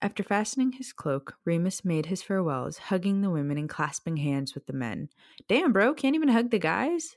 After 0.00 0.22
fastening 0.22 0.72
his 0.72 0.92
cloak, 0.92 1.34
Remus 1.44 1.84
made 1.84 2.06
his 2.06 2.22
farewells, 2.22 2.78
hugging 2.78 3.20
the 3.20 3.30
women 3.30 3.58
and 3.58 3.68
clasping 3.68 4.18
hands 4.18 4.54
with 4.54 4.66
the 4.66 4.72
men. 4.72 5.08
Damn, 5.48 5.72
bro, 5.72 5.92
can't 5.92 6.14
even 6.14 6.28
hug 6.28 6.50
the 6.50 6.58
guys? 6.60 7.16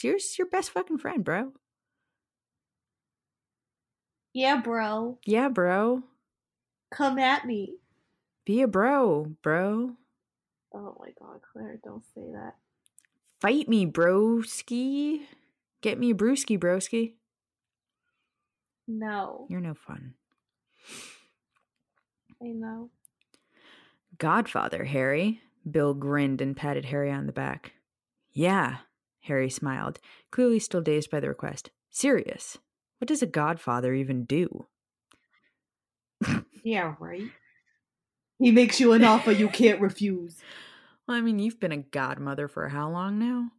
It's 0.00 0.38
your 0.38 0.46
best 0.46 0.70
fucking 0.70 0.98
friend, 0.98 1.24
bro. 1.24 1.52
Yeah, 4.32 4.60
bro. 4.60 5.18
Yeah, 5.24 5.48
bro. 5.48 6.04
Come 6.92 7.18
at 7.18 7.44
me. 7.44 7.76
Be 8.44 8.62
a 8.62 8.68
bro, 8.68 9.32
bro. 9.42 9.96
Oh 10.72 10.96
my 11.00 11.08
god, 11.18 11.40
Claire, 11.52 11.80
don't 11.82 12.04
say 12.14 12.22
that. 12.32 12.54
Fight 13.40 13.68
me, 13.68 13.84
broski. 13.86 15.22
Get 15.80 15.98
me 15.98 16.10
a 16.10 16.14
brewski, 16.14 16.58
broski. 16.58 17.14
No. 18.86 19.46
You're 19.50 19.60
no 19.60 19.74
fun. 19.74 20.14
I 22.42 22.48
know. 22.48 22.90
Godfather, 24.18 24.84
Harry. 24.84 25.40
Bill 25.68 25.94
grinned 25.94 26.40
and 26.40 26.56
patted 26.56 26.86
Harry 26.86 27.10
on 27.10 27.26
the 27.26 27.32
back. 27.32 27.72
Yeah, 28.32 28.78
Harry 29.22 29.50
smiled, 29.50 29.98
clearly 30.30 30.58
still 30.58 30.80
dazed 30.80 31.10
by 31.10 31.20
the 31.20 31.28
request. 31.28 31.70
Sirius. 31.90 32.58
What 32.98 33.08
does 33.08 33.22
a 33.22 33.26
godfather 33.26 33.94
even 33.94 34.24
do? 34.24 34.66
Yeah, 36.64 36.96
right. 36.98 37.30
He 38.40 38.50
makes 38.50 38.80
you 38.80 38.92
an 38.92 39.04
offer 39.04 39.30
you 39.30 39.48
can't 39.48 39.80
refuse. 39.80 40.38
Well, 41.06 41.16
I 41.16 41.20
mean, 41.20 41.38
you've 41.38 41.60
been 41.60 41.70
a 41.70 41.76
godmother 41.76 42.48
for 42.48 42.68
how 42.68 42.90
long 42.90 43.20
now? 43.20 43.52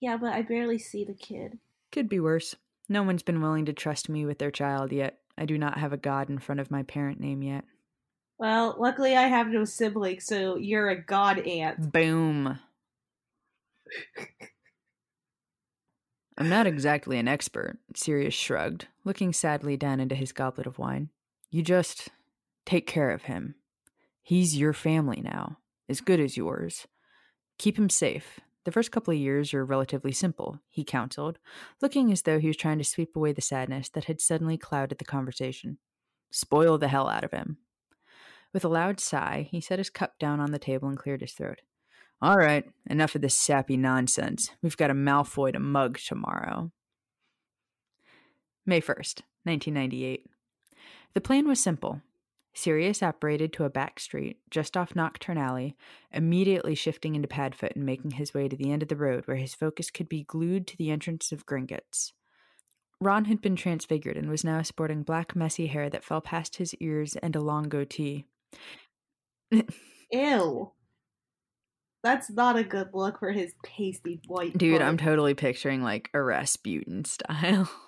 Yeah, 0.00 0.16
but 0.16 0.32
I 0.32 0.40
barely 0.40 0.78
see 0.78 1.04
the 1.04 1.12
kid. 1.12 1.58
Could 1.92 2.08
be 2.08 2.18
worse. 2.18 2.56
No 2.88 3.02
one's 3.02 3.22
been 3.22 3.42
willing 3.42 3.66
to 3.66 3.74
trust 3.74 4.08
me 4.08 4.24
with 4.24 4.38
their 4.38 4.50
child 4.50 4.90
yet. 4.90 5.18
I 5.36 5.44
do 5.44 5.58
not 5.58 5.76
have 5.76 5.92
a 5.92 5.98
god 5.98 6.30
in 6.30 6.38
front 6.38 6.62
of 6.62 6.70
my 6.70 6.82
parent 6.84 7.20
name 7.20 7.42
yet. 7.42 7.64
Well, 8.38 8.76
luckily 8.78 9.16
I 9.16 9.22
have 9.22 9.48
no 9.48 9.64
siblings, 9.64 10.26
so 10.26 10.56
you're 10.56 10.88
a 10.88 11.02
god 11.02 11.40
aunt. 11.40 11.92
Boom. 11.92 12.58
I'm 16.36 16.48
not 16.48 16.66
exactly 16.68 17.18
an 17.18 17.26
expert, 17.26 17.78
Sirius 17.96 18.34
shrugged, 18.34 18.86
looking 19.04 19.32
sadly 19.32 19.76
down 19.76 19.98
into 19.98 20.14
his 20.14 20.32
goblet 20.32 20.68
of 20.68 20.78
wine. 20.78 21.10
You 21.50 21.62
just 21.62 22.10
take 22.64 22.86
care 22.86 23.10
of 23.10 23.22
him. 23.22 23.56
He's 24.22 24.56
your 24.56 24.72
family 24.72 25.20
now, 25.20 25.58
as 25.88 26.00
good 26.00 26.20
as 26.20 26.36
yours. 26.36 26.86
Keep 27.58 27.76
him 27.76 27.90
safe. 27.90 28.38
The 28.64 28.72
first 28.72 28.92
couple 28.92 29.12
of 29.12 29.18
years 29.18 29.52
are 29.54 29.64
relatively 29.64 30.12
simple, 30.12 30.60
he 30.68 30.84
counseled, 30.84 31.38
looking 31.80 32.12
as 32.12 32.22
though 32.22 32.38
he 32.38 32.48
was 32.48 32.56
trying 32.56 32.78
to 32.78 32.84
sweep 32.84 33.16
away 33.16 33.32
the 33.32 33.40
sadness 33.40 33.88
that 33.88 34.04
had 34.04 34.20
suddenly 34.20 34.58
clouded 34.58 34.98
the 34.98 35.04
conversation. 35.04 35.78
Spoil 36.30 36.78
the 36.78 36.88
hell 36.88 37.08
out 37.08 37.24
of 37.24 37.32
him. 37.32 37.56
With 38.52 38.64
a 38.64 38.68
loud 38.68 38.98
sigh, 39.00 39.48
he 39.50 39.60
set 39.60 39.78
his 39.78 39.90
cup 39.90 40.18
down 40.18 40.40
on 40.40 40.52
the 40.52 40.58
table 40.58 40.88
and 40.88 40.98
cleared 40.98 41.20
his 41.20 41.32
throat. 41.32 41.60
All 42.20 42.36
right, 42.36 42.64
enough 42.88 43.14
of 43.14 43.20
this 43.20 43.38
sappy 43.38 43.76
nonsense. 43.76 44.50
We've 44.62 44.76
got 44.76 44.90
a 44.90 44.94
Malfoy 44.94 45.52
to 45.52 45.60
mug 45.60 45.98
tomorrow. 45.98 46.72
May 48.66 48.80
1st, 48.80 49.22
1998. 49.44 50.26
The 51.14 51.20
plan 51.20 51.46
was 51.46 51.60
simple. 51.60 52.02
Sirius 52.52 53.04
operated 53.04 53.52
to 53.52 53.64
a 53.64 53.70
back 53.70 54.00
street 54.00 54.38
just 54.50 54.76
off 54.76 54.94
Knockturn 54.94 55.38
Alley, 55.38 55.76
immediately 56.10 56.74
shifting 56.74 57.14
into 57.14 57.28
Padfoot 57.28 57.76
and 57.76 57.86
making 57.86 58.12
his 58.12 58.34
way 58.34 58.48
to 58.48 58.56
the 58.56 58.72
end 58.72 58.82
of 58.82 58.88
the 58.88 58.96
road 58.96 59.26
where 59.26 59.36
his 59.36 59.54
focus 59.54 59.90
could 59.90 60.08
be 60.08 60.24
glued 60.24 60.66
to 60.66 60.76
the 60.76 60.90
entrance 60.90 61.30
of 61.30 61.46
Gringotts. 61.46 62.12
Ron 63.00 63.26
had 63.26 63.40
been 63.40 63.54
transfigured 63.54 64.16
and 64.16 64.28
was 64.28 64.42
now 64.42 64.60
sporting 64.62 65.04
black, 65.04 65.36
messy 65.36 65.68
hair 65.68 65.88
that 65.88 66.02
fell 66.02 66.20
past 66.20 66.56
his 66.56 66.74
ears 66.80 67.14
and 67.16 67.36
a 67.36 67.40
long 67.40 67.68
goatee. 67.68 68.26
Ew. 70.12 70.72
That's 72.02 72.30
not 72.30 72.56
a 72.56 72.64
good 72.64 72.90
look 72.94 73.18
for 73.18 73.32
his 73.32 73.54
pasty 73.64 74.20
white. 74.26 74.56
Dude, 74.56 74.78
butt. 74.78 74.86
I'm 74.86 74.96
totally 74.96 75.34
picturing 75.34 75.82
like 75.82 76.10
a 76.14 76.22
Rasputin 76.22 77.04
style. 77.04 77.70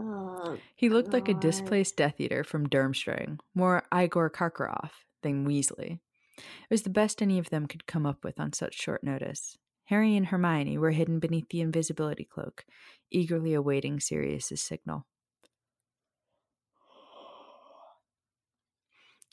Oh, 0.00 0.58
he 0.76 0.90
looked 0.90 1.12
like 1.12 1.28
a 1.28 1.34
displaced 1.34 1.96
Death 1.96 2.20
Eater 2.20 2.44
from 2.44 2.68
Durmstrang, 2.68 3.38
more 3.54 3.82
Igor 3.92 4.30
Karkaroff 4.30 4.90
than 5.22 5.44
Weasley. 5.44 5.98
It 6.36 6.70
was 6.70 6.82
the 6.82 6.90
best 6.90 7.20
any 7.20 7.38
of 7.38 7.50
them 7.50 7.66
could 7.66 7.86
come 7.86 8.06
up 8.06 8.22
with 8.22 8.38
on 8.38 8.52
such 8.52 8.80
short 8.80 9.02
notice. 9.02 9.58
Harry 9.86 10.14
and 10.16 10.26
Hermione 10.26 10.78
were 10.78 10.92
hidden 10.92 11.18
beneath 11.18 11.48
the 11.48 11.62
invisibility 11.62 12.24
cloak, 12.24 12.64
eagerly 13.10 13.54
awaiting 13.54 13.98
Sirius's 13.98 14.60
signal. 14.60 15.06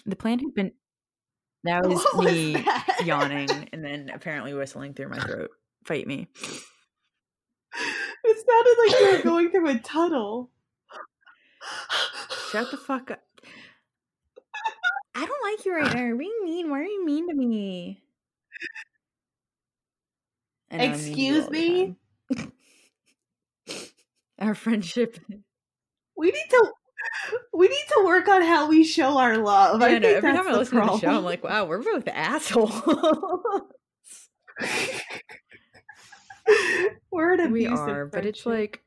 The 0.05 0.15
plan 0.15 0.39
had 0.39 0.53
been. 0.53 0.71
That 1.63 1.83
was 1.87 2.05
me 2.23 2.53
that? 2.53 3.01
yawning 3.05 3.69
and 3.73 3.83
then 3.83 4.11
apparently 4.13 4.53
whistling 4.53 4.93
through 4.93 5.09
my 5.09 5.19
throat. 5.19 5.49
Fight 5.83 6.07
me. 6.07 6.27
It 8.23 8.37
sounded 8.47 8.75
like 8.79 8.99
you 8.99 9.17
were 9.17 9.23
going 9.23 9.51
through 9.51 9.69
a 9.69 9.79
tunnel. 9.79 10.49
Shut 12.51 12.71
the 12.71 12.77
fuck 12.77 13.11
up. 13.11 13.21
I 15.15 15.25
don't 15.25 15.43
like 15.43 15.65
you 15.65 15.75
right 15.75 15.93
now. 15.93 16.17
Being 16.17 16.39
mean. 16.43 16.69
Why 16.69 16.79
are 16.79 16.83
you 16.83 17.05
mean 17.05 17.27
to 17.29 17.35
me? 17.35 18.01
I 20.71 20.77
know 20.77 20.83
I'm 20.85 20.91
mean 20.91 20.99
to 20.99 21.21
you 21.21 21.37
Excuse 21.39 21.49
me? 21.51 21.95
Our 24.39 24.55
friendship. 24.55 25.17
We 26.17 26.31
need 26.31 26.49
to. 26.49 26.71
We 27.53 27.67
need 27.67 27.85
to 27.89 28.03
work 28.05 28.27
on 28.27 28.41
how 28.41 28.67
we 28.67 28.83
show 28.83 29.17
our 29.17 29.37
love. 29.37 29.81
I 29.81 29.95
I 29.95 29.99
know. 29.99 30.13
think 30.13 30.17
Every 30.17 30.33
time 30.33 30.47
I 30.47 30.53
listen 30.53 30.79
to 30.81 30.85
the 30.87 30.97
show, 30.99 31.07
I'm 31.09 31.23
like, 31.23 31.43
wow, 31.43 31.65
we're 31.65 31.81
both 31.81 32.07
assholes. 32.07 32.81
we're 37.11 37.33
an 37.33 37.51
we 37.51 37.65
are, 37.67 38.05
but 38.05 38.25
it's 38.25 38.45
like 38.45 38.81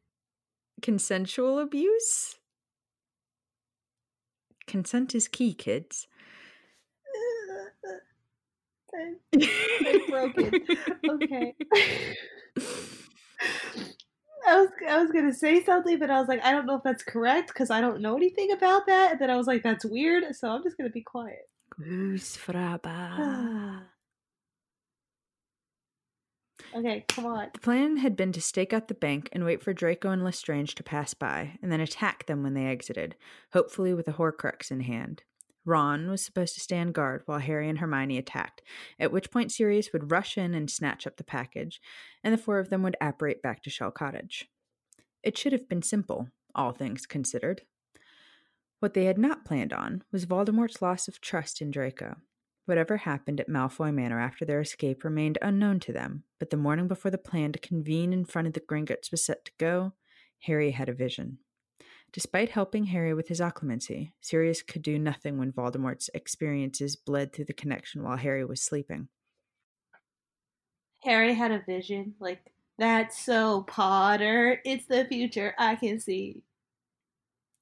consensual 0.83 1.59
abuse. 1.59 2.37
Consent 4.67 5.15
is 5.15 5.29
key, 5.29 5.55
kids. 5.55 6.07
I'm 8.95 10.07
broken. 10.09 10.53
Okay. 11.09 11.55
I 14.47 14.61
was 14.61 14.69
I 14.89 15.03
was 15.03 15.11
gonna 15.29 15.39
say 15.39 15.65
something, 15.65 15.99
but 15.99 16.11
I 16.11 16.19
was 16.19 16.29
like, 16.29 16.45
I 16.45 16.53
don't 16.53 16.67
know 16.67 16.77
if 16.77 16.83
that's 16.83 17.03
correct 17.03 17.49
because 17.49 17.71
I 17.71 17.81
don't 17.81 18.01
know 18.01 18.17
anything 18.17 18.53
about 18.53 18.87
that. 18.87 19.13
And 19.13 19.21
then 19.21 19.31
I 19.31 19.37
was 19.37 19.47
like, 19.47 19.63
that's 19.63 19.85
weird, 19.85 20.25
so 20.35 20.49
I'm 20.49 20.63
just 20.63 20.77
gonna 20.77 20.91
be 20.91 21.03
quiet. 21.03 21.49
Goose 21.71 22.37
fraba. 22.37 23.83
okay, 26.77 27.05
come 27.09 27.27
on. 27.27 27.49
The 27.53 27.61
plan 27.61 27.99
had 27.99 28.17
been 28.17 28.33
to 28.33 28.41
stake 28.41 28.73
out 28.73 28.89
the 28.89 28.95
bank 28.95 29.29
and 29.33 29.45
wait 29.45 29.63
for 29.63 29.73
Draco 29.73 30.11
and 30.11 30.25
Lestrange 30.25 30.75
to 30.77 30.83
pass 30.83 31.15
by, 31.15 31.59
and 31.63 31.71
then 31.71 31.81
attack 31.81 32.27
them 32.27 32.43
when 32.43 32.55
they 32.55 32.67
exited, 32.67 33.17
hopefully 33.53 33.93
with 33.93 34.09
a 34.09 34.15
Horcrux 34.15 34.71
in 34.71 34.81
hand. 34.81 35.23
Ron 35.67 36.09
was 36.09 36.25
supposed 36.25 36.55
to 36.55 36.61
stand 36.61 36.95
guard 36.95 37.23
while 37.27 37.41
Harry 37.41 37.69
and 37.69 37.79
Hermione 37.79 38.17
attacked, 38.17 38.63
at 38.99 39.13
which 39.13 39.31
point 39.31 39.53
Sirius 39.53 39.93
would 39.93 40.11
rush 40.11 40.39
in 40.39 40.55
and 40.55 40.71
snatch 40.71 41.07
up 41.07 41.19
the 41.19 41.25
package, 41.25 41.79
and 42.25 42.33
the 42.33 42.39
four 42.39 42.59
of 42.59 42.71
them 42.71 42.83
would 42.85 42.97
apparate 43.03 43.43
back 43.43 43.63
to 43.65 43.71
Shell 43.71 43.91
Cottage. 43.91 44.49
It 45.29 45.37
should 45.37 45.53
have 45.53 45.69
been 45.69 45.83
simple, 45.83 46.31
all 46.55 46.73
things 46.73 47.05
considered. 47.05 47.61
What 48.81 48.95
they 48.95 49.05
had 49.05 49.19
not 49.19 49.45
planned 49.45 49.75
on 49.75 50.03
was 50.11 50.25
Voldemort's 50.25 50.81
loss 50.81 51.07
of 51.07 51.21
trust 51.21 51.61
in 51.61 51.71
Draco. 51.71 52.17
Whatever 52.65 52.97
happened 52.97 53.39
at 53.39 53.47
Malfoy 53.47 53.93
Manor 53.93 54.19
after 54.19 54.47
their 54.47 54.63
escape 54.63 55.05
remained 55.05 55.37
unknown 55.43 55.81
to 55.81 55.93
them, 55.93 56.25
but 56.39 56.49
the 56.49 56.57
morning 56.57 56.89
before 56.89 57.11
the 57.11 57.19
plan 57.19 57.53
to 57.53 57.59
convene 57.59 58.15
in 58.15 58.25
front 58.25 58.49
of 58.49 58.55
the 58.55 58.61
Gringotts 58.61 59.11
was 59.11 59.23
set 59.23 59.45
to 59.45 59.53
go, 59.59 59.93
Harry 60.45 60.71
had 60.71 60.89
a 60.89 60.95
vision. 60.95 61.41
Despite 62.11 62.49
helping 62.49 62.85
Harry 62.85 63.13
with 63.13 63.29
his 63.29 63.41
occlumency, 63.41 64.13
Sirius 64.23 64.63
could 64.63 64.81
do 64.81 64.99
nothing 64.99 65.37
when 65.37 65.53
Voldemort's 65.53 66.09
experiences 66.15 66.97
bled 66.97 67.35
through 67.35 67.45
the 67.45 67.53
connection 67.53 68.03
while 68.03 68.17
Harry 68.17 68.47
was 68.47 68.63
sleeping. 68.63 69.09
Harry 71.03 71.35
had 71.35 71.51
a 71.51 71.63
vision 71.67 72.15
like 72.19 72.51
that's 72.79 73.21
so 73.21 73.63
Potter. 73.63 74.61
It's 74.65 74.87
the 74.87 75.05
future. 75.05 75.55
I 75.59 75.75
can 75.75 75.99
see. 75.99 76.43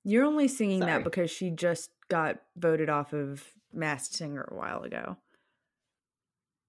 You're 0.05 0.25
only 0.25 0.47
singing 0.47 0.81
Sorry. 0.81 0.93
that 0.93 1.05
because 1.05 1.31
she 1.31 1.51
just 1.51 1.91
got 2.09 2.37
voted 2.57 2.91
off 2.91 3.13
of 3.13 3.43
Masked 3.73 4.15
Singer 4.15 4.47
a 4.51 4.55
while 4.55 4.83
ago. 4.83 5.17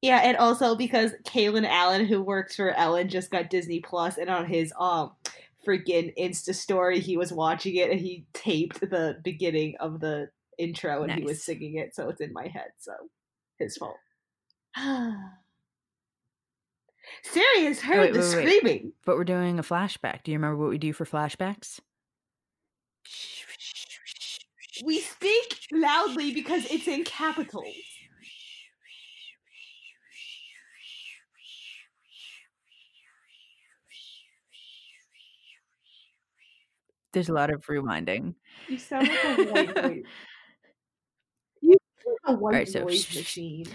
Yeah, 0.01 0.21
and 0.23 0.37
also 0.37 0.75
because 0.75 1.11
Kaylin 1.25 1.67
Allen, 1.67 2.05
who 2.05 2.21
works 2.21 2.55
for 2.55 2.71
Ellen, 2.71 3.09
just 3.09 3.31
got 3.31 3.49
Disney 3.49 3.79
Plus, 3.79 4.17
and 4.17 4.29
on 4.29 4.45
his 4.45 4.71
um 4.79 5.11
freaking 5.65 6.13
Insta 6.17 6.55
story, 6.55 6.99
he 6.99 7.17
was 7.17 7.33
watching 7.33 7.75
it 7.75 7.91
and 7.91 7.99
he 7.99 8.25
taped 8.33 8.79
the 8.79 9.19
beginning 9.23 9.75
of 9.79 9.99
the 9.99 10.29
intro 10.57 11.03
and 11.03 11.11
he 11.11 11.23
was 11.23 11.43
singing 11.43 11.75
it, 11.75 11.93
so 11.93 12.09
it's 12.09 12.21
in 12.21 12.31
my 12.31 12.47
head. 12.47 12.71
So 12.77 12.93
his 13.59 13.75
fault. 13.75 13.97
Sirius 17.23 17.79
oh, 17.79 17.87
heard 17.87 17.97
Oh, 17.97 18.01
wait, 18.01 18.13
the 18.13 18.19
wait, 18.19 18.35
wait. 18.35 18.45
screaming. 18.59 18.93
But 19.05 19.17
we're 19.17 19.23
doing 19.23 19.59
a 19.59 19.63
flashback. 19.63 20.23
Do 20.23 20.31
you 20.31 20.37
remember 20.37 20.57
what 20.57 20.69
we 20.69 20.77
do 20.77 20.93
for 20.93 21.05
flashbacks? 21.05 21.79
We 24.85 24.99
speak 24.99 25.59
loudly 25.71 26.33
because 26.33 26.65
it's 26.71 26.87
in 26.87 27.03
capitals. 27.03 27.65
There's 37.13 37.29
a 37.29 37.33
lot 37.33 37.49
of 37.49 37.65
rewinding. 37.65 38.35
You 38.67 38.77
sound 38.77 39.07
like 39.07 39.23
a 39.39 39.43
white 39.51 39.75
noise. 39.83 40.03
You 41.61 41.77
sound 42.03 42.17
like 42.23 42.35
a 42.35 42.39
white 42.39 42.51
Alright, 42.53 42.69
so- 42.69 42.81
noise 42.83 43.07
machine. 43.15 43.65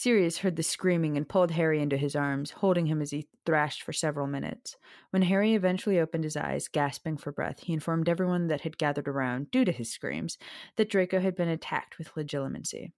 Sirius 0.00 0.38
heard 0.38 0.56
the 0.56 0.62
screaming 0.62 1.18
and 1.18 1.28
pulled 1.28 1.50
Harry 1.50 1.78
into 1.78 1.98
his 1.98 2.16
arms, 2.16 2.52
holding 2.52 2.86
him 2.86 3.02
as 3.02 3.10
he 3.10 3.28
thrashed 3.44 3.82
for 3.82 3.92
several 3.92 4.26
minutes. 4.26 4.78
When 5.10 5.20
Harry 5.20 5.52
eventually 5.52 6.00
opened 6.00 6.24
his 6.24 6.38
eyes, 6.38 6.68
gasping 6.68 7.18
for 7.18 7.32
breath, 7.32 7.60
he 7.60 7.74
informed 7.74 8.08
everyone 8.08 8.46
that 8.46 8.62
had 8.62 8.78
gathered 8.78 9.06
around, 9.06 9.50
due 9.50 9.62
to 9.62 9.72
his 9.72 9.92
screams, 9.92 10.38
that 10.76 10.88
Draco 10.88 11.20
had 11.20 11.36
been 11.36 11.50
attacked 11.50 11.98
with 11.98 12.14
legilimency. 12.14 12.92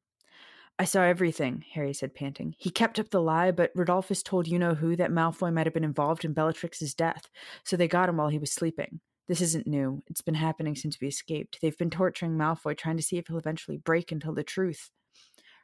I 0.78 0.84
saw 0.84 1.02
everything, 1.02 1.64
Harry 1.72 1.92
said, 1.92 2.14
panting. 2.14 2.54
He 2.56 2.70
kept 2.70 3.00
up 3.00 3.10
the 3.10 3.20
lie, 3.20 3.50
but 3.50 3.74
Rodolphus 3.74 4.22
told 4.22 4.46
you 4.46 4.60
know 4.60 4.76
who 4.76 4.94
that 4.94 5.10
Malfoy 5.10 5.52
might 5.52 5.66
have 5.66 5.74
been 5.74 5.82
involved 5.82 6.24
in 6.24 6.34
Bellatrix's 6.34 6.94
death, 6.94 7.28
so 7.64 7.76
they 7.76 7.88
got 7.88 8.10
him 8.10 8.18
while 8.18 8.28
he 8.28 8.38
was 8.38 8.52
sleeping. 8.52 9.00
This 9.26 9.40
isn't 9.40 9.66
new. 9.66 10.04
It's 10.06 10.22
been 10.22 10.34
happening 10.34 10.76
since 10.76 11.00
we 11.00 11.08
escaped. 11.08 11.58
They've 11.60 11.76
been 11.76 11.90
torturing 11.90 12.38
Malfoy, 12.38 12.76
trying 12.76 12.96
to 12.98 13.02
see 13.02 13.18
if 13.18 13.26
he'll 13.26 13.38
eventually 13.38 13.78
break 13.78 14.12
and 14.12 14.22
tell 14.22 14.34
the 14.34 14.44
truth. 14.44 14.92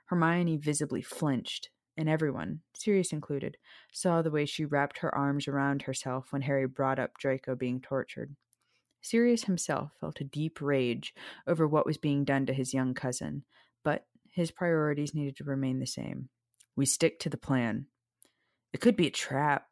Hermione 0.09 0.57
visibly 0.57 1.03
flinched, 1.03 1.71
and 1.97 2.09
everyone, 2.09 2.61
Sirius 2.75 3.12
included, 3.12 3.57
saw 3.92 4.23
the 4.23 4.31
way 4.31 4.47
she 4.47 4.64
wrapped 4.64 4.99
her 4.99 5.14
arms 5.14 5.47
around 5.47 5.83
herself 5.83 6.29
when 6.31 6.42
Harry 6.42 6.66
brought 6.66 6.99
up 6.99 7.18
Draco 7.18 7.55
being 7.55 7.81
tortured. 7.81 8.35
Sirius 9.03 9.44
himself 9.44 9.92
felt 10.01 10.21
a 10.21 10.25
deep 10.25 10.61
rage 10.61 11.14
over 11.47 11.68
what 11.68 11.87
was 11.87 11.99
being 11.99 12.25
done 12.25 12.47
to 12.47 12.53
his 12.55 12.73
young 12.73 12.94
cousin, 12.94 13.44
but 13.85 14.07
his 14.31 14.51
priorities 14.51 15.14
needed 15.14 15.37
to 15.37 15.44
remain 15.44 15.79
the 15.79 15.87
same. 15.87 16.31
We 16.75 16.87
stick 16.87 17.18
to 17.21 17.29
the 17.29 17.37
plan. 17.37 17.87
It 18.73 18.81
could 18.81 18.97
be 18.97 19.07
a 19.07 19.11
trap, 19.11 19.66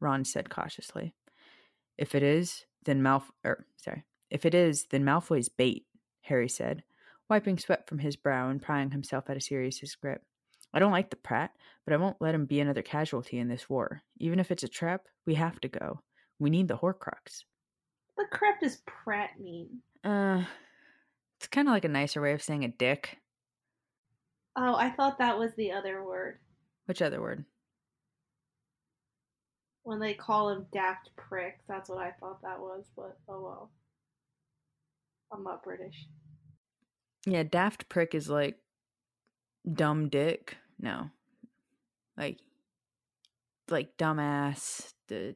Ron 0.00 0.24
said 0.24 0.50
cautiously. 0.50 1.14
If 1.96 2.14
it 2.14 2.22
is, 2.22 2.64
then 2.84 3.02
Malfoy. 3.02 3.30
Er, 3.44 3.66
sorry. 3.76 4.04
If 4.30 4.44
it 4.44 4.54
is, 4.54 4.86
then 4.90 5.04
Malfoy's 5.04 5.48
bait, 5.48 5.86
Harry 6.22 6.48
said, 6.48 6.82
wiping 7.28 7.58
sweat 7.58 7.88
from 7.88 7.98
his 7.98 8.16
brow 8.16 8.48
and 8.50 8.62
prying 8.62 8.90
himself 8.90 9.28
out 9.28 9.36
of 9.36 9.42
Sirius's 9.42 9.94
grip. 9.94 10.22
I 10.72 10.78
don't 10.78 10.92
like 10.92 11.10
the 11.10 11.16
Pratt, 11.16 11.52
but 11.84 11.94
I 11.94 11.96
won't 11.96 12.20
let 12.20 12.34
him 12.34 12.46
be 12.46 12.60
another 12.60 12.82
casualty 12.82 13.38
in 13.38 13.48
this 13.48 13.68
war. 13.70 14.02
Even 14.18 14.38
if 14.38 14.50
it's 14.50 14.62
a 14.62 14.68
trap, 14.68 15.06
we 15.26 15.34
have 15.34 15.60
to 15.60 15.68
go. 15.68 16.00
We 16.38 16.50
need 16.50 16.68
the 16.68 16.76
Horcrux. 16.76 17.44
What 18.14 18.30
crap 18.30 18.60
does 18.60 18.82
Pratt 18.86 19.40
mean? 19.40 19.80
Uh, 20.04 20.44
it's 21.38 21.48
kind 21.48 21.68
of 21.68 21.72
like 21.72 21.84
a 21.84 21.88
nicer 21.88 22.20
way 22.20 22.32
of 22.32 22.42
saying 22.42 22.64
a 22.64 22.68
dick. 22.68 23.18
Oh, 24.56 24.74
I 24.74 24.90
thought 24.90 25.18
that 25.18 25.38
was 25.38 25.54
the 25.54 25.72
other 25.72 26.04
word. 26.04 26.38
Which 26.86 27.00
other 27.00 27.20
word? 27.20 27.44
When 29.84 30.00
they 30.00 30.14
call 30.14 30.50
him 30.50 30.66
daft 30.72 31.10
prick, 31.16 31.60
that's 31.68 31.88
what 31.88 31.98
I 31.98 32.10
thought 32.20 32.42
that 32.42 32.58
was, 32.60 32.84
but 32.96 33.16
oh 33.28 33.40
well. 33.40 33.70
I'm 35.32 35.44
not 35.44 35.62
British. 35.62 36.06
Yeah, 37.26 37.42
daft 37.42 37.88
prick 37.88 38.14
is 38.14 38.28
like 38.28 38.58
dumb 39.70 40.08
dick. 40.08 40.56
No. 40.80 41.10
Like 42.16 42.38
like 43.70 43.96
dumbass. 43.96 44.92
The 45.08 45.34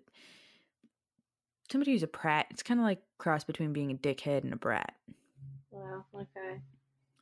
somebody 1.71 1.93
who's 1.93 2.03
a 2.03 2.09
prat. 2.09 2.47
It's 2.51 2.63
kind 2.63 2.81
of 2.81 2.85
like 2.85 3.03
cross 3.19 3.45
between 3.45 3.73
being 3.73 3.91
a 3.91 3.95
dickhead 3.95 4.45
and 4.45 4.53
a 4.53 4.57
brat. 4.57 4.95
Well, 5.71 6.07
okay. 6.15 6.61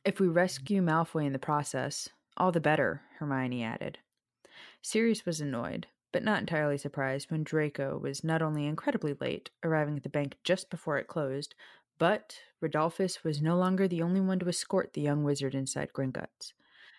If 0.03 0.19
we 0.19 0.27
rescue 0.27 0.81
Malfoy 0.81 1.25
in 1.25 1.33
the 1.33 1.39
process, 1.39 2.09
all 2.37 2.51
the 2.51 2.59
better, 2.59 3.01
Hermione 3.19 3.63
added. 3.63 3.99
Sirius 4.81 5.25
was 5.25 5.39
annoyed, 5.39 5.87
but 6.11 6.23
not 6.23 6.39
entirely 6.39 6.77
surprised 6.77 7.29
when 7.29 7.43
Draco 7.43 7.97
was 7.97 8.23
not 8.23 8.41
only 8.41 8.65
incredibly 8.65 9.15
late, 9.19 9.51
arriving 9.63 9.95
at 9.95 10.03
the 10.03 10.09
bank 10.09 10.37
just 10.43 10.69
before 10.69 10.97
it 10.97 11.07
closed, 11.07 11.53
but 12.01 12.39
Rodolphus 12.63 13.23
was 13.23 13.43
no 13.43 13.55
longer 13.55 13.87
the 13.87 14.01
only 14.01 14.19
one 14.19 14.39
to 14.39 14.49
escort 14.49 14.93
the 14.93 15.01
young 15.01 15.23
wizard 15.23 15.53
inside 15.53 15.93
Gringotts. 15.93 16.53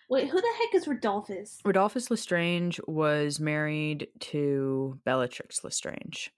Wait, 0.08 0.28
who 0.28 0.40
the 0.40 0.52
heck 0.60 0.76
is 0.76 0.86
Rodolphus? 0.86 1.60
Rodolphus 1.64 2.08
Lestrange 2.08 2.80
was 2.86 3.40
married 3.40 4.06
to 4.20 5.00
Bellatrix 5.04 5.64
Lestrange. 5.64 6.30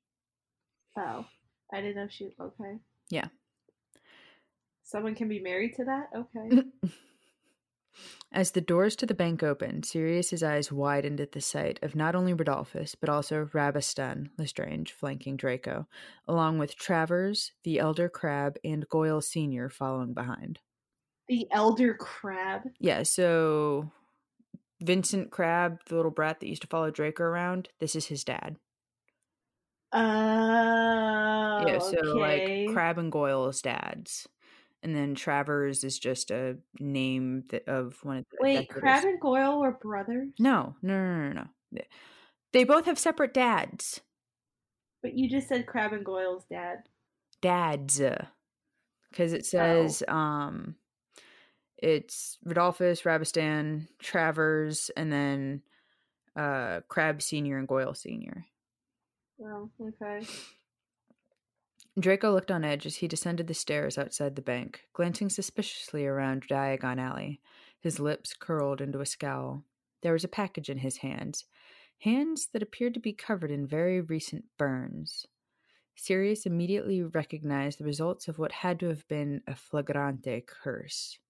Oh, 0.96 1.26
I 1.74 1.82
didn't 1.82 1.96
know 1.96 2.08
she. 2.08 2.34
Okay. 2.40 2.78
Yeah. 3.10 3.26
Someone 4.82 5.14
can 5.14 5.28
be 5.28 5.40
married 5.40 5.74
to 5.74 5.84
that? 5.84 6.08
Okay. 6.16 6.62
As 8.32 8.50
the 8.50 8.60
doors 8.60 8.96
to 8.96 9.06
the 9.06 9.14
bank 9.14 9.42
opened, 9.42 9.84
Sirius's 9.84 10.42
eyes 10.42 10.72
widened 10.72 11.20
at 11.20 11.32
the 11.32 11.40
sight 11.40 11.78
of 11.82 11.94
not 11.94 12.14
only 12.14 12.34
Rodolphus, 12.34 12.94
but 12.98 13.08
also 13.08 13.46
Rabastan 13.52 14.30
Lestrange 14.38 14.92
flanking 14.92 15.36
Draco, 15.36 15.86
along 16.26 16.58
with 16.58 16.76
Travers, 16.76 17.52
the 17.62 17.78
Elder 17.78 18.08
Crabbe, 18.08 18.56
and 18.64 18.88
Goyle 18.88 19.20
Sr. 19.20 19.68
following 19.68 20.14
behind. 20.14 20.58
The 21.28 21.46
Elder 21.50 21.94
Crabbe? 21.94 22.70
Yeah, 22.80 23.04
so 23.04 23.92
Vincent 24.82 25.30
Crabbe, 25.30 25.78
the 25.88 25.96
little 25.96 26.10
brat 26.10 26.40
that 26.40 26.48
used 26.48 26.62
to 26.62 26.68
follow 26.68 26.90
Draco 26.90 27.22
around, 27.22 27.68
this 27.80 27.94
is 27.94 28.06
his 28.06 28.24
dad. 28.24 28.56
Oh, 29.92 31.64
yeah, 31.66 31.78
so 31.78 31.98
okay. 31.98 32.66
like 32.66 32.74
Crabbe 32.74 32.98
and 32.98 33.12
Goyle 33.12 33.48
is 33.48 33.62
dads. 33.62 34.28
And 34.84 34.94
then 34.94 35.14
Travers 35.14 35.82
is 35.82 35.98
just 35.98 36.30
a 36.30 36.58
name 36.78 37.44
that, 37.48 37.66
of 37.66 37.96
one 38.02 38.18
of 38.18 38.26
the. 38.30 38.36
Wait, 38.38 38.68
Eaters. 38.70 39.04
And 39.04 39.18
Goyle 39.18 39.58
were 39.58 39.72
brothers? 39.72 40.28
No, 40.38 40.76
no, 40.82 40.92
no, 40.92 41.28
no, 41.32 41.44
no. 41.72 41.82
They 42.52 42.64
both 42.64 42.84
have 42.84 42.98
separate 42.98 43.32
dads. 43.32 44.02
But 45.02 45.14
you 45.18 45.28
just 45.28 45.48
said 45.48 45.66
Crabbe 45.66 45.94
and 45.94 46.04
Goyle's 46.04 46.44
dad. 46.50 46.80
Dads. 47.40 48.00
Because 49.10 49.32
it 49.32 49.46
says 49.46 50.02
um 50.06 50.76
it's 51.78 52.38
Rodolphus, 52.46 53.02
Rabastan, 53.02 53.88
Travers, 54.00 54.90
and 54.96 55.10
then 55.10 55.62
uh 56.36 56.80
Crabbe 56.88 57.22
Senior 57.22 57.58
and 57.58 57.66
Goyle 57.66 57.94
Senior. 57.94 58.44
Oh, 59.42 59.70
okay. 59.80 60.26
Draco 61.98 62.32
looked 62.32 62.50
on 62.50 62.64
edge 62.64 62.86
as 62.86 62.96
he 62.96 63.06
descended 63.06 63.46
the 63.46 63.54
stairs 63.54 63.96
outside 63.96 64.34
the 64.34 64.42
bank, 64.42 64.82
glancing 64.92 65.30
suspiciously 65.30 66.04
around 66.04 66.48
Diagon 66.48 66.98
Alley. 66.98 67.40
His 67.78 68.00
lips 68.00 68.34
curled 68.34 68.80
into 68.80 69.00
a 69.00 69.06
scowl. 69.06 69.62
There 70.02 70.12
was 70.12 70.24
a 70.24 70.28
package 70.28 70.68
in 70.68 70.78
his 70.78 70.98
hands, 70.98 71.44
hands 72.00 72.48
that 72.52 72.62
appeared 72.62 72.94
to 72.94 73.00
be 73.00 73.12
covered 73.12 73.52
in 73.52 73.66
very 73.66 74.00
recent 74.00 74.44
burns. 74.58 75.26
Sirius 75.94 76.46
immediately 76.46 77.00
recognized 77.02 77.78
the 77.78 77.84
results 77.84 78.26
of 78.26 78.38
what 78.38 78.50
had 78.50 78.80
to 78.80 78.88
have 78.88 79.06
been 79.06 79.42
a 79.46 79.54
flagrante 79.54 80.44
curse, 80.46 81.20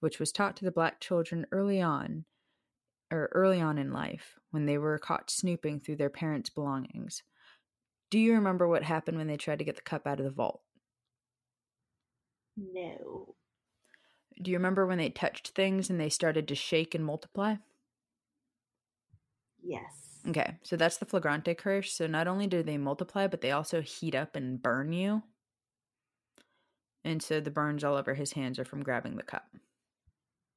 which 0.00 0.18
was 0.18 0.32
taught 0.32 0.56
to 0.56 0.64
the 0.64 0.72
black 0.72 1.00
children 1.00 1.44
early 1.52 1.82
on, 1.82 2.24
or 3.10 3.28
early 3.32 3.60
on 3.60 3.76
in 3.76 3.92
life, 3.92 4.38
when 4.50 4.64
they 4.64 4.78
were 4.78 4.98
caught 4.98 5.30
snooping 5.30 5.80
through 5.80 5.96
their 5.96 6.08
parents' 6.08 6.48
belongings. 6.50 7.22
Do 8.10 8.18
you 8.18 8.34
remember 8.34 8.68
what 8.68 8.82
happened 8.82 9.16
when 9.16 9.28
they 9.28 9.38
tried 9.38 9.60
to 9.60 9.64
get 9.64 9.76
the 9.76 9.82
cup 9.82 10.06
out 10.06 10.18
of 10.20 10.24
the 10.24 10.30
vault? 10.30 10.62
No. 12.56 13.36
Do 14.42 14.50
you 14.50 14.56
remember 14.56 14.84
when 14.86 14.98
they 14.98 15.10
touched 15.10 15.50
things 15.50 15.90
and 15.90 16.00
they 16.00 16.08
started 16.08 16.48
to 16.48 16.54
shake 16.56 16.94
and 16.94 17.04
multiply? 17.04 17.56
Yes. 19.62 20.20
Okay, 20.26 20.58
so 20.62 20.76
that's 20.76 20.98
the 20.98 21.06
flagrante 21.06 21.54
curse. 21.54 21.92
So 21.92 22.06
not 22.06 22.28
only 22.28 22.46
do 22.46 22.62
they 22.62 22.78
multiply, 22.78 23.26
but 23.26 23.40
they 23.40 23.50
also 23.52 23.80
heat 23.80 24.14
up 24.14 24.36
and 24.36 24.60
burn 24.60 24.92
you. 24.92 25.22
And 27.02 27.20
so 27.20 27.40
the 27.40 27.50
burns 27.50 27.82
all 27.82 27.96
over 27.96 28.14
his 28.14 28.34
hands 28.34 28.56
are 28.60 28.64
from 28.64 28.84
grabbing 28.84 29.16
the 29.16 29.24
cup. 29.24 29.50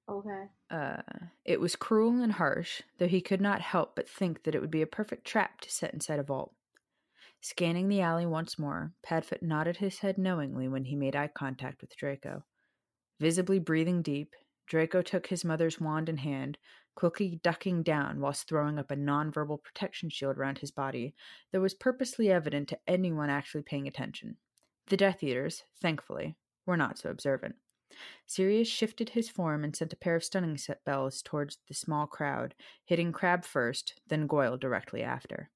Okay. 0.08 0.50
Uh, 0.70 1.02
it 1.44 1.60
was 1.60 1.76
cruel 1.76 2.22
and 2.22 2.34
harsh, 2.34 2.82
though 2.98 3.08
he 3.08 3.22
could 3.22 3.42
not 3.42 3.62
help 3.62 3.96
but 3.96 4.10
think 4.10 4.44
that 4.44 4.56
it 4.56 4.62
would 4.62 4.72
be 4.72 4.82
a 4.82 4.88
perfect 4.88 5.26
trap 5.26 5.62
to 5.62 5.70
set 5.72 5.94
inside 5.94 6.18
a 6.20 6.24
vault. 6.24 6.56
Scanning 7.44 7.88
the 7.88 8.02
alley 8.02 8.28
once 8.28 8.60
more, 8.60 8.94
Padfoot 9.02 9.42
nodded 9.42 9.78
his 9.78 10.00
head 10.00 10.20
knowingly 10.20 10.68
when 10.68 10.86
he 10.86 10.96
made 10.96 11.16
eye 11.16 11.28
contact 11.28 11.82
with 11.82 11.96
Draco. 11.98 12.44
Visibly 13.20 13.58
breathing 13.58 14.04
deep, 14.04 14.36
Draco 14.68 15.02
took 15.02 15.28
his 15.28 15.44
mother's 15.44 15.82
wand 15.82 16.08
in 16.08 16.18
hand, 16.18 16.60
quickly 16.94 17.40
ducking 17.44 17.82
down 17.82 18.20
whilst 18.20 18.48
throwing 18.48 18.78
up 18.78 18.92
a 18.92 18.96
nonverbal 18.96 19.64
protection 19.64 20.10
shield 20.10 20.38
around 20.38 20.60
his 20.60 20.70
body 20.70 21.16
that 21.52 21.62
was 21.62 21.74
purposely 21.74 22.32
evident 22.32 22.70
to 22.70 22.80
anyone 22.88 23.30
actually 23.30 23.64
paying 23.64 23.88
attention. 23.88 24.38
The 24.88 24.98
Death 24.98 25.24
Eaters, 25.24 25.64
thankfully, 25.82 26.36
were 26.68 26.78
not 26.78 27.00
so 27.00 27.10
observant. 27.10 27.56
Sirius 28.28 28.68
shifted 28.68 29.10
his 29.10 29.30
form 29.30 29.64
and 29.64 29.76
sent 29.76 29.94
a 29.94 29.98
pair 29.98 30.16
of 30.16 30.24
stunning 30.24 30.58
spells 30.58 31.22
towards 31.24 31.58
the 31.68 31.74
small 31.74 32.06
crowd, 32.06 32.54
hitting 32.86 33.12
Crabbe 33.12 33.44
first, 33.44 34.00
then 34.08 34.28
Goyle 34.28 34.58
directly 34.58 35.02
after. 35.02 35.50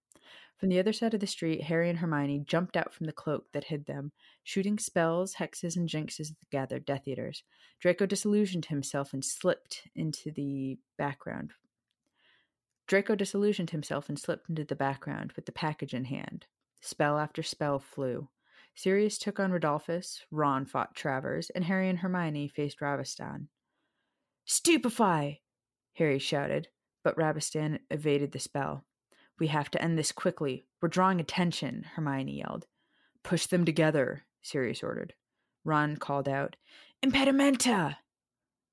From 0.58 0.70
the 0.70 0.80
other 0.80 0.94
side 0.94 1.14
of 1.14 1.20
the 1.20 1.28
street, 1.28 1.64
Harry 1.64 1.90
and 1.90 2.00
Hermione 2.00 2.40
jumped 2.46 2.78
out 2.78 2.94
from 2.94 3.08
the 3.08 3.12
cloak 3.12 3.52
that 3.52 3.66
hid 3.66 3.86
them, 3.86 4.14
shooting 4.44 4.80
spells, 4.80 5.36
hexes, 5.36 5.76
and 5.76 5.90
jinxes 5.90 6.32
at 6.32 6.40
the 6.40 6.46
gathered 6.50 6.86
Death 6.86 7.08
Eaters. 7.08 7.44
Draco 7.82 8.06
disillusioned 8.06 8.66
himself 8.66 9.14
and 9.14 9.24
slipped 9.24 9.88
into 9.96 10.32
the 10.32 10.78
background. 10.98 11.52
Draco 12.88 13.16
disillusioned 13.16 13.72
himself 13.72 14.08
and 14.08 14.18
slipped 14.18 14.50
into 14.50 14.64
the 14.64 14.76
background 14.76 15.34
with 15.34 15.46
the 15.46 15.52
package 15.52 15.94
in 15.94 16.06
hand. 16.06 16.46
Spell 16.82 17.18
after 17.18 17.44
spell 17.44 17.80
flew. 17.80 18.30
Sirius 18.76 19.18
took 19.18 19.40
on 19.40 19.52
Rodolphus, 19.52 20.22
Ron 20.32 20.66
fought 20.66 20.96
Travers, 20.96 21.50
and 21.50 21.66
Harry 21.66 21.90
and 21.90 22.00
Hermione 22.00 22.48
faced 22.48 22.80
Rabastan. 22.80 23.48
Stupefy! 24.46 25.42
Harry 25.94 26.20
shouted, 26.20 26.68
but 27.04 27.18
Rabastan 27.18 27.80
evaded 27.90 28.32
the 28.32 28.40
spell. 28.40 28.86
We 29.40 29.48
have 29.48 29.70
to 29.72 29.82
end 29.82 29.98
this 29.98 30.12
quickly. 30.12 30.66
We're 30.82 30.90
drawing 30.90 31.20
attention, 31.20 31.86
Hermione 31.96 32.38
yelled. 32.38 32.68
Push 33.24 33.48
them 33.48 33.66
together, 33.66 34.26
Sirius 34.42 34.84
ordered. 34.84 35.14
Ron 35.64 35.98
called 35.98 36.30
out, 36.30 36.56
Impedimenta! 37.04 37.98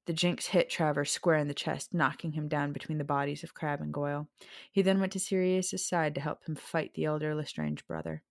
The 0.07 0.13
jinx 0.13 0.47
hit 0.47 0.69
Travers 0.69 1.11
square 1.11 1.37
in 1.37 1.49
the 1.49 1.55
chest, 1.55 1.95
knocking 1.95 2.33
him 2.33 2.49
down 2.49 2.73
between 2.73 2.99
the 2.99 3.05
bodies 3.05 3.45
of 3.45 3.55
Crabbe 3.55 3.81
and 3.81 3.93
Goyle. 3.93 4.29
He 4.73 4.83
then 4.83 5.01
went 5.01 5.13
to 5.13 5.21
Sirius's 5.21 5.87
side 5.87 6.15
to 6.17 6.21
help 6.21 6.45
him 6.45 6.57
fight 6.57 6.95
the 6.95 7.05
elder 7.05 7.35
Lestrange 7.35 7.87
brother. 7.87 8.23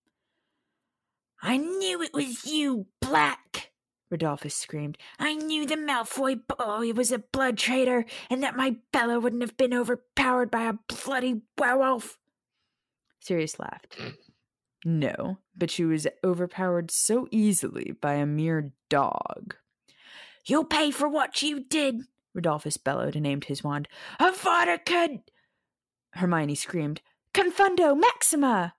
I 1.42 1.58
knew 1.58 2.02
it 2.02 2.14
was 2.14 2.46
you, 2.46 2.88
Black! 3.00 3.72
Rodolphus 4.12 4.54
screamed. 4.54 4.98
I 5.18 5.34
knew 5.34 5.66
the 5.66 5.78
Malfoy 5.78 6.42
boy 6.46 6.92
was 6.94 7.12
a 7.12 7.20
blood 7.20 7.58
traitor, 7.58 8.06
and 8.30 8.44
that 8.44 8.58
my 8.58 8.76
Bella 8.92 9.20
wouldn't 9.20 9.42
have 9.42 9.56
been 9.56 9.74
overpowered 9.74 10.52
by 10.52 10.64
a 10.64 10.74
bloody 10.88 11.44
werewolf. 11.58 12.18
Sirius 13.22 13.60
laughed. 13.60 13.98
Mm. 13.98 14.16
No, 14.84 15.38
but 15.56 15.70
she 15.70 15.86
was 15.86 16.08
overpowered 16.24 16.92
so 16.92 17.28
easily 17.32 17.94
by 18.02 18.16
a 18.16 18.26
mere 18.26 18.74
dog. 18.90 19.56
You'll 20.46 20.66
pay 20.66 20.90
for 20.90 21.08
what 21.08 21.42
you 21.42 21.64
did, 21.64 22.02
Rodolphus 22.34 22.78
bellowed 22.78 23.16
and 23.16 23.28
aimed 23.28 23.46
his 23.46 23.64
wand. 23.64 23.88
Avada 24.20 24.84
Ked! 24.84 25.22
Hermione 26.14 26.56
screamed, 26.56 27.02
Confundo 27.34 27.96
Maxima! 27.96 28.74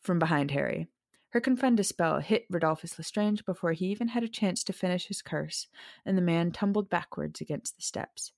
from 0.00 0.18
behind 0.18 0.50
Harry. 0.50 0.88
Her 1.30 1.40
Confunda 1.40 1.84
spell 1.84 2.20
hit 2.20 2.46
Rodolphus 2.48 2.96
Lestrange 2.96 3.44
before 3.44 3.72
he 3.72 3.86
even 3.86 4.08
had 4.08 4.22
a 4.22 4.28
chance 4.28 4.62
to 4.64 4.72
finish 4.72 5.08
his 5.08 5.20
curse, 5.20 5.66
and 6.06 6.16
the 6.16 6.22
man 6.22 6.52
tumbled 6.52 6.88
backwards 6.88 7.40
against 7.40 7.76
the 7.76 7.82
steps. 7.82 8.32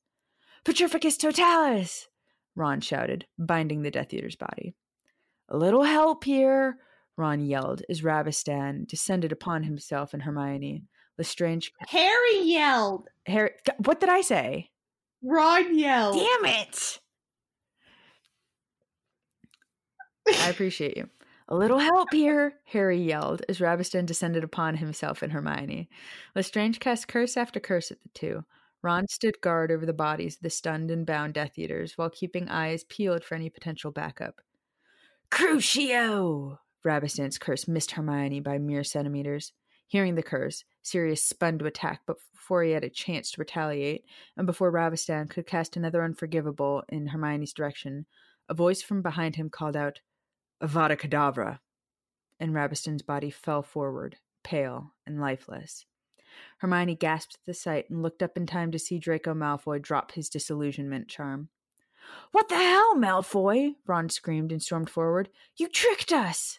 Petrificus 0.64 1.18
Totalis! 1.18 2.08
Ron 2.54 2.80
shouted, 2.80 3.26
binding 3.38 3.82
the 3.82 3.90
Death 3.90 4.14
Eater's 4.14 4.36
body. 4.36 4.74
A 5.48 5.56
little 5.56 5.84
help 5.84 6.24
here! 6.24 6.78
Ron 7.16 7.40
yelled 7.40 7.82
as 7.88 8.02
Rabastan 8.02 8.86
descended 8.86 9.32
upon 9.32 9.62
himself 9.62 10.12
and 10.12 10.22
Hermione. 10.22 10.84
Lestrange. 11.18 11.72
Harry 11.88 12.42
yelled. 12.42 13.08
Harry. 13.26 13.52
What 13.78 14.00
did 14.00 14.10
I 14.10 14.20
say? 14.20 14.70
Ron 15.22 15.78
yelled. 15.78 16.16
Damn 16.16 16.44
it! 16.44 17.00
I 20.28 20.50
appreciate 20.50 20.96
you. 20.96 21.08
A 21.48 21.54
little 21.54 21.78
help 21.78 22.12
here, 22.12 22.54
Harry 22.64 23.00
yelled 23.00 23.42
as 23.48 23.60
Rabastan 23.60 24.04
descended 24.04 24.42
upon 24.42 24.76
himself 24.76 25.22
and 25.22 25.32
Hermione. 25.32 25.88
Lestrange 26.34 26.80
cast 26.80 27.06
curse 27.06 27.36
after 27.36 27.60
curse 27.60 27.92
at 27.92 28.02
the 28.02 28.08
two. 28.08 28.44
Ron 28.82 29.06
stood 29.08 29.40
guard 29.40 29.70
over 29.70 29.86
the 29.86 29.92
bodies 29.92 30.36
of 30.36 30.42
the 30.42 30.50
stunned 30.50 30.90
and 30.90 31.06
bound 31.06 31.34
Death 31.34 31.56
Eaters 31.56 31.96
while 31.96 32.10
keeping 32.10 32.48
eyes 32.48 32.84
peeled 32.84 33.22
for 33.22 33.36
any 33.36 33.48
potential 33.48 33.92
backup. 33.92 34.40
Crucio! 35.30 36.58
Rabastan's 36.84 37.38
curse 37.38 37.66
missed 37.66 37.92
Hermione 37.92 38.40
by 38.40 38.58
mere 38.58 38.84
centimeters. 38.84 39.52
Hearing 39.88 40.14
the 40.14 40.22
curse, 40.22 40.64
Sirius 40.82 41.22
spun 41.22 41.58
to 41.58 41.66
attack, 41.66 42.02
but 42.06 42.16
before 42.32 42.62
he 42.62 42.72
had 42.72 42.84
a 42.84 42.90
chance 42.90 43.30
to 43.32 43.40
retaliate, 43.40 44.04
and 44.36 44.46
before 44.46 44.72
Rabastan 44.72 45.28
could 45.28 45.46
cast 45.46 45.76
another 45.76 46.02
unforgivable 46.02 46.82
in 46.88 47.08
Hermione's 47.08 47.52
direction, 47.52 48.06
a 48.48 48.54
voice 48.54 48.82
from 48.82 49.02
behind 49.02 49.36
him 49.36 49.50
called 49.50 49.76
out, 49.76 50.00
Avada 50.62 50.96
Kedavra! 50.96 51.60
And 52.38 52.52
Rabastan's 52.52 53.02
body 53.02 53.30
fell 53.30 53.62
forward, 53.62 54.16
pale 54.44 54.94
and 55.06 55.20
lifeless. 55.20 55.86
Hermione 56.58 56.94
gasped 56.94 57.34
at 57.34 57.46
the 57.46 57.54
sight 57.54 57.88
and 57.90 58.02
looked 58.02 58.22
up 58.22 58.36
in 58.36 58.46
time 58.46 58.70
to 58.72 58.78
see 58.78 58.98
Draco 58.98 59.34
Malfoy 59.34 59.80
drop 59.80 60.12
his 60.12 60.28
disillusionment 60.28 61.08
charm. 61.08 61.48
What 62.32 62.48
the 62.48 62.56
hell, 62.56 62.96
Malfoy? 62.96 63.76
Ron 63.86 64.08
screamed 64.08 64.52
and 64.52 64.62
stormed 64.62 64.90
forward. 64.90 65.28
You 65.56 65.68
tricked 65.68 66.12
us! 66.12 66.58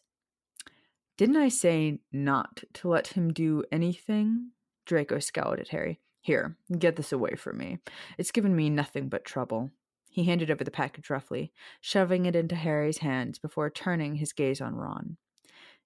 Didn't 1.17 1.37
I 1.37 1.49
say 1.49 1.99
not 2.11 2.63
to 2.73 2.89
let 2.89 3.07
him 3.07 3.33
do 3.33 3.63
anything? 3.71 4.51
Draco 4.85 5.19
scowled 5.19 5.59
at 5.59 5.69
Harry. 5.69 5.99
Here, 6.21 6.57
get 6.77 6.95
this 6.95 7.11
away 7.11 7.35
from 7.35 7.57
me. 7.57 7.79
It's 8.17 8.31
given 8.31 8.55
me 8.55 8.69
nothing 8.69 9.09
but 9.09 9.25
trouble. 9.25 9.71
He 10.09 10.23
handed 10.23 10.51
over 10.51 10.63
the 10.63 10.71
package 10.71 11.09
roughly, 11.09 11.53
shoving 11.79 12.25
it 12.25 12.35
into 12.35 12.55
Harry's 12.55 12.99
hands 12.99 13.39
before 13.39 13.69
turning 13.69 14.15
his 14.15 14.33
gaze 14.33 14.61
on 14.61 14.75
Ron. 14.75 15.17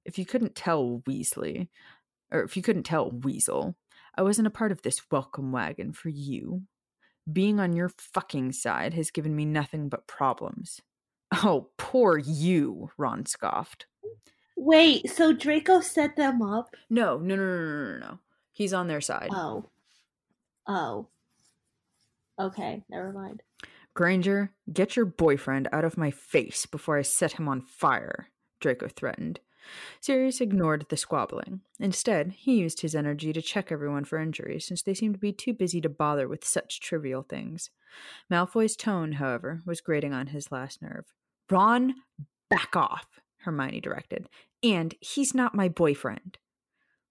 If 0.05 0.17
you 0.17 0.25
couldn't 0.25 0.55
tell 0.55 1.01
Weasley, 1.07 1.67
or 2.31 2.43
if 2.43 2.57
you 2.57 2.63
couldn't 2.63 2.83
tell 2.83 3.11
Weasel, 3.11 3.75
I 4.15 4.23
wasn't 4.23 4.47
a 4.47 4.51
part 4.51 4.71
of 4.71 4.81
this 4.81 5.01
welcome 5.11 5.51
wagon 5.51 5.93
for 5.93 6.09
you. 6.09 6.63
Being 7.31 7.59
on 7.59 7.73
your 7.73 7.89
fucking 7.89 8.53
side 8.53 8.93
has 8.93 9.11
given 9.11 9.35
me 9.35 9.45
nothing 9.45 9.89
but 9.89 10.07
problems. 10.07 10.81
Oh, 11.43 11.69
poor 11.77 12.17
you, 12.17 12.89
Ron 12.97 13.25
scoffed. 13.25 13.85
Wait, 14.57 15.09
so 15.09 15.33
Draco 15.33 15.81
set 15.81 16.15
them 16.15 16.41
up? 16.41 16.75
No, 16.89 17.17
no, 17.17 17.35
no, 17.35 17.45
no, 17.45 17.57
no, 17.57 17.91
no, 17.93 17.97
no. 17.99 18.19
He's 18.51 18.73
on 18.73 18.87
their 18.87 19.01
side. 19.01 19.29
Oh. 19.31 19.65
Oh. 20.67 21.07
Okay, 22.39 22.83
never 22.89 23.11
mind. 23.11 23.43
Granger, 23.93 24.51
get 24.71 24.95
your 24.95 25.05
boyfriend 25.05 25.67
out 25.71 25.85
of 25.85 25.97
my 25.97 26.11
face 26.11 26.65
before 26.65 26.97
I 26.97 27.01
set 27.01 27.33
him 27.33 27.47
on 27.47 27.61
fire, 27.61 28.29
Draco 28.59 28.87
threatened. 28.87 29.39
Sirius 29.99 30.41
ignored 30.41 30.85
the 30.89 30.97
squabbling. 30.97 31.61
Instead, 31.79 32.33
he 32.37 32.57
used 32.57 32.81
his 32.81 32.95
energy 32.95 33.33
to 33.33 33.41
check 33.41 33.71
everyone 33.71 34.05
for 34.05 34.17
injuries, 34.17 34.65
since 34.65 34.81
they 34.81 34.93
seemed 34.93 35.15
to 35.15 35.19
be 35.19 35.31
too 35.31 35.53
busy 35.53 35.81
to 35.81 35.89
bother 35.89 36.27
with 36.27 36.45
such 36.45 36.79
trivial 36.79 37.23
things. 37.23 37.69
Malfoy's 38.29 38.75
tone, 38.75 39.13
however, 39.13 39.61
was 39.65 39.81
grating 39.81 40.13
on 40.13 40.27
his 40.27 40.51
last 40.51 40.81
nerve. 40.81 41.05
Ron, 41.49 41.95
back 42.49 42.75
off, 42.75 43.07
Hermione 43.39 43.81
directed. 43.81 44.29
And 44.63 44.95
he's 44.99 45.33
not 45.33 45.55
my 45.55 45.67
boyfriend. 45.67 46.37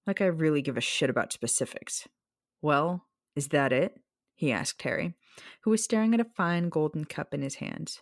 Like 0.07 0.21
I 0.21 0.27
really 0.27 0.63
give 0.63 0.77
a 0.77 0.83
shit 0.83 1.11
about 1.11 1.33
specifics. 1.33 2.09
Well, 2.63 3.07
is 3.37 3.49
that 3.49 3.73
it? 3.73 4.01
he 4.35 4.53
asked 4.53 4.81
Harry, 4.83 5.15
who 5.63 5.71
was 5.71 5.85
staring 5.85 6.15
at 6.15 6.21
a 6.21 6.25
fine 6.25 6.71
golden 6.71 7.05
cup 7.05 7.35
in 7.35 7.43
his 7.43 7.57
hands. 7.57 8.01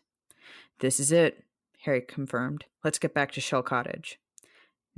This 0.78 1.00
is 1.00 1.10
it, 1.10 1.44
Harry 1.80 2.00
confirmed. 2.00 2.64
Let's 2.84 3.00
get 3.00 3.14
back 3.14 3.32
to 3.32 3.40
Shell 3.40 3.64
Cottage. 3.64 4.18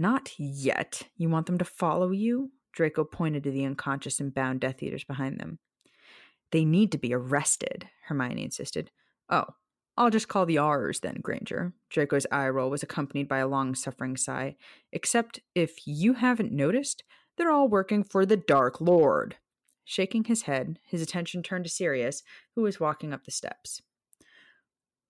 Not 0.01 0.33
yet. 0.39 1.03
You 1.19 1.29
want 1.29 1.45
them 1.45 1.59
to 1.59 1.65
follow 1.67 2.11
you? 2.11 2.53
Draco 2.73 3.05
pointed 3.05 3.45
to 3.45 3.51
the 3.51 3.67
unconscious 3.67 4.19
and 4.19 4.33
bound 4.33 4.61
Death 4.61 4.83
Eaters 4.83 5.05
behind 5.05 5.39
them. 5.39 5.59
They 6.53 6.65
need 6.65 6.91
to 6.93 6.99
be 6.99 7.13
arrested, 7.13 7.87
Hermione 8.07 8.45
insisted. 8.45 8.91
Oh, 9.29 9.45
I'll 9.99 10.09
just 10.09 10.27
call 10.27 10.47
the 10.47 10.57
Aurors 10.57 11.03
then, 11.03 11.19
Granger. 11.21 11.75
Draco's 11.91 12.27
eye 12.33 12.49
roll 12.49 12.71
was 12.71 12.83
accompanied 12.83 13.29
by 13.29 13.41
a 13.41 13.47
long 13.47 13.75
suffering 13.75 14.17
sigh. 14.17 14.57
Except 14.91 15.41
if 15.55 15.87
you 15.87 16.15
haven't 16.15 16.51
noticed, 16.51 17.05
they're 17.37 17.51
all 17.51 17.69
working 17.69 18.03
for 18.03 18.25
the 18.25 18.39
Dark 18.39 18.81
Lord. 18.81 19.37
Shaking 19.85 20.25
his 20.25 20.45
head, 20.45 20.79
his 20.83 21.03
attention 21.03 21.43
turned 21.43 21.65
to 21.65 21.71
Sirius, 21.71 22.23
who 22.57 22.63
was 22.63 22.81
walking 22.81 23.13
up 23.13 23.27
the 23.27 23.31
steps. 23.31 23.83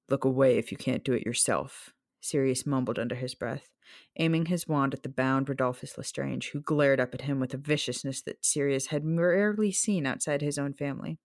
Look 0.09 0.25
away 0.25 0.59
if 0.59 0.73
you 0.73 0.77
can't 0.77 1.05
do 1.05 1.13
it 1.13 1.25
yourself, 1.25 1.95
Sirius 2.21 2.67
mumbled 2.67 2.99
under 2.99 3.15
his 3.15 3.35
breath, 3.35 3.71
aiming 4.17 4.47
his 4.47 4.69
wand 4.69 4.95
at 4.95 5.03
the 5.03 5.09
bound 5.09 5.49
Rodolphus 5.49 5.97
Lestrange, 5.97 6.51
who 6.51 6.61
glared 6.61 7.01
up 7.01 7.15
at 7.15 7.23
him 7.23 7.41
with 7.41 7.55
a 7.55 7.59
viciousness 7.59 8.21
that 8.23 8.45
Sirius 8.45 8.87
had 8.87 9.05
rarely 9.05 9.73
seen 9.73 10.07
outside 10.07 10.43
his 10.43 10.59
own 10.59 10.75
family. 10.75 11.19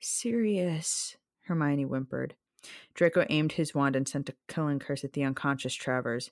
Sirius, 0.00 1.16
Hermione 1.42 1.84
whimpered. 1.84 2.34
Draco 2.94 3.24
aimed 3.28 3.52
his 3.52 3.74
wand 3.74 3.96
and 3.96 4.08
sent 4.08 4.28
a 4.28 4.34
killing 4.48 4.78
curse 4.78 5.04
at 5.04 5.12
the 5.12 5.24
unconscious 5.24 5.74
Travers. 5.74 6.30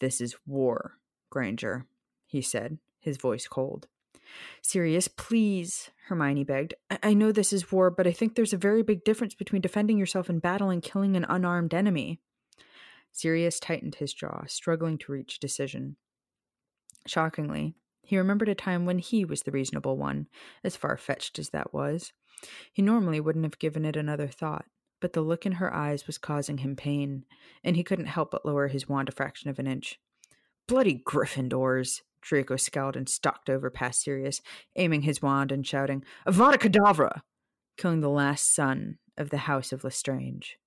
This 0.00 0.20
is 0.20 0.36
war, 0.46 0.98
Granger, 1.30 1.86
he 2.26 2.42
said, 2.42 2.78
his 3.00 3.16
voice 3.16 3.46
cold. 3.46 3.86
Sirius, 4.62 5.08
please, 5.08 5.90
Hermione 6.06 6.44
begged. 6.44 6.74
I-, 6.90 6.98
I 7.02 7.14
know 7.14 7.30
this 7.30 7.52
is 7.52 7.70
war, 7.70 7.90
but 7.90 8.06
I 8.06 8.12
think 8.12 8.34
there's 8.34 8.52
a 8.52 8.58
very 8.58 8.82
big 8.82 9.04
difference 9.04 9.34
between 9.34 9.62
defending 9.62 9.98
yourself 9.98 10.28
in 10.28 10.38
battle 10.40 10.70
and 10.70 10.82
killing 10.82 11.16
an 11.16 11.26
unarmed 11.28 11.74
enemy. 11.74 12.20
Sirius 13.14 13.60
tightened 13.60 13.94
his 13.94 14.12
jaw, 14.12 14.44
struggling 14.48 14.98
to 14.98 15.12
reach 15.12 15.36
a 15.36 15.40
decision. 15.40 15.96
Shockingly, 17.06 17.76
he 18.02 18.18
remembered 18.18 18.48
a 18.48 18.56
time 18.56 18.86
when 18.86 18.98
he 18.98 19.24
was 19.24 19.44
the 19.44 19.52
reasonable 19.52 19.96
one, 19.96 20.26
as 20.64 20.76
far 20.76 20.96
fetched 20.96 21.38
as 21.38 21.50
that 21.50 21.72
was. 21.72 22.12
He 22.72 22.82
normally 22.82 23.20
wouldn't 23.20 23.44
have 23.44 23.60
given 23.60 23.84
it 23.84 23.96
another 23.96 24.26
thought, 24.26 24.64
but 25.00 25.12
the 25.12 25.20
look 25.20 25.46
in 25.46 25.52
her 25.52 25.72
eyes 25.72 26.08
was 26.08 26.18
causing 26.18 26.58
him 26.58 26.74
pain, 26.74 27.24
and 27.62 27.76
he 27.76 27.84
couldn't 27.84 28.06
help 28.06 28.32
but 28.32 28.44
lower 28.44 28.66
his 28.66 28.88
wand 28.88 29.08
a 29.08 29.12
fraction 29.12 29.48
of 29.48 29.60
an 29.60 29.68
inch. 29.68 30.00
Bloody 30.66 31.02
Gryffindors! 31.06 32.02
Draco 32.20 32.56
scowled 32.56 32.96
and 32.96 33.08
stalked 33.08 33.48
over 33.48 33.70
past 33.70 34.02
Sirius, 34.02 34.40
aiming 34.74 35.02
his 35.02 35.22
wand 35.22 35.52
and 35.52 35.64
shouting, 35.64 36.04
Avada 36.26 36.58
Kedavra! 36.58 37.22
killing 37.76 38.00
the 38.00 38.10
last 38.10 38.52
son 38.52 38.98
of 39.16 39.30
the 39.30 39.38
House 39.38 39.72
of 39.72 39.84
Lestrange. 39.84 40.58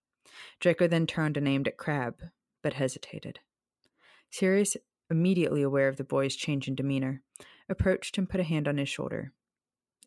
Draco 0.60 0.88
then 0.88 1.08
turned 1.08 1.36
and 1.36 1.48
aimed 1.48 1.68
at 1.68 1.78
Crabbe, 1.78 2.20
but 2.62 2.74
hesitated. 2.74 3.40
Sirius, 4.30 4.76
immediately 5.10 5.62
aware 5.62 5.88
of 5.88 5.98
the 5.98 6.04
boy's 6.04 6.36
change 6.36 6.68
in 6.68 6.76
demeanor, 6.76 7.22
approached 7.70 8.18
and 8.18 8.30
put 8.30 8.40
a 8.40 8.44
hand 8.44 8.68
on 8.68 8.78
his 8.78 8.90
shoulder. 8.90 9.34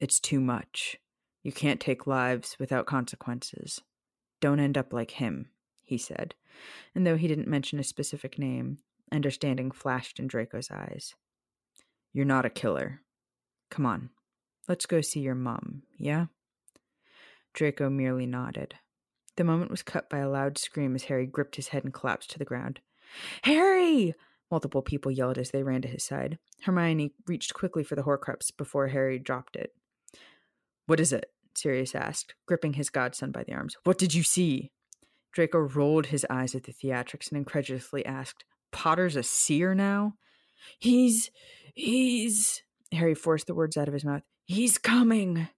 It's 0.01 0.21
too 0.21 0.41
much. 0.41 0.97
You 1.43 1.53
can't 1.53 1.81
take 1.81 2.07
lives 2.07 2.57
without 2.59 2.87
consequences. 2.87 3.81
Don't 4.41 4.61
end 4.61 4.77
up 4.77 4.93
like 4.93 5.13
him, 5.13 5.51
he 5.83 5.99
said, 5.99 6.35
and 6.95 7.07
though 7.07 7.17
he 7.17 7.29
didn't 7.29 7.49
mention 7.49 7.79
a 7.79 7.85
specific 7.85 8.39
name, 8.39 8.79
understanding 9.13 9.71
flashed 9.71 10.19
in 10.19 10.27
Draco's 10.27 10.71
eyes. 10.71 11.15
You're 12.13 12.25
not 12.25 12.47
a 12.47 12.51
killer. 12.51 13.03
Come 13.71 13.87
on, 13.87 14.11
let's 14.69 14.87
go 14.87 15.01
see 15.01 15.21
your 15.21 15.35
mum, 15.35 15.83
yeah? 15.99 16.27
Draco 17.53 17.91
merely 17.91 18.27
nodded. 18.27 18.75
The 19.41 19.45
moment 19.45 19.71
was 19.71 19.83
cut 19.83 20.11
by 20.11 20.19
a 20.19 20.29
loud 20.29 20.59
scream 20.59 20.95
as 20.95 21.05
Harry 21.05 21.25
gripped 21.25 21.57
his 21.57 21.69
head 21.69 21.83
and 21.83 21.95
collapsed 21.95 22.31
to 22.33 22.39
the 22.39 22.45
ground. 22.45 22.81
Harry! 23.45 24.15
Multiple 24.51 24.83
people 24.83 25.11
yelled 25.11 25.39
as 25.39 25.51
they 25.51 25.63
ran 25.63 25.81
to 25.81 25.89
his 25.89 26.05
side. 26.05 26.37
Hermione 26.65 27.15
reached 27.27 27.55
quickly 27.55 27.83
for 27.83 27.95
the 27.95 28.03
Horcrux 28.03 28.55
before 28.55 28.89
Harry 28.89 29.19
dropped 29.19 29.57
it. 29.57 29.73
What 30.85 31.01
is 31.01 31.11
it? 31.11 31.31
Sirius 31.55 31.95
asked, 31.95 32.35
gripping 32.45 32.75
his 32.75 32.91
godson 32.91 33.33
by 33.33 33.45
the 33.45 33.55
arms. 33.55 33.79
What 33.85 33.97
did 33.97 34.13
you 34.13 34.23
see? 34.23 34.73
Draco 35.33 35.61
rolled 35.61 36.09
his 36.09 36.27
eyes 36.29 36.55
at 36.55 36.65
the 36.65 36.75
theatrics 36.75 37.31
and 37.31 37.39
incredulously 37.39 38.05
asked, 38.05 38.45
Potter's 38.73 39.17
a 39.17 39.23
seer 39.23 39.75
now? 39.75 40.17
He's. 40.79 41.31
he's. 41.73 42.63
Harry 42.93 43.15
forced 43.15 43.47
the 43.47 43.55
words 43.55 43.79
out 43.79 43.89
of 43.89 43.95
his 43.95 44.05
mouth. 44.05 44.21
He's 44.45 44.77
coming. 44.77 45.49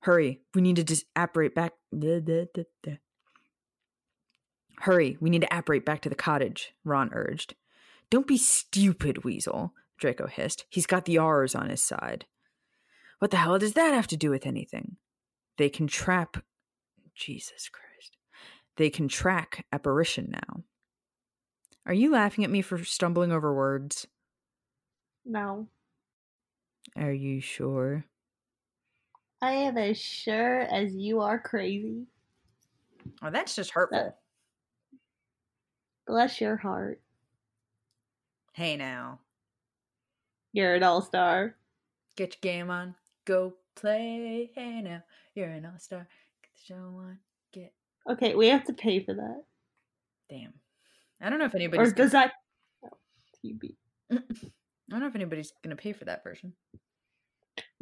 Hurry, 0.00 0.40
we 0.54 0.60
need 0.62 0.76
to 0.76 0.84
just 0.84 1.04
apparate 1.16 1.54
back. 1.54 1.72
Hurry, 4.80 5.16
we 5.20 5.30
need 5.30 5.42
to 5.42 5.56
apparate 5.56 5.84
back 5.84 6.02
to 6.02 6.08
the 6.08 6.14
cottage, 6.14 6.72
Ron 6.84 7.10
urged. 7.12 7.54
Don't 8.10 8.26
be 8.26 8.38
stupid, 8.38 9.24
Weasel, 9.24 9.74
Draco 9.98 10.26
hissed. 10.26 10.64
He's 10.70 10.86
got 10.86 11.04
the 11.04 11.16
Aurors 11.16 11.58
on 11.58 11.68
his 11.68 11.82
side. 11.82 12.26
What 13.18 13.32
the 13.32 13.38
hell 13.38 13.58
does 13.58 13.72
that 13.72 13.94
have 13.94 14.06
to 14.08 14.16
do 14.16 14.30
with 14.30 14.46
anything? 14.46 14.96
They 15.56 15.68
can 15.68 15.88
trap. 15.88 16.36
Jesus 17.14 17.68
Christ. 17.68 18.16
They 18.76 18.90
can 18.90 19.08
track 19.08 19.66
apparition 19.72 20.30
now. 20.30 20.62
Are 21.84 21.94
you 21.94 22.12
laughing 22.12 22.44
at 22.44 22.50
me 22.50 22.62
for 22.62 22.84
stumbling 22.84 23.32
over 23.32 23.52
words? 23.52 24.06
No. 25.24 25.66
Are 26.96 27.12
you 27.12 27.40
sure? 27.40 28.04
I 29.40 29.52
am 29.52 29.78
as 29.78 30.00
sure 30.00 30.60
as 30.60 30.94
you 30.94 31.20
are 31.20 31.38
crazy. 31.38 32.06
Oh, 33.22 33.30
that's 33.30 33.54
just 33.54 33.70
hurtful. 33.70 34.16
Bless 36.06 36.40
your 36.40 36.56
heart. 36.56 37.00
Hey 38.52 38.76
now. 38.76 39.20
You're 40.52 40.74
an 40.74 40.82
all 40.82 41.02
star. 41.02 41.54
Get 42.16 42.36
your 42.42 42.52
game 42.52 42.70
on. 42.70 42.94
Go 43.24 43.54
play. 43.76 44.50
Hey 44.54 44.80
now. 44.82 45.02
You're 45.34 45.50
an 45.50 45.66
all 45.66 45.78
star. 45.78 46.08
Get 46.42 46.50
the 46.56 46.74
show 46.74 46.96
on. 46.98 47.18
Get. 47.52 47.72
Okay, 48.10 48.34
we 48.34 48.48
have 48.48 48.64
to 48.64 48.72
pay 48.72 49.00
for 49.00 49.14
that. 49.14 49.44
Damn. 50.28 50.54
I 51.20 51.30
don't 51.30 51.38
know 51.38 51.44
if 51.44 51.54
anybody's. 51.54 51.92
Or 51.92 51.94
does 51.94 52.12
that. 52.12 52.32
Oh, 52.84 52.96
TB. 53.44 53.74
I 54.12 54.16
don't 54.88 55.00
know 55.00 55.08
if 55.08 55.16
anybody's 55.16 55.52
going 55.64 55.76
to 55.76 55.82
pay 55.82 55.92
for 55.92 56.04
that 56.04 56.22
version. 56.22 56.52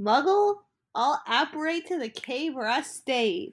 Muggle, 0.01 0.57
I'll 0.97 1.23
apparate 1.29 1.87
to 1.89 1.99
the 1.99 2.09
cave 2.09 2.55
where 2.55 2.67
I 2.67 2.81
stayed 2.81 3.53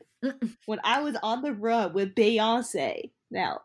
when 0.65 0.79
I 0.83 1.01
was 1.01 1.17
on 1.21 1.41
the 1.41 1.53
run 1.53 1.93
with 1.93 2.15
Beyonce. 2.15 3.11
Now, 3.29 3.61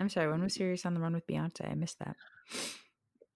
I'm 0.00 0.08
sorry. 0.08 0.30
When 0.30 0.42
was 0.42 0.54
Sirius 0.54 0.84
on 0.84 0.94
the 0.94 1.00
run 1.00 1.14
with 1.14 1.26
Beyonce? 1.26 1.70
I 1.70 1.74
missed 1.74 2.00
that. 2.00 2.16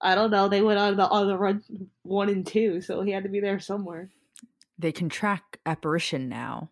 I 0.01 0.13
don't 0.13 0.29
know. 0.29 0.49
They 0.49 0.61
went 0.61 0.77
on 0.77 0.97
the 0.97 1.07
on 1.07 1.27
the 1.27 1.37
run 1.37 1.63
one 2.03 2.29
and 2.29 2.45
two, 2.45 2.81
so 2.81 3.01
he 3.01 3.11
had 3.11 3.23
to 3.23 3.29
be 3.29 3.39
there 3.39 3.59
somewhere. 3.59 4.11
They 4.77 4.91
can 4.91 5.07
track 5.09 5.59
apparition 5.65 6.27
now. 6.27 6.69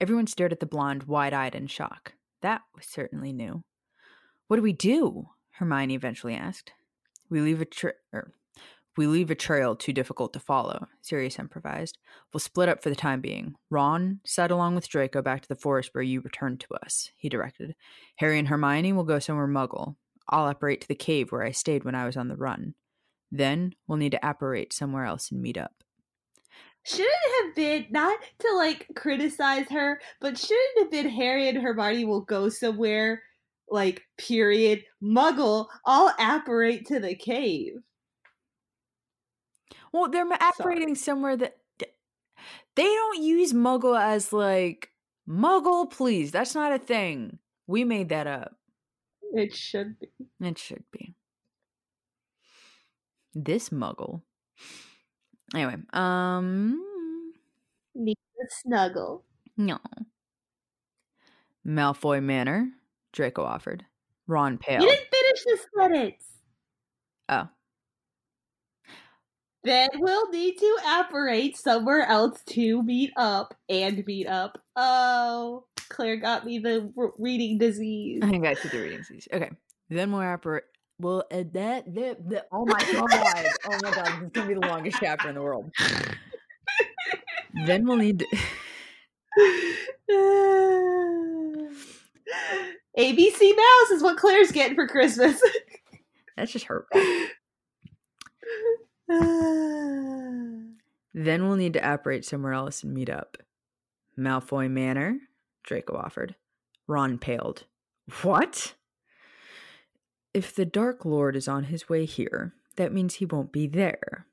Everyone 0.00 0.26
stared 0.26 0.52
at 0.52 0.60
the 0.60 0.66
blonde, 0.66 1.04
wide 1.04 1.32
eyed 1.32 1.54
in 1.54 1.68
shock. 1.68 2.14
That 2.42 2.62
was 2.74 2.86
certainly 2.86 3.32
new. 3.32 3.62
What 4.48 4.56
do 4.56 4.62
we 4.62 4.72
do? 4.72 5.28
Hermione 5.52 5.94
eventually 5.94 6.34
asked. 6.34 6.72
We 7.30 7.40
leave 7.40 7.60
a 7.60 7.64
tra- 7.64 7.94
er, 8.12 8.32
we 8.98 9.06
leave 9.06 9.30
a 9.30 9.34
trail 9.36 9.76
too 9.76 9.92
difficult 9.92 10.32
to 10.32 10.40
follow, 10.40 10.88
Sirius 11.00 11.38
improvised. 11.38 11.98
We'll 12.32 12.40
split 12.40 12.68
up 12.68 12.82
for 12.82 12.90
the 12.90 12.96
time 12.96 13.20
being. 13.20 13.54
Ron, 13.70 14.18
side-along 14.26 14.74
with 14.74 14.88
Draco 14.88 15.22
back 15.22 15.42
to 15.42 15.48
the 15.48 15.54
forest 15.54 15.90
where 15.92 16.02
you 16.02 16.20
returned 16.20 16.58
to 16.60 16.74
us, 16.84 17.12
he 17.16 17.28
directed. 17.28 17.76
Harry 18.16 18.40
and 18.40 18.48
Hermione 18.48 18.92
will 18.92 19.04
go 19.04 19.20
somewhere 19.20 19.46
muggle. 19.46 19.94
I'll 20.28 20.48
apparate 20.48 20.80
to 20.80 20.88
the 20.88 20.96
cave 20.96 21.30
where 21.30 21.44
I 21.44 21.52
stayed 21.52 21.84
when 21.84 21.94
I 21.94 22.06
was 22.06 22.16
on 22.16 22.26
the 22.26 22.36
run. 22.36 22.74
Then 23.30 23.72
we'll 23.86 23.98
need 23.98 24.12
to 24.12 24.28
apparate 24.28 24.72
somewhere 24.72 25.04
else 25.04 25.30
and 25.30 25.40
meet 25.40 25.56
up. 25.56 25.72
Should 26.82 27.06
it 27.06 27.46
have 27.46 27.54
been 27.54 27.86
not 27.90 28.18
to 28.40 28.54
like 28.56 28.88
criticize 28.96 29.68
her, 29.70 30.00
but 30.20 30.36
should 30.36 30.50
it 30.50 30.80
have 30.80 30.90
been 30.90 31.08
Harry 31.08 31.48
and 31.48 31.58
Hermione 31.58 32.04
will 32.04 32.22
go 32.22 32.48
somewhere 32.48 33.22
like 33.70 34.02
period 34.16 34.82
muggle 35.02 35.66
I'll 35.86 36.14
apparate 36.18 36.86
to 36.86 36.98
the 36.98 37.14
cave. 37.14 37.74
Well, 39.92 40.08
they're 40.10 40.26
apparating 40.30 40.94
somewhere 40.94 41.36
that 41.36 41.58
they 42.74 42.84
don't 42.84 43.22
use 43.22 43.52
muggle 43.52 43.98
as 43.98 44.32
like 44.32 44.90
muggle, 45.28 45.90
please. 45.90 46.30
That's 46.30 46.54
not 46.54 46.72
a 46.72 46.78
thing. 46.78 47.38
We 47.66 47.84
made 47.84 48.08
that 48.10 48.26
up. 48.26 48.56
It 49.32 49.54
should 49.54 49.98
be. 49.98 50.08
It 50.40 50.58
should 50.58 50.84
be. 50.92 51.14
This 53.34 53.68
muggle. 53.70 54.22
Anyway, 55.54 55.76
um 55.92 56.84
Need 57.94 58.18
a 58.40 58.46
snuggle. 58.62 59.24
No. 59.56 59.78
Malfoy 61.66 62.22
Manor, 62.22 62.68
Draco 63.12 63.42
offered. 63.42 63.84
Ron 64.26 64.58
Pale. 64.58 64.82
You 64.82 64.88
didn't 64.88 65.08
finish 65.10 65.44
the 65.44 65.58
sentence. 65.76 66.24
Oh. 67.28 67.48
Then 69.64 69.88
we'll 69.96 70.30
need 70.30 70.56
to 70.58 70.78
apparate 70.86 71.56
somewhere 71.56 72.06
else 72.06 72.42
to 72.50 72.82
meet 72.82 73.12
up 73.16 73.54
and 73.68 74.04
meet 74.06 74.26
up. 74.26 74.60
Oh, 74.76 75.64
Claire 75.88 76.16
got 76.16 76.46
me 76.46 76.58
the 76.58 76.92
reading 77.18 77.58
disease. 77.58 78.20
I 78.22 78.36
got 78.38 78.62
you 78.62 78.70
the 78.70 78.78
reading 78.80 78.98
disease. 78.98 79.26
Okay. 79.32 79.50
Then 79.90 80.12
we'll 80.12 80.22
apparate. 80.22 80.64
Well, 81.00 81.24
uh, 81.30 81.44
that, 81.52 81.94
that, 81.94 82.28
that, 82.28 82.48
oh 82.52 82.66
my 82.66 82.78
god. 82.92 82.96
oh 83.66 83.78
my 83.82 83.90
god. 83.90 84.06
This 84.06 84.22
is 84.22 84.30
going 84.30 84.30
to 84.32 84.46
be 84.46 84.54
the 84.54 84.66
longest 84.66 84.98
chapter 85.00 85.28
in 85.28 85.34
the 85.34 85.42
world. 85.42 85.70
then 87.66 87.86
we'll 87.86 87.96
need 87.96 88.20
to. 88.20 88.26
ABC 92.98 93.56
Mouse 93.56 93.90
is 93.92 94.02
what 94.02 94.16
Claire's 94.16 94.50
getting 94.50 94.74
for 94.74 94.88
Christmas. 94.88 95.40
That's 96.36 96.52
just 96.52 96.64
hurtful. 96.66 97.00
then 99.08 100.76
we'll 101.14 101.56
need 101.56 101.72
to 101.72 101.88
operate 101.88 102.24
somewhere 102.24 102.52
else 102.52 102.82
and 102.82 102.92
meet 102.92 103.08
up. 103.08 103.38
Malfoy 104.18 104.70
Manor, 104.70 105.18
Draco 105.64 105.96
offered. 105.96 106.34
Ron 106.86 107.18
paled. 107.18 107.64
What? 108.22 108.74
If 110.34 110.54
the 110.54 110.64
Dark 110.64 111.04
Lord 111.04 111.36
is 111.36 111.48
on 111.48 111.64
his 111.64 111.88
way 111.88 112.04
here, 112.04 112.54
that 112.76 112.92
means 112.92 113.14
he 113.14 113.24
won't 113.24 113.52
be 113.52 113.66
there. 113.66 114.26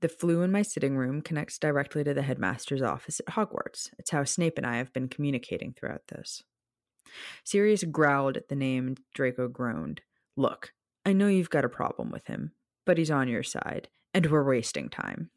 The 0.00 0.08
flue 0.08 0.42
in 0.42 0.52
my 0.52 0.62
sitting 0.62 0.96
room 0.96 1.22
connects 1.22 1.58
directly 1.58 2.04
to 2.04 2.12
the 2.12 2.22
headmaster's 2.22 2.82
office 2.82 3.20
at 3.20 3.34
Hogwarts. 3.34 3.90
It's 3.98 4.10
how 4.10 4.24
Snape 4.24 4.58
and 4.58 4.66
I 4.66 4.76
have 4.76 4.92
been 4.92 5.08
communicating 5.08 5.72
throughout 5.72 6.08
this. 6.08 6.42
Sirius 7.44 7.84
growled 7.84 8.36
at 8.36 8.48
the 8.48 8.56
name 8.56 8.88
and 8.88 9.00
Draco 9.14 9.48
groaned. 9.48 10.02
Look, 10.36 10.72
I 11.04 11.12
know 11.12 11.28
you've 11.28 11.50
got 11.50 11.64
a 11.64 11.70
problem 11.70 12.10
with 12.10 12.26
him, 12.26 12.52
but 12.84 12.98
he's 12.98 13.10
on 13.10 13.28
your 13.28 13.42
side, 13.42 13.88
and 14.16 14.24
we're 14.24 14.42
wasting 14.42 14.88
time. 14.88 15.28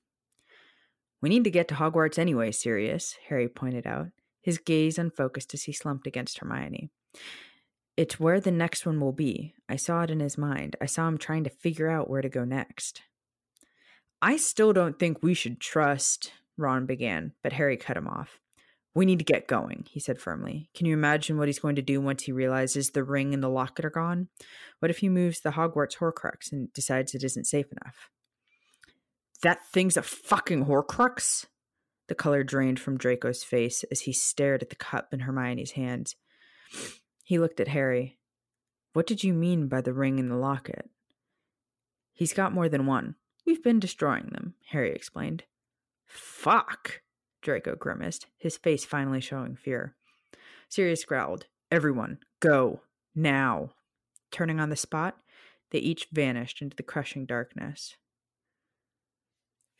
We 1.21 1.27
need 1.27 1.43
to 1.43 1.51
get 1.51 1.67
to 1.67 1.75
Hogwarts 1.75 2.17
anyway, 2.17 2.53
Sirius, 2.53 3.17
Harry 3.27 3.49
pointed 3.49 3.85
out, 3.85 4.07
his 4.41 4.57
gaze 4.57 4.97
unfocused 4.97 5.53
as 5.53 5.63
he 5.63 5.73
slumped 5.73 6.07
against 6.07 6.37
Hermione. 6.37 6.89
It's 7.97 8.21
where 8.21 8.39
the 8.39 8.51
next 8.51 8.85
one 8.85 9.01
will 9.01 9.11
be. 9.11 9.53
I 9.67 9.75
saw 9.75 10.03
it 10.03 10.09
in 10.09 10.21
his 10.21 10.37
mind. 10.37 10.77
I 10.79 10.85
saw 10.85 11.09
him 11.09 11.17
trying 11.17 11.43
to 11.43 11.49
figure 11.49 11.89
out 11.89 12.09
where 12.09 12.21
to 12.21 12.29
go 12.29 12.45
next. 12.45 13.01
I 14.21 14.37
still 14.37 14.71
don't 14.71 14.97
think 14.97 15.21
we 15.21 15.33
should 15.33 15.59
trust, 15.59 16.31
Ron 16.55 16.85
began, 16.85 17.33
but 17.43 17.51
Harry 17.51 17.75
cut 17.75 17.97
him 17.97 18.07
off. 18.07 18.39
We 18.95 19.05
need 19.05 19.19
to 19.19 19.25
get 19.25 19.49
going, 19.49 19.87
he 19.89 19.99
said 19.99 20.21
firmly. 20.21 20.69
Can 20.73 20.85
you 20.85 20.93
imagine 20.93 21.37
what 21.37 21.49
he's 21.49 21.59
going 21.59 21.75
to 21.75 21.81
do 21.81 21.99
once 21.99 22.23
he 22.23 22.31
realizes 22.31 22.91
the 22.91 23.03
ring 23.03 23.33
and 23.33 23.43
the 23.43 23.49
locket 23.49 23.83
are 23.83 23.89
gone? 23.89 24.29
What 24.79 24.89
if 24.89 24.99
he 24.99 25.09
moves 25.09 25.41
the 25.41 25.51
Hogwarts 25.51 25.97
Horcrux 25.97 26.53
and 26.53 26.71
decides 26.71 27.13
it 27.13 27.25
isn't 27.25 27.45
safe 27.45 27.67
enough? 27.73 28.09
That 29.41 29.65
thing's 29.65 29.97
a 29.97 30.01
fucking 30.01 30.65
Horcrux? 30.65 31.45
The 32.07 32.15
color 32.15 32.43
drained 32.43 32.79
from 32.79 32.97
Draco's 32.97 33.43
face 33.43 33.83
as 33.91 34.01
he 34.01 34.11
stared 34.11 34.61
at 34.61 34.69
the 34.69 34.75
cup 34.75 35.13
in 35.13 35.21
Hermione's 35.21 35.71
hands. 35.71 36.15
He 37.23 37.39
looked 37.39 37.59
at 37.59 37.69
Harry. 37.69 38.17
What 38.93 39.07
did 39.07 39.23
you 39.23 39.33
mean 39.33 39.67
by 39.67 39.81
the 39.81 39.93
ring 39.93 40.19
and 40.19 40.29
the 40.29 40.35
locket? 40.35 40.89
He's 42.13 42.33
got 42.33 42.53
more 42.53 42.67
than 42.67 42.85
one. 42.85 43.15
We've 43.45 43.63
been 43.63 43.79
destroying 43.79 44.29
them, 44.33 44.55
Harry 44.71 44.91
explained. 44.91 45.43
Fuck, 46.05 47.01
Draco 47.41 47.75
grimaced, 47.75 48.25
his 48.37 48.57
face 48.57 48.83
finally 48.83 49.21
showing 49.21 49.55
fear. 49.55 49.95
Sirius 50.67 51.05
growled, 51.05 51.45
Everyone, 51.71 52.17
go, 52.39 52.81
now. 53.15 53.69
Turning 54.31 54.59
on 54.59 54.69
the 54.69 54.75
spot, 54.75 55.17
they 55.71 55.79
each 55.79 56.07
vanished 56.11 56.61
into 56.61 56.75
the 56.75 56.83
crushing 56.83 57.25
darkness. 57.25 57.95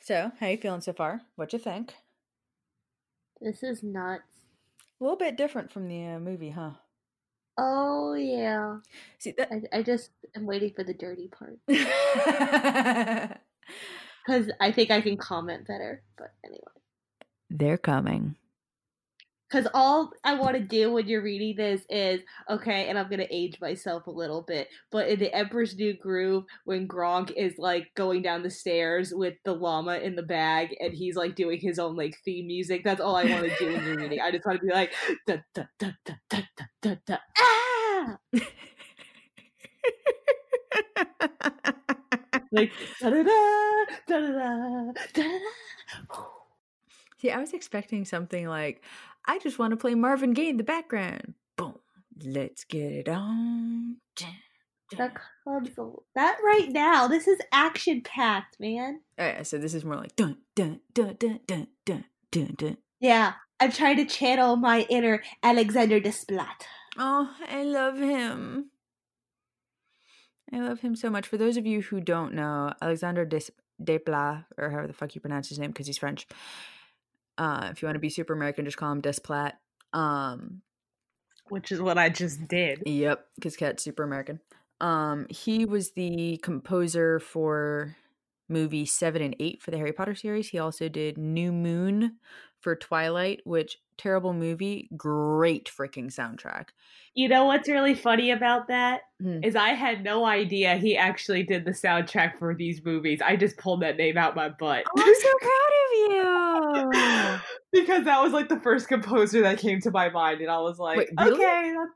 So, 0.02 0.32
how 0.40 0.48
you 0.48 0.58
feeling 0.58 0.82
so 0.82 0.94
far? 0.94 1.22
What 1.36 1.54
you 1.54 1.60
think? 1.60 1.94
This 3.42 3.64
is 3.64 3.84
nuts. 3.84 4.24
A 5.00 5.04
little 5.04 5.18
bit 5.18 5.38
different 5.38 5.72
from 5.72 5.88
the 5.88 6.06
uh, 6.06 6.20
movie, 6.20 6.50
huh? 6.50 6.72
Oh 7.58 8.14
yeah. 8.14 8.78
See 9.18 9.34
that 9.38 9.52
I, 9.52 9.80
I 9.80 9.84
just 9.84 10.12
am 10.36 10.46
waiting 10.46 10.72
for 10.74 10.84
the 10.84 10.94
dirty 10.94 11.28
part 11.28 11.60
because 11.68 11.80
I 14.60 14.72
think 14.72 14.92
I 14.92 15.02
can 15.02 15.18
comment 15.18 15.68
better. 15.68 16.02
But 16.18 16.34
anyway, 16.46 16.62
they're 17.50 17.78
coming 17.78 18.36
because 19.50 19.68
all 19.74 20.12
I 20.24 20.36
want 20.36 20.56
to 20.56 20.62
do 20.62 20.92
when 20.92 21.08
you're 21.08 21.24
reading 21.24 21.56
this 21.56 21.82
is 21.90 22.22
okay, 22.50 22.88
and 22.88 23.00
I'm 23.00 23.10
gonna 23.10 23.26
age 23.30 23.60
myself 23.60 24.08
a 24.08 24.12
little 24.12 24.44
bit. 24.44 24.68
But 24.92 25.08
in 25.08 25.20
the 25.20 25.34
Emperor's 25.34 25.76
New 25.76 25.94
Groove, 25.98 26.44
when 26.66 26.88
Kronk 26.88 27.32
is 27.32 27.58
like 27.58 27.92
going 27.96 28.22
down 28.22 28.44
the 28.44 28.50
stairs 28.50 29.12
with 29.14 29.36
the 29.46 29.54
llama 29.54 29.96
in 29.98 30.16
the 30.16 30.24
bag, 30.24 30.76
and 30.80 30.94
he's 30.94 31.16
like 31.16 31.36
doing 31.36 31.60
his 31.60 31.80
own 31.80 31.96
like 31.96 32.16
theme 32.24 32.48
music, 32.48 32.84
that's 32.84 33.02
all 33.02 33.16
I 33.16 33.26
want 33.26 33.50
to 33.50 33.56
do 33.58 33.74
when 33.74 33.86
you're 33.86 33.98
reading. 33.98 34.20
I 34.22 34.32
just 34.32 34.46
want 34.46 34.60
to 34.60 34.66
be 34.66 34.74
like 34.74 34.94
da 35.26 35.38
da 35.54 35.64
da 35.80 35.92
da 36.06 36.14
da 36.30 36.42
da 36.82 36.96
da 37.06 37.18
ah. 37.38 38.18
like 42.52 42.72
da 43.02 43.10
da 43.10 43.24
da 43.24 43.86
da 44.08 44.20
da 44.20 44.92
da 44.94 45.12
da. 45.14 45.40
See, 47.20 47.32
I 47.32 47.40
was 47.40 47.52
expecting 47.52 48.06
something 48.06 48.48
like 48.48 48.82
I 49.30 49.38
just 49.38 49.60
want 49.60 49.72
to 49.72 49.78
play 49.78 49.94
Marvin 49.94 50.34
Gaye 50.34 50.50
in 50.50 50.58
the 50.58 50.64
background. 50.64 51.36
Boom. 51.56 51.76
Let's 52.26 52.64
get 52.64 52.92
it 52.92 53.08
on. 53.08 53.98
That 54.98 55.16
console. 55.44 56.04
That 56.16 56.40
right 56.44 56.68
now, 56.70 57.08
this 57.08 57.28
is 57.28 57.38
action 57.52 58.02
packed, 58.02 58.60
man. 58.60 59.02
Oh, 59.20 59.26
yeah, 59.26 59.44
so 59.44 59.60
this 59.60 59.76
is 59.76 59.86
more 59.86 59.98
like 59.98 60.16
dun 60.16 60.38
dun 60.56 60.80
dun 60.96 61.16
dun 61.20 61.42
dun 61.46 61.68
dun 61.86 62.06
dun 62.32 62.56
dun. 62.58 62.78
Yeah, 63.00 63.34
I'm 63.60 63.72
trying 63.72 63.98
to 63.98 64.06
channel 64.06 64.56
my 64.56 64.88
inner 64.90 65.22
Alexander 65.44 66.02
Desplat. 66.02 66.66
Oh, 66.98 67.30
I 67.48 67.62
love 67.62 68.00
him. 68.00 68.72
I 70.52 70.58
love 70.58 70.80
him 70.80 70.96
so 70.96 71.12
much. 71.12 71.28
For 71.28 71.38
those 71.38 71.56
of 71.56 71.68
you 71.68 71.84
who 71.84 72.02
don't 72.02 72.34
know, 72.34 72.74
Alexander 72.82 73.26
Des- 73.26 73.54
Desplat, 73.80 74.46
or 74.58 74.72
however 74.72 74.88
the 74.88 74.94
fuck 74.94 75.14
you 75.14 75.22
pronounce 75.22 75.50
his 75.50 75.60
name, 75.60 75.70
because 75.70 75.86
he's 75.86 76.00
French. 76.00 76.26
Uh, 77.40 77.70
if 77.72 77.82
you 77.82 77.88
want 77.88 77.96
to 77.96 78.00
be 78.00 78.10
super 78.10 78.34
American, 78.34 78.66
just 78.66 78.78
call 78.78 78.92
him 78.92 79.02
Desplat. 79.02 79.54
Um, 79.94 80.62
Which 81.48 81.72
is 81.72 81.82
what 81.82 81.98
I 81.98 82.10
just 82.10 82.48
did. 82.48 82.84
Yep, 82.86 83.26
because 83.36 83.56
Cat's 83.56 83.84
super 83.84 84.04
American. 84.04 84.42
Um, 84.82 85.26
he 85.30 85.66
was 85.66 85.92
the 85.92 86.38
composer 86.44 87.20
for 87.20 87.96
movie 88.50 88.86
seven 88.86 89.22
and 89.22 89.36
eight 89.40 89.62
for 89.62 89.72
the 89.72 89.78
Harry 89.78 89.94
Potter 89.94 90.16
series. 90.16 90.50
He 90.50 90.60
also 90.60 90.90
did 90.90 91.18
New 91.18 91.54
Moon 91.54 92.18
for 92.60 92.76
Twilight, 92.76 93.42
which 93.46 93.78
terrible 93.98 94.34
movie, 94.34 94.90
great 94.96 95.70
freaking 95.70 96.08
soundtrack. 96.08 96.70
You 97.14 97.30
know 97.30 97.46
what's 97.46 97.70
really 97.70 97.96
funny 97.96 98.32
about 98.32 98.68
that? 98.68 99.02
Hmm. 99.22 99.44
Is 99.44 99.56
I 99.56 99.70
had 99.70 100.04
no 100.04 100.26
idea 100.26 100.76
he 100.76 100.98
actually 100.98 101.44
did 101.44 101.66
the 101.66 101.72
soundtrack 101.72 102.38
for 102.38 102.54
these 102.56 102.84
movies. 102.84 103.22
I 103.26 103.36
just 103.36 103.58
pulled 103.58 103.82
that 103.82 103.98
name 103.98 104.18
out 104.18 104.36
my 104.36 104.50
butt. 104.50 104.86
Oh, 104.98 105.02
I'm 105.02 105.16
so 105.16 105.32
proud 105.42 105.72
of 105.86 106.94
you. 106.94 107.00
because 107.72 108.06
that 108.06 108.22
was 108.22 108.34
like 108.34 108.50
the 108.50 108.60
first 108.60 108.88
composer 108.88 109.42
that 109.42 109.60
came 109.60 109.80
to 109.82 109.92
my 109.92 110.10
mind, 110.10 110.42
and 110.42 110.50
I 110.50 110.60
was 110.60 110.80
like, 110.80 110.98
Wait, 110.98 111.10
really? 111.18 111.34
okay, 111.34 111.74
that's 111.76 111.92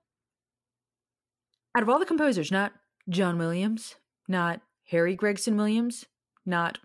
Out 1.75 1.83
of 1.83 1.89
all 1.89 1.99
the 1.99 2.05
composers, 2.05 2.51
not 2.51 2.73
John 3.09 3.37
Williams, 3.37 3.95
not 4.27 4.61
Harry 4.89 5.15
Gregson 5.15 5.57
Williams, 5.57 6.05
not 6.45 6.79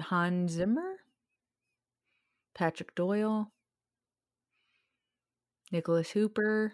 Hans 0.00 0.52
Zimmer, 0.52 0.96
Patrick 2.54 2.94
Doyle, 2.94 3.52
Nicholas 5.70 6.10
Hooper. 6.10 6.72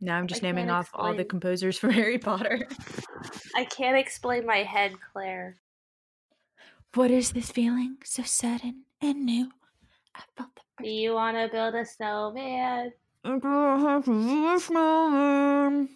Now 0.00 0.16
I'm 0.16 0.28
just 0.28 0.44
I 0.44 0.48
naming 0.48 0.66
can't 0.66 0.78
off 0.78 0.90
all 0.94 1.14
the 1.14 1.24
composers 1.24 1.78
from 1.78 1.90
Harry 1.92 2.18
Potter. 2.18 2.68
I 3.56 3.64
can't 3.64 3.96
explain 3.96 4.46
my 4.46 4.58
head, 4.58 4.92
Claire. 5.12 5.56
What 6.94 7.10
is 7.10 7.32
this 7.32 7.50
feeling 7.50 7.96
so 8.04 8.22
sudden 8.22 8.84
and 9.00 9.24
new? 9.24 9.50
I 10.14 10.22
felt 10.36 10.50
the 10.54 10.84
Do 10.84 10.90
you 10.90 11.14
want 11.14 11.36
to 11.36 11.48
build 11.50 11.74
a 11.74 11.84
snowman? 11.84 12.92
snowman. 14.60 15.88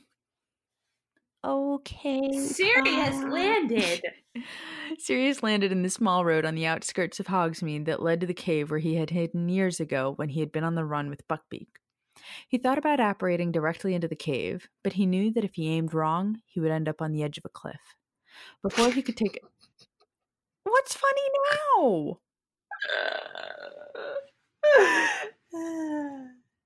Okay. 1.44 2.30
Sirius 2.32 3.16
fine. 3.16 3.26
Uh, 3.26 3.30
landed. 3.30 4.02
Sirius 4.98 5.42
landed 5.42 5.72
in 5.72 5.82
the 5.82 5.90
small 5.90 6.24
road 6.24 6.44
on 6.44 6.54
the 6.54 6.66
outskirts 6.66 7.18
of 7.18 7.26
Hogsmeade 7.26 7.86
that 7.86 8.02
led 8.02 8.20
to 8.20 8.26
the 8.26 8.34
cave 8.34 8.70
where 8.70 8.78
he 8.78 8.94
had 8.94 9.10
hidden 9.10 9.48
years 9.48 9.80
ago 9.80 10.12
when 10.16 10.28
he 10.28 10.40
had 10.40 10.52
been 10.52 10.64
on 10.64 10.74
the 10.74 10.84
run 10.84 11.10
with 11.10 11.26
Buckbeak. 11.26 11.66
He 12.48 12.58
thought 12.58 12.78
about 12.78 13.00
apparating 13.00 13.50
directly 13.50 13.94
into 13.94 14.06
the 14.06 14.14
cave, 14.14 14.68
but 14.84 14.92
he 14.92 15.06
knew 15.06 15.32
that 15.32 15.44
if 15.44 15.54
he 15.54 15.68
aimed 15.70 15.94
wrong, 15.94 16.40
he 16.46 16.60
would 16.60 16.70
end 16.70 16.88
up 16.88 17.02
on 17.02 17.10
the 17.12 17.22
edge 17.24 17.38
of 17.38 17.44
a 17.44 17.48
cliff. 17.48 17.80
Before 18.62 18.90
he 18.90 19.02
could 19.02 19.16
take 19.16 19.36
it 19.36 19.42
What's 20.64 20.94
funny 20.94 21.22
now? 21.76 22.20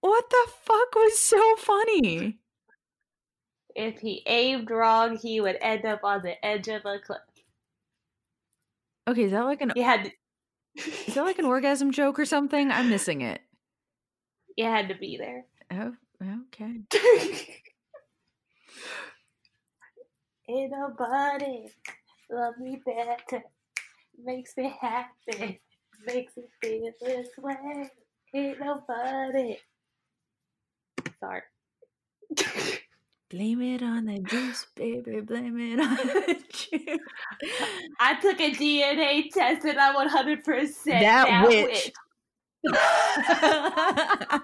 What 0.01 0.31
the 0.31 0.47
fuck 0.63 0.95
was 0.95 1.19
so 1.19 1.57
funny? 1.57 2.39
If 3.75 3.99
he 3.99 4.23
aimed 4.27 4.71
wrong, 4.71 5.17
he 5.17 5.41
would 5.41 5.59
end 5.61 5.85
up 5.85 6.05
on 6.05 6.23
the 6.23 6.45
edge 6.47 6.69
of 6.69 6.85
a 6.85 6.99
cliff. 7.01 7.19
Okay, 9.09 9.25
is 9.25 9.33
that 9.33 9.45
like 9.45 9.61
an 9.61 9.73
You 9.75 9.83
had 9.83 10.05
to, 10.05 10.11
is 11.09 11.15
that 11.15 11.25
like 11.25 11.39
an 11.39 11.45
orgasm 11.45 11.91
joke 11.91 12.19
or 12.19 12.25
something? 12.25 12.71
I'm 12.71 12.89
missing 12.89 13.21
it. 13.21 13.41
you 14.57 14.65
had 14.65 14.89
to 14.89 14.95
be 14.95 15.17
there. 15.17 15.45
Oh, 15.73 15.93
okay. 16.23 16.81
Ain't 20.49 20.71
nobody 20.71 21.67
love 22.31 22.55
me 22.59 22.81
better. 22.85 23.43
Makes 24.25 24.57
me 24.57 24.75
happy. 24.81 25.61
Makes 26.07 26.37
me 26.37 26.45
feel 26.63 26.93
this 27.01 27.29
way. 27.39 27.91
Ain't 28.35 28.61
nobody. 28.61 29.59
Sorry. 31.21 31.43
Blame 33.31 33.61
it 33.61 33.83
on 33.83 34.05
the 34.05 34.21
juice, 34.21 34.67
baby. 34.77 35.21
Blame 35.21 35.59
it 35.59 35.81
on 35.81 35.97
the 35.97 36.37
juice. 36.49 37.01
I 37.99 38.15
took 38.21 38.41
a 38.41 38.53
DNA 38.53 39.31
test 39.33 39.65
and 39.65 39.79
I'm 39.79 39.97
100% 39.97 40.45
That 40.85 41.27
that, 41.27 41.49
witch. 41.49 41.93
witch. 42.65 42.73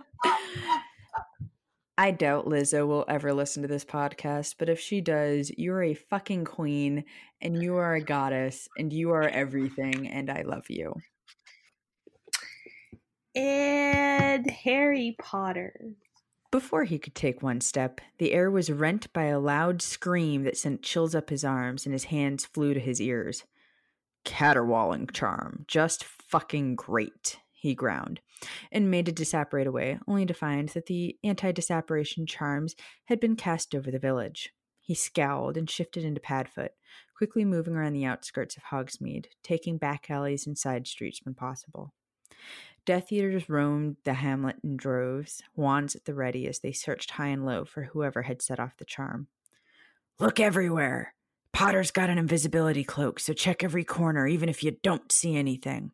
I 1.98 2.10
doubt 2.10 2.46
Lizzo 2.46 2.86
will 2.86 3.04
ever 3.06 3.32
listen 3.32 3.62
to 3.62 3.68
this 3.68 3.84
podcast, 3.84 4.56
but 4.58 4.68
if 4.68 4.80
she 4.80 5.00
does, 5.00 5.52
you're 5.56 5.82
a 5.82 5.94
fucking 5.94 6.44
queen 6.44 7.04
and 7.40 7.62
you 7.62 7.76
are 7.76 7.94
a 7.94 8.02
goddess 8.02 8.68
and 8.76 8.92
you 8.92 9.10
are 9.12 9.28
everything 9.28 10.08
and 10.08 10.28
I 10.28 10.42
love 10.42 10.64
you. 10.68 10.94
And 13.34 14.50
Harry 14.50 15.16
Potter. 15.18 15.94
Before 16.50 16.84
he 16.84 16.98
could 16.98 17.14
take 17.14 17.42
one 17.42 17.62
step, 17.62 18.00
the 18.18 18.32
air 18.32 18.50
was 18.50 18.70
rent 18.70 19.10
by 19.12 19.24
a 19.24 19.40
loud 19.40 19.80
scream 19.80 20.44
that 20.44 20.58
sent 20.58 20.82
chills 20.82 21.14
up 21.14 21.30
his 21.30 21.44
arms 21.44 21.86
and 21.86 21.94
his 21.94 22.04
hands 22.04 22.44
flew 22.44 22.74
to 22.74 22.80
his 22.80 23.00
ears. 23.00 23.44
Caterwauling 24.24 25.08
charm. 25.08 25.64
Just 25.66 26.04
fucking 26.04 26.76
great, 26.76 27.38
he 27.50 27.74
ground, 27.74 28.20
and 28.70 28.90
made 28.90 29.06
to 29.06 29.12
disapparate 29.12 29.66
away, 29.66 29.98
only 30.06 30.26
to 30.26 30.34
find 30.34 30.68
that 30.70 30.86
the 30.86 31.16
anti 31.24 31.52
disapparation 31.52 32.26
charms 32.26 32.76
had 33.06 33.18
been 33.18 33.34
cast 33.34 33.74
over 33.74 33.90
the 33.90 33.98
village. 33.98 34.50
He 34.82 34.94
scowled 34.94 35.56
and 35.56 35.70
shifted 35.70 36.04
into 36.04 36.20
Padfoot, 36.20 36.70
quickly 37.16 37.44
moving 37.44 37.74
around 37.74 37.94
the 37.94 38.04
outskirts 38.04 38.56
of 38.56 38.64
Hogsmeade, 38.64 39.26
taking 39.42 39.78
back 39.78 40.10
alleys 40.10 40.46
and 40.46 40.58
side 40.58 40.86
streets 40.86 41.20
when 41.24 41.34
possible. 41.34 41.94
Death 42.84 43.12
Eaters 43.12 43.48
roamed 43.48 43.96
the 44.04 44.14
hamlet 44.14 44.56
in 44.64 44.76
droves, 44.76 45.42
wands 45.54 45.94
at 45.94 46.04
the 46.04 46.14
ready 46.14 46.48
as 46.48 46.58
they 46.58 46.72
searched 46.72 47.12
high 47.12 47.28
and 47.28 47.46
low 47.46 47.64
for 47.64 47.84
whoever 47.84 48.22
had 48.22 48.42
set 48.42 48.58
off 48.58 48.76
the 48.76 48.84
charm. 48.84 49.28
Look 50.18 50.40
everywhere! 50.40 51.14
Potter's 51.52 51.90
got 51.90 52.10
an 52.10 52.18
invisibility 52.18 52.82
cloak, 52.82 53.20
so 53.20 53.32
check 53.32 53.62
every 53.62 53.84
corner, 53.84 54.26
even 54.26 54.48
if 54.48 54.64
you 54.64 54.76
don't 54.82 55.12
see 55.12 55.36
anything. 55.36 55.92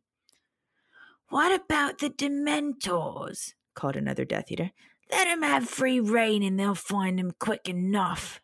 What 1.29 1.61
about 1.61 1.99
the 1.99 2.09
Dementors? 2.09 3.53
called 3.75 3.97
another 3.97 4.25
Death 4.25 4.51
Eater. 4.51 4.71
Let 5.11 5.27
'em 5.27 5.43
have 5.43 5.69
free 5.69 6.01
reign 6.01 6.43
and 6.43 6.59
they'll 6.59 6.75
find 6.75 7.21
'em 7.21 7.33
quick 7.39 7.69
enough. 7.69 8.41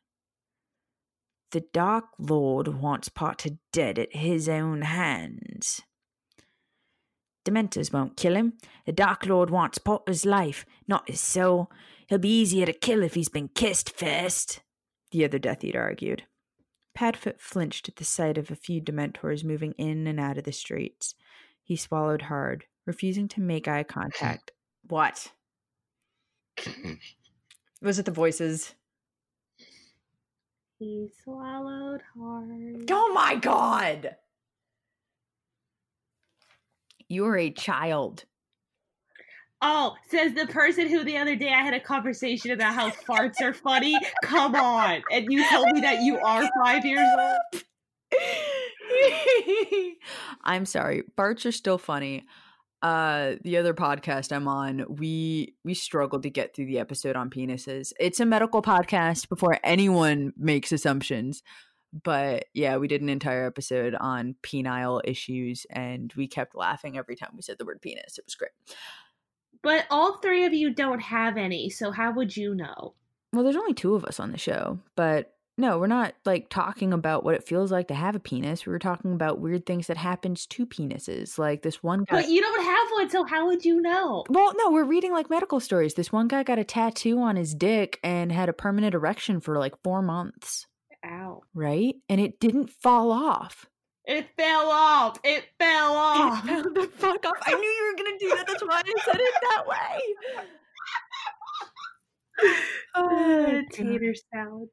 The 1.52 1.60
Dark 1.60 2.06
Lord 2.18 2.68
wants 2.68 3.08
Potter 3.08 3.50
dead 3.72 3.98
at 3.98 4.16
his 4.16 4.48
own 4.48 4.82
hands. 4.82 5.82
Dementors 7.44 7.92
won't 7.92 8.16
kill 8.16 8.36
him. 8.36 8.54
The 8.86 8.92
Dark 8.92 9.26
Lord 9.26 9.50
wants 9.50 9.78
Potter's 9.78 10.24
life, 10.24 10.64
not 10.88 11.08
his 11.08 11.20
soul. 11.20 11.70
He'll 12.06 12.18
be 12.18 12.40
easier 12.40 12.66
to 12.66 12.72
kill 12.72 13.02
if 13.02 13.14
he's 13.14 13.28
been 13.28 13.48
kissed 13.48 13.96
first, 13.96 14.60
the 15.10 15.24
other 15.24 15.38
Death 15.38 15.62
Eater 15.64 15.82
argued. 15.82 16.24
Padfoot 16.96 17.40
flinched 17.40 17.88
at 17.88 17.96
the 17.96 18.04
sight 18.04 18.38
of 18.38 18.50
a 18.50 18.56
few 18.56 18.80
Dementors 18.80 19.44
moving 19.44 19.72
in 19.72 20.06
and 20.06 20.20
out 20.20 20.38
of 20.38 20.44
the 20.44 20.52
streets. 20.52 21.14
He 21.62 21.76
swallowed 21.76 22.22
hard, 22.22 22.64
refusing 22.86 23.28
to 23.28 23.40
make 23.40 23.66
eye 23.66 23.82
contact. 23.82 24.52
what? 24.88 25.32
Was 27.82 27.98
it 27.98 28.04
the 28.04 28.12
voices? 28.12 28.74
He 30.78 31.10
swallowed 31.22 32.02
hard. 32.16 32.90
Oh 32.90 33.12
my 33.12 33.36
god! 33.36 34.16
You're 37.08 37.36
a 37.36 37.50
child. 37.50 38.24
Oh, 39.66 39.94
says 40.10 40.34
the 40.34 40.46
person 40.46 40.88
who 40.88 41.04
the 41.04 41.16
other 41.16 41.36
day 41.36 41.48
I 41.48 41.62
had 41.62 41.72
a 41.72 41.80
conversation 41.80 42.50
about 42.50 42.74
how 42.74 42.90
farts 42.90 43.40
are 43.40 43.54
funny. 43.54 43.96
Come 44.22 44.54
on. 44.54 45.02
And 45.10 45.26
you 45.30 45.48
told 45.48 45.66
me 45.72 45.80
that 45.80 46.02
you 46.02 46.18
are 46.18 46.46
five 46.62 46.84
years 46.84 47.08
old. 47.18 47.62
I'm 50.44 50.66
sorry. 50.66 51.04
Farts 51.16 51.46
are 51.46 51.52
still 51.52 51.78
funny. 51.78 52.26
Uh 52.82 53.36
the 53.42 53.56
other 53.56 53.72
podcast 53.72 54.36
I'm 54.36 54.48
on, 54.48 54.84
we 54.86 55.54
we 55.64 55.72
struggled 55.72 56.24
to 56.24 56.30
get 56.30 56.54
through 56.54 56.66
the 56.66 56.78
episode 56.78 57.16
on 57.16 57.30
penises. 57.30 57.94
It's 57.98 58.20
a 58.20 58.26
medical 58.26 58.60
podcast 58.60 59.30
before 59.30 59.58
anyone 59.64 60.34
makes 60.36 60.72
assumptions. 60.72 61.42
But 62.02 62.46
yeah, 62.54 62.76
we 62.76 62.88
did 62.88 63.02
an 63.02 63.08
entire 63.08 63.46
episode 63.46 63.94
on 63.94 64.34
penile 64.42 65.00
issues 65.04 65.66
and 65.70 66.12
we 66.16 66.26
kept 66.26 66.56
laughing 66.56 66.98
every 66.98 67.14
time 67.14 67.30
we 67.36 67.42
said 67.42 67.58
the 67.58 67.64
word 67.64 67.80
penis. 67.80 68.18
It 68.18 68.24
was 68.26 68.34
great. 68.34 68.50
But 69.62 69.86
all 69.90 70.18
three 70.18 70.44
of 70.44 70.52
you 70.52 70.74
don't 70.74 71.00
have 71.00 71.36
any, 71.36 71.70
so 71.70 71.90
how 71.90 72.12
would 72.12 72.36
you 72.36 72.54
know? 72.54 72.94
Well, 73.32 73.44
there's 73.44 73.56
only 73.56 73.74
two 73.74 73.94
of 73.94 74.04
us 74.04 74.20
on 74.20 74.32
the 74.32 74.38
show, 74.38 74.78
but 74.94 75.34
no, 75.56 75.78
we're 75.78 75.86
not 75.86 76.14
like 76.24 76.48
talking 76.48 76.92
about 76.92 77.22
what 77.24 77.34
it 77.34 77.46
feels 77.46 77.70
like 77.70 77.88
to 77.88 77.94
have 77.94 78.16
a 78.16 78.20
penis. 78.20 78.66
We 78.66 78.72
were 78.72 78.78
talking 78.80 79.12
about 79.12 79.40
weird 79.40 79.66
things 79.66 79.86
that 79.86 79.96
happens 79.96 80.46
to 80.46 80.66
penises. 80.66 81.38
Like 81.38 81.62
this 81.62 81.82
one 81.82 82.00
guy. 82.00 82.22
But 82.22 82.28
you 82.28 82.40
don't 82.40 82.64
have 82.64 82.88
one, 82.92 83.10
so 83.10 83.24
how 83.24 83.46
would 83.46 83.64
you 83.64 83.80
know? 83.80 84.24
Well, 84.28 84.52
no, 84.56 84.72
we're 84.72 84.84
reading 84.84 85.12
like 85.12 85.30
medical 85.30 85.60
stories. 85.60 85.94
This 85.94 86.10
one 86.10 86.26
guy 86.26 86.42
got 86.42 86.58
a 86.58 86.64
tattoo 86.64 87.20
on 87.20 87.36
his 87.36 87.54
dick 87.54 88.00
and 88.02 88.32
had 88.32 88.48
a 88.48 88.52
permanent 88.52 88.94
erection 88.94 89.40
for 89.40 89.58
like 89.58 89.80
four 89.84 90.02
months, 90.02 90.66
Ow. 91.04 91.42
right? 91.54 91.94
And 92.08 92.20
it 92.20 92.40
didn't 92.40 92.70
fall 92.70 93.12
off. 93.12 93.66
It 94.06 94.28
fell 94.36 94.70
off. 94.70 95.18
It 95.24 95.44
fell 95.58 95.94
off. 95.94 96.44
It 96.44 96.48
fell 96.48 96.62
the 96.62 96.90
fuck 96.96 97.24
off. 97.24 97.34
I 97.42 97.54
knew 97.54 97.68
you 97.68 97.92
were 97.92 98.04
gonna 98.04 98.18
do 98.18 98.28
that. 98.36 98.46
That's 98.46 98.62
why 98.62 98.82
I 98.84 99.02
said 99.04 99.20
it 99.20 99.34
that 99.42 99.66
way. 99.66 100.44
Oh, 102.96 103.62
tater 103.70 104.12
salad. 104.32 104.68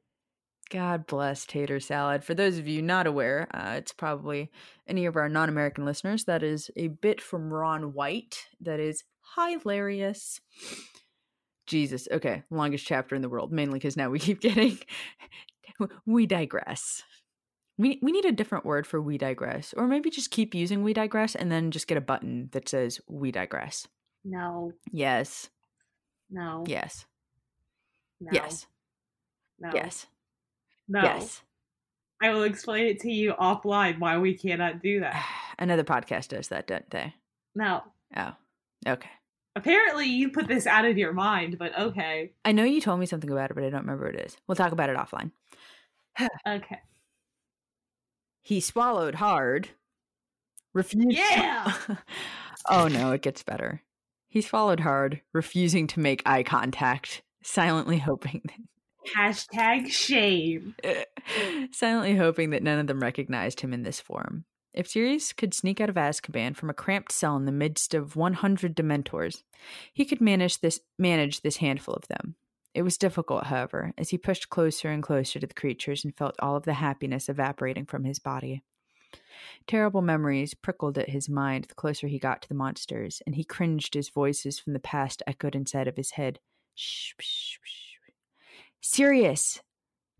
God 0.68 1.06
bless 1.06 1.46
tater 1.46 1.78
salad. 1.80 2.24
For 2.24 2.34
those 2.34 2.58
of 2.58 2.66
you 2.66 2.82
not 2.82 3.06
aware, 3.06 3.46
uh, 3.54 3.74
it's 3.76 3.92
probably 3.92 4.50
any 4.88 5.06
of 5.06 5.16
our 5.16 5.28
non 5.28 5.48
American 5.48 5.84
listeners. 5.84 6.24
That 6.24 6.42
is 6.42 6.70
a 6.76 6.88
bit 6.88 7.20
from 7.20 7.52
Ron 7.52 7.92
White 7.92 8.46
that 8.60 8.80
is 8.80 9.04
hilarious. 9.36 10.40
Jesus. 11.66 12.08
Okay. 12.10 12.42
Longest 12.50 12.86
chapter 12.86 13.14
in 13.14 13.22
the 13.22 13.28
world, 13.28 13.52
mainly 13.52 13.78
because 13.78 13.96
now 13.96 14.10
we 14.10 14.18
keep 14.18 14.40
getting. 14.40 14.78
we 16.06 16.26
digress. 16.26 17.02
We, 17.78 17.98
we 18.02 18.12
need 18.12 18.24
a 18.24 18.32
different 18.32 18.64
word 18.64 18.86
for 18.86 19.00
we 19.00 19.18
digress. 19.18 19.74
Or 19.76 19.86
maybe 19.86 20.10
just 20.10 20.30
keep 20.30 20.54
using 20.54 20.82
we 20.82 20.92
digress 20.92 21.34
and 21.34 21.50
then 21.50 21.70
just 21.70 21.86
get 21.86 21.98
a 21.98 22.02
button 22.02 22.48
that 22.52 22.68
says 22.68 23.00
we 23.08 23.32
digress. 23.32 23.86
No. 24.24 24.72
Yes. 24.90 25.48
No. 26.30 26.64
Yes. 26.66 27.06
No. 28.20 28.30
Yes. 28.32 28.66
No. 29.58 29.70
Yes. 29.74 30.06
No. 30.88 31.02
Yes. 31.02 31.42
I 32.22 32.30
will 32.30 32.44
explain 32.44 32.86
it 32.86 33.00
to 33.00 33.10
you 33.10 33.32
offline 33.32 33.98
why 33.98 34.18
we 34.18 34.34
cannot 34.34 34.80
do 34.80 35.00
that. 35.00 35.24
Another 35.58 35.84
podcast 35.84 36.28
does 36.28 36.48
that, 36.48 36.68
don't 36.68 36.88
they? 36.90 37.14
No. 37.54 37.82
Oh. 38.16 38.32
Okay. 38.86 39.10
Apparently 39.54 40.06
you 40.06 40.30
put 40.30 40.48
this 40.48 40.66
out 40.66 40.84
of 40.84 40.96
your 40.96 41.12
mind, 41.12 41.58
but 41.58 41.78
okay. 41.78 42.32
I 42.44 42.52
know 42.52 42.64
you 42.64 42.80
told 42.80 43.00
me 43.00 43.06
something 43.06 43.30
about 43.30 43.50
it, 43.50 43.54
but 43.54 43.64
I 43.64 43.70
don't 43.70 43.82
remember 43.82 44.06
what 44.06 44.14
it 44.14 44.26
is. 44.26 44.36
We'll 44.46 44.56
talk 44.56 44.72
about 44.72 44.90
it 44.90 44.96
offline. 44.96 45.30
Okay. 46.46 46.78
He 48.42 48.60
swallowed 48.60 49.14
hard. 49.14 49.68
Refused. 50.74 51.16
Yeah! 51.16 51.72
oh 52.68 52.88
no, 52.88 53.12
it 53.12 53.22
gets 53.22 53.42
better. 53.42 53.82
He 54.28 54.40
swallowed 54.40 54.80
hard, 54.80 55.20
refusing 55.32 55.86
to 55.88 56.00
make 56.00 56.22
eye 56.26 56.42
contact, 56.42 57.22
silently 57.42 57.98
hoping 57.98 58.42
Hashtag 59.16 59.88
shame. 59.90 60.74
silently 61.72 62.16
hoping 62.16 62.50
that 62.50 62.62
none 62.62 62.78
of 62.78 62.86
them 62.86 63.00
recognized 63.00 63.60
him 63.60 63.72
in 63.72 63.82
this 63.82 64.00
form. 64.00 64.44
If 64.74 64.88
Sirius 64.88 65.32
could 65.32 65.52
sneak 65.52 65.80
out 65.80 65.90
of 65.90 65.96
Azkaban 65.96 66.56
from 66.56 66.70
a 66.70 66.74
cramped 66.74 67.12
cell 67.12 67.36
in 67.36 67.44
the 67.44 67.52
midst 67.52 67.94
of 67.94 68.16
100 68.16 68.74
Dementors, 68.74 69.42
he 69.92 70.04
could 70.04 70.20
manage 70.20 70.60
this 70.60 70.80
manage 70.98 71.42
this 71.42 71.58
handful 71.58 71.94
of 71.94 72.08
them. 72.08 72.36
It 72.74 72.82
was 72.82 72.96
difficult, 72.96 73.44
however, 73.44 73.92
as 73.98 74.10
he 74.10 74.18
pushed 74.18 74.48
closer 74.48 74.88
and 74.88 75.02
closer 75.02 75.38
to 75.38 75.46
the 75.46 75.52
creatures 75.52 76.04
and 76.04 76.16
felt 76.16 76.36
all 76.38 76.56
of 76.56 76.64
the 76.64 76.74
happiness 76.74 77.28
evaporating 77.28 77.84
from 77.84 78.04
his 78.04 78.18
body. 78.18 78.62
Terrible 79.66 80.00
memories 80.00 80.54
prickled 80.54 80.96
at 80.96 81.10
his 81.10 81.28
mind 81.28 81.64
the 81.64 81.74
closer 81.74 82.06
he 82.06 82.18
got 82.18 82.40
to 82.42 82.48
the 82.48 82.54
monsters, 82.54 83.20
and 83.26 83.34
he 83.34 83.44
cringed 83.44 83.94
as 83.94 84.08
voices 84.08 84.58
from 84.58 84.72
the 84.72 84.80
past 84.80 85.22
echoed 85.26 85.54
inside 85.54 85.86
of 85.86 85.98
his 85.98 86.12
head. 86.12 86.38
Shh, 86.74 87.12
shh, 87.20 87.58
shh. 87.62 87.92
Sirius! 88.80 89.60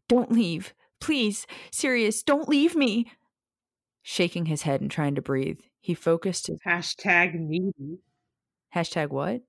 Don't 0.08 0.30
leave. 0.30 0.72
Please, 1.00 1.46
Sirius, 1.72 2.22
don't 2.22 2.48
leave 2.48 2.76
me. 2.76 3.10
Shaking 4.02 4.46
his 4.46 4.62
head 4.62 4.80
and 4.80 4.90
trying 4.90 5.14
to 5.14 5.22
breathe, 5.22 5.60
he 5.80 5.94
focused 5.94 6.48
his 6.48 6.58
Hashtag 6.66 7.34
needy. 7.34 7.98
hashtag 8.74 9.10
what? 9.10 9.42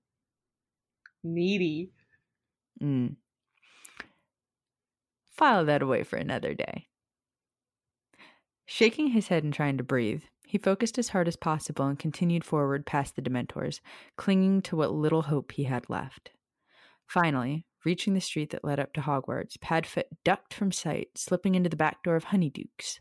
Needy. 1.23 1.91
Mm. 2.81 3.15
File 5.25 5.65
that 5.65 5.81
away 5.81 6.03
for 6.03 6.17
another 6.17 6.53
day. 6.53 6.87
Shaking 8.65 9.09
his 9.09 9.27
head 9.27 9.43
and 9.43 9.53
trying 9.53 9.77
to 9.77 9.83
breathe, 9.83 10.23
he 10.45 10.57
focused 10.57 10.97
as 10.99 11.09
hard 11.09 11.27
as 11.27 11.35
possible 11.35 11.85
and 11.85 11.97
continued 11.97 12.43
forward 12.43 12.85
past 12.85 13.15
the 13.15 13.21
Dementors, 13.21 13.79
clinging 14.17 14.61
to 14.63 14.75
what 14.75 14.93
little 14.93 15.23
hope 15.23 15.53
he 15.53 15.63
had 15.63 15.89
left. 15.89 16.31
Finally, 17.07 17.65
reaching 17.83 18.13
the 18.13 18.21
street 18.21 18.51
that 18.51 18.63
led 18.63 18.79
up 18.79 18.93
to 18.93 19.01
Hogwarts, 19.01 19.57
Padfoot 19.57 20.05
ducked 20.23 20.53
from 20.53 20.71
sight, 20.71 21.09
slipping 21.15 21.55
into 21.55 21.69
the 21.69 21.75
back 21.75 22.03
door 22.03 22.15
of 22.15 22.25
Honeydukes. 22.25 22.99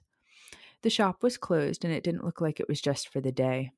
The 0.83 0.91
shop 0.91 1.23
was 1.23 1.37
closed, 1.37 1.85
and 1.85 1.95
it 1.95 2.03
didn't 2.03 2.25
look 2.25 2.41
like 2.41 2.59
it 2.59 2.69
was 2.69 2.81
just 2.81 3.09
for 3.09 3.21
the 3.21 3.33
day. 3.33 3.71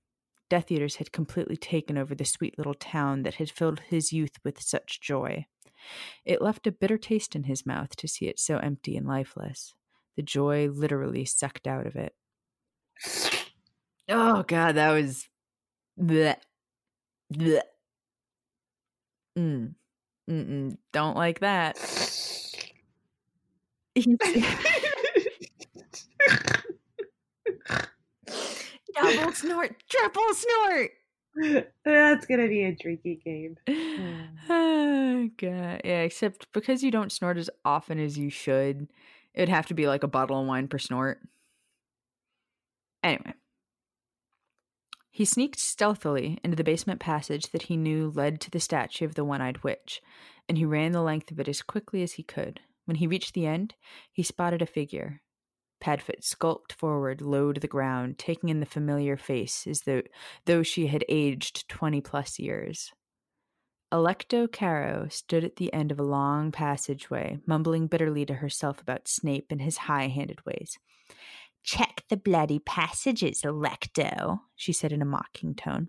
Death 0.49 0.71
Eaters 0.71 0.97
had 0.97 1.13
completely 1.13 1.57
taken 1.57 1.99
over 1.99 2.15
the 2.15 2.25
sweet 2.25 2.57
little 2.57 2.75
town 2.75 3.23
that 3.23 3.35
had 3.35 3.51
filled 3.51 3.81
his 3.81 4.13
youth 4.13 4.39
with 4.45 4.61
such 4.61 5.01
joy. 5.01 5.47
It 6.25 6.41
left 6.41 6.67
a 6.67 6.73
bitter 6.73 6.97
taste 6.97 7.37
in 7.37 7.45
his 7.45 7.67
mouth 7.67 7.95
to 7.97 8.09
see 8.09 8.27
it 8.27 8.39
so 8.39 8.59
empty 8.59 8.97
and 8.97 9.07
lifeless. 9.07 9.75
The 10.17 10.23
joy 10.23 10.69
literally 10.69 11.25
sucked 11.25 11.67
out 11.67 11.87
of 11.87 11.97
it. 11.97 12.15
Oh 14.09 14.43
god, 14.43 14.77
that 14.77 14.93
was 14.93 15.29
bleh. 16.01 16.37
Bleh. 17.33 17.63
Mm. 19.37 19.75
Mm-mm. 20.31 20.77
Don't 20.93 21.17
like 21.17 21.41
that. 21.41 21.77
Double 28.95 29.33
snort, 29.33 29.75
triple 29.89 30.35
snort. 30.35 30.91
That's 31.85 32.27
gonna 32.27 32.49
be 32.49 32.65
a 32.65 32.75
drinking 32.75 33.21
game. 33.25 33.57
Hmm. 34.45 34.51
oh 34.51 35.31
god. 35.39 35.81
Yeah, 35.85 36.03
except 36.03 36.53
because 36.53 36.83
you 36.83 36.91
don't 36.91 37.13
snort 37.13 37.39
as 37.39 37.49
often 37.65 37.99
as 37.99 38.19
you 38.19 38.29
should, 38.29 38.89
it'd 39.33 39.49
have 39.49 39.67
to 39.67 39.75
be 39.75 39.87
like 39.87 40.03
a 40.03 40.09
bottle 40.09 40.41
of 40.41 40.47
wine 40.47 40.69
per 40.69 40.79
snort. 40.79 41.21
Anyway. 43.03 43.35
He 45.11 45.25
sneaked 45.25 45.61
stealthily 45.61 46.39
into 46.43 46.57
the 46.57 46.65
basement 46.65 47.01
passage 47.01 47.53
that 47.53 47.63
he 47.63 47.77
knew 47.77 48.11
led 48.15 48.41
to 48.43 48.51
the 48.51 48.59
statue 48.59 49.05
of 49.05 49.15
the 49.15 49.25
one 49.25 49.41
eyed 49.41 49.63
witch, 49.63 50.03
and 50.49 50.59
he 50.59 50.65
ran 50.65 50.93
the 50.93 51.03
length 51.03 51.31
of 51.31 51.39
it 51.39 51.49
as 51.49 51.63
quickly 51.63 52.03
as 52.03 52.15
he 52.15 52.25
could. 52.25 52.61
When 52.85 52.97
he 52.97 53.07
reached 53.07 53.33
the 53.33 53.47
end, 53.47 53.75
he 54.13 54.23
spotted 54.23 54.61
a 54.61 54.67
figure. 54.67 55.23
Padfoot 55.81 56.25
skulked 56.25 56.73
forward, 56.73 57.21
low 57.21 57.53
to 57.53 57.61
the 57.61 57.69
ground, 57.69 58.19
taking 58.19 58.49
in 58.49 58.61
the 58.61 58.67
familiar 58.67 59.17
face 59.17 59.67
as 59.67 59.83
though, 59.83 60.03
though 60.47 60.63
she 60.63 60.87
had 60.87 61.05
aged 61.09 61.69
twenty 61.69 62.01
plus 62.01 62.39
years. 62.39 62.93
Alecto 63.93 64.51
Carrow 64.51 65.07
stood 65.09 65.45
at 65.45 65.57
the 65.57 65.73
end 65.73 65.93
of 65.93 66.01
a 66.01 66.05
long 66.05 66.51
passageway, 66.51 67.39
mumbling 67.47 67.87
bitterly 67.87 68.27
to 68.27 68.35
herself 68.35 68.81
about 68.81 69.07
Snape 69.07 69.47
and 69.51 69.63
his 69.63 69.77
high 69.77 70.09
handed 70.09 70.45
ways. 70.45 70.79
Check 71.63 72.03
the 72.11 72.19
bloody 72.19 72.59
passages, 72.59 73.41
Alecto, 73.43 74.41
she 74.55 74.73
said 74.73 74.93
in 74.93 75.01
a 75.01 75.07
mocking 75.07 75.55
tone. 75.55 75.89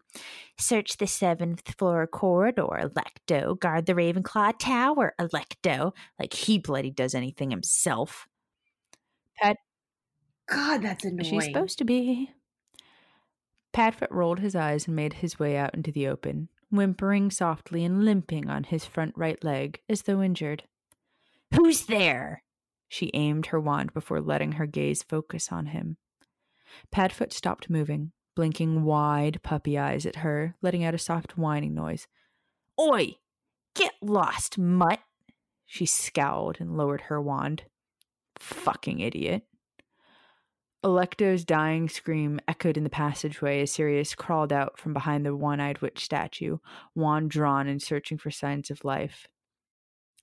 Search 0.58 0.96
the 0.98 1.08
seventh 1.08 1.76
floor 1.78 2.08
corridor, 2.08 2.80
Alecto. 2.82 3.60
Guard 3.60 3.86
the 3.86 3.94
Ravenclaw 3.94 4.58
Tower, 4.58 5.14
Alecto. 5.20 5.92
Like 6.18 6.32
he 6.32 6.60
bloody 6.60 6.92
does 6.92 7.14
anything 7.14 7.52
himself. 7.52 8.28
Pat, 9.42 9.58
God, 10.48 10.82
that's 10.82 11.06
annoying. 11.06 11.24
She's 11.30 11.46
supposed 11.46 11.78
to 11.80 11.86
be. 11.86 12.32
Padfoot 13.74 14.12
rolled 14.12 14.40
his 14.40 14.56
eyes 14.56 14.88
and 14.88 14.96
made 14.96 15.14
his 15.14 15.38
way 15.40 15.58
out 15.58 15.74
into 15.74 15.92
the 15.92 16.08
open, 16.08 16.50
whimpering 16.70 17.30
softly 17.30 17.84
and 17.84 18.06
limping 18.06 18.50
on 18.50 18.64
his 18.64 18.86
front 18.86 19.14
right 19.18 19.44
leg 19.44 19.82
as 19.90 20.04
though 20.04 20.22
injured. 20.22 20.64
Who's 21.54 21.86
there? 21.86 22.44
She 22.88 23.12
aimed 23.14 23.48
her 23.48 23.60
wand 23.60 23.94
before 23.94 24.22
letting 24.22 24.54
her 24.54 24.66
gaze 24.66 25.04
focus 25.04 25.52
on 25.52 25.68
him. 25.68 25.98
Padfoot 26.92 27.34
stopped 27.34 27.70
moving, 27.70 28.12
blinking 28.36 28.84
wide 28.84 29.42
puppy 29.44 29.78
eyes 29.78 30.06
at 30.06 30.18
her, 30.18 30.56
letting 30.62 30.84
out 30.84 30.94
a 30.94 31.00
soft 31.00 31.38
whining 31.38 31.74
noise. 31.74 32.08
Oi! 32.80 33.16
Get 33.74 33.94
lost, 34.02 34.58
mutt! 34.58 35.00
She 35.66 35.86
scowled 35.86 36.58
and 36.60 36.78
lowered 36.78 37.02
her 37.02 37.22
wand. 37.22 37.64
Fucking 38.38 39.00
idiot. 39.00 39.44
Alecto's 40.86 41.44
dying 41.44 41.90
scream 41.90 42.40
echoed 42.48 42.78
in 42.78 42.84
the 42.84 42.92
passageway 42.92 43.64
as 43.64 43.72
Sirius 43.72 44.14
crawled 44.14 44.54
out 44.54 44.78
from 44.78 44.94
behind 44.94 45.26
the 45.26 45.36
one 45.36 45.60
eyed 45.60 45.82
witch 45.82 46.06
statue, 46.06 46.60
wand 46.94 47.32
drawn 47.32 47.68
and 47.68 47.82
searching 47.82 48.20
for 48.20 48.30
signs 48.30 48.70
of 48.70 48.86
life. 48.86 49.28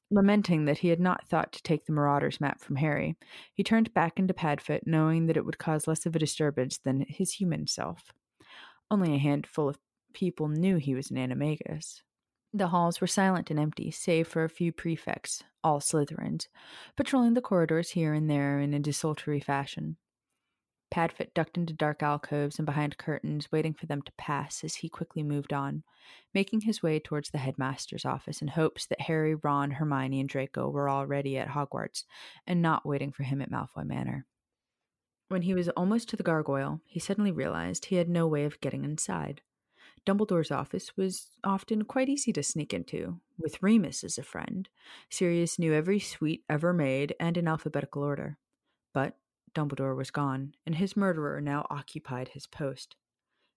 Lamenting 0.08 0.66
that 0.66 0.78
he 0.78 0.90
had 0.90 1.00
not 1.00 1.26
thought 1.26 1.52
to 1.54 1.62
take 1.64 1.86
the 1.86 1.92
Marauder's 1.92 2.40
map 2.40 2.60
from 2.60 2.76
Harry, 2.76 3.16
he 3.52 3.64
turned 3.64 3.92
back 3.92 4.20
into 4.20 4.32
Padfoot, 4.32 4.82
knowing 4.86 5.26
that 5.26 5.36
it 5.36 5.44
would 5.44 5.58
cause 5.58 5.88
less 5.88 6.06
of 6.06 6.14
a 6.14 6.20
disturbance 6.20 6.78
than 6.78 7.06
his 7.08 7.32
human 7.32 7.66
self. 7.66 8.12
Only 8.88 9.16
a 9.16 9.18
handful 9.18 9.68
of 9.68 9.80
people 10.14 10.46
knew 10.46 10.76
he 10.76 10.94
was 10.94 11.10
an 11.10 11.16
animagus. 11.16 12.02
The 12.54 12.68
halls 12.68 13.00
were 13.00 13.08
silent 13.08 13.50
and 13.50 13.58
empty, 13.58 13.90
save 13.90 14.28
for 14.28 14.44
a 14.44 14.48
few 14.48 14.70
prefects, 14.70 15.42
all 15.64 15.80
Slytherins, 15.80 16.46
patrolling 16.96 17.34
the 17.34 17.40
corridors 17.40 17.90
here 17.90 18.14
and 18.14 18.30
there 18.30 18.60
in 18.60 18.72
a 18.74 18.78
desultory 18.78 19.40
fashion. 19.40 19.96
Padfoot 20.92 21.32
ducked 21.32 21.56
into 21.56 21.72
dark 21.72 22.02
alcoves 22.02 22.58
and 22.58 22.66
behind 22.66 22.98
curtains, 22.98 23.50
waiting 23.50 23.72
for 23.72 23.86
them 23.86 24.02
to 24.02 24.12
pass 24.18 24.62
as 24.62 24.76
he 24.76 24.90
quickly 24.90 25.22
moved 25.22 25.52
on, 25.52 25.84
making 26.34 26.60
his 26.60 26.82
way 26.82 27.00
towards 27.00 27.30
the 27.30 27.38
headmaster's 27.38 28.04
office 28.04 28.42
in 28.42 28.48
hopes 28.48 28.84
that 28.86 29.00
Harry, 29.00 29.34
Ron, 29.34 29.70
Hermione, 29.70 30.20
and 30.20 30.28
Draco 30.28 30.68
were 30.68 30.90
already 30.90 31.38
at 31.38 31.48
Hogwarts 31.48 32.04
and 32.46 32.60
not 32.60 32.84
waiting 32.84 33.10
for 33.10 33.22
him 33.22 33.40
at 33.40 33.50
Malfoy 33.50 33.86
Manor. 33.86 34.26
When 35.28 35.42
he 35.42 35.54
was 35.54 35.70
almost 35.70 36.10
to 36.10 36.16
the 36.16 36.22
gargoyle, 36.22 36.82
he 36.84 37.00
suddenly 37.00 37.32
realized 37.32 37.86
he 37.86 37.96
had 37.96 38.10
no 38.10 38.26
way 38.26 38.44
of 38.44 38.60
getting 38.60 38.84
inside. 38.84 39.40
Dumbledore's 40.04 40.50
office 40.50 40.94
was 40.94 41.30
often 41.42 41.84
quite 41.84 42.10
easy 42.10 42.34
to 42.34 42.42
sneak 42.42 42.74
into, 42.74 43.18
with 43.38 43.62
Remus 43.62 44.04
as 44.04 44.18
a 44.18 44.22
friend. 44.22 44.68
Sirius 45.08 45.58
knew 45.58 45.72
every 45.72 46.00
sweet 46.00 46.42
ever 46.50 46.74
made 46.74 47.14
and 47.18 47.38
in 47.38 47.48
alphabetical 47.48 48.02
order. 48.02 48.36
But 48.92 49.16
Dumbledore 49.54 49.96
was 49.96 50.10
gone, 50.10 50.54
and 50.66 50.74
his 50.74 50.96
murderer 50.96 51.40
now 51.40 51.66
occupied 51.70 52.28
his 52.28 52.46
post. 52.46 52.96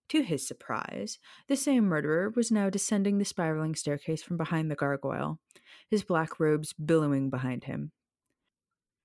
To 0.09 0.21
his 0.21 0.47
surprise, 0.47 1.17
the 1.47 1.55
same 1.55 1.85
murderer 1.85 2.29
was 2.35 2.51
now 2.51 2.69
descending 2.69 3.17
the 3.17 3.25
spiraling 3.25 3.75
staircase 3.75 4.21
from 4.21 4.37
behind 4.37 4.69
the 4.69 4.75
gargoyle, 4.75 5.39
his 5.89 6.03
black 6.03 6.39
robes 6.39 6.73
billowing 6.73 7.29
behind 7.29 7.63
him. 7.63 7.91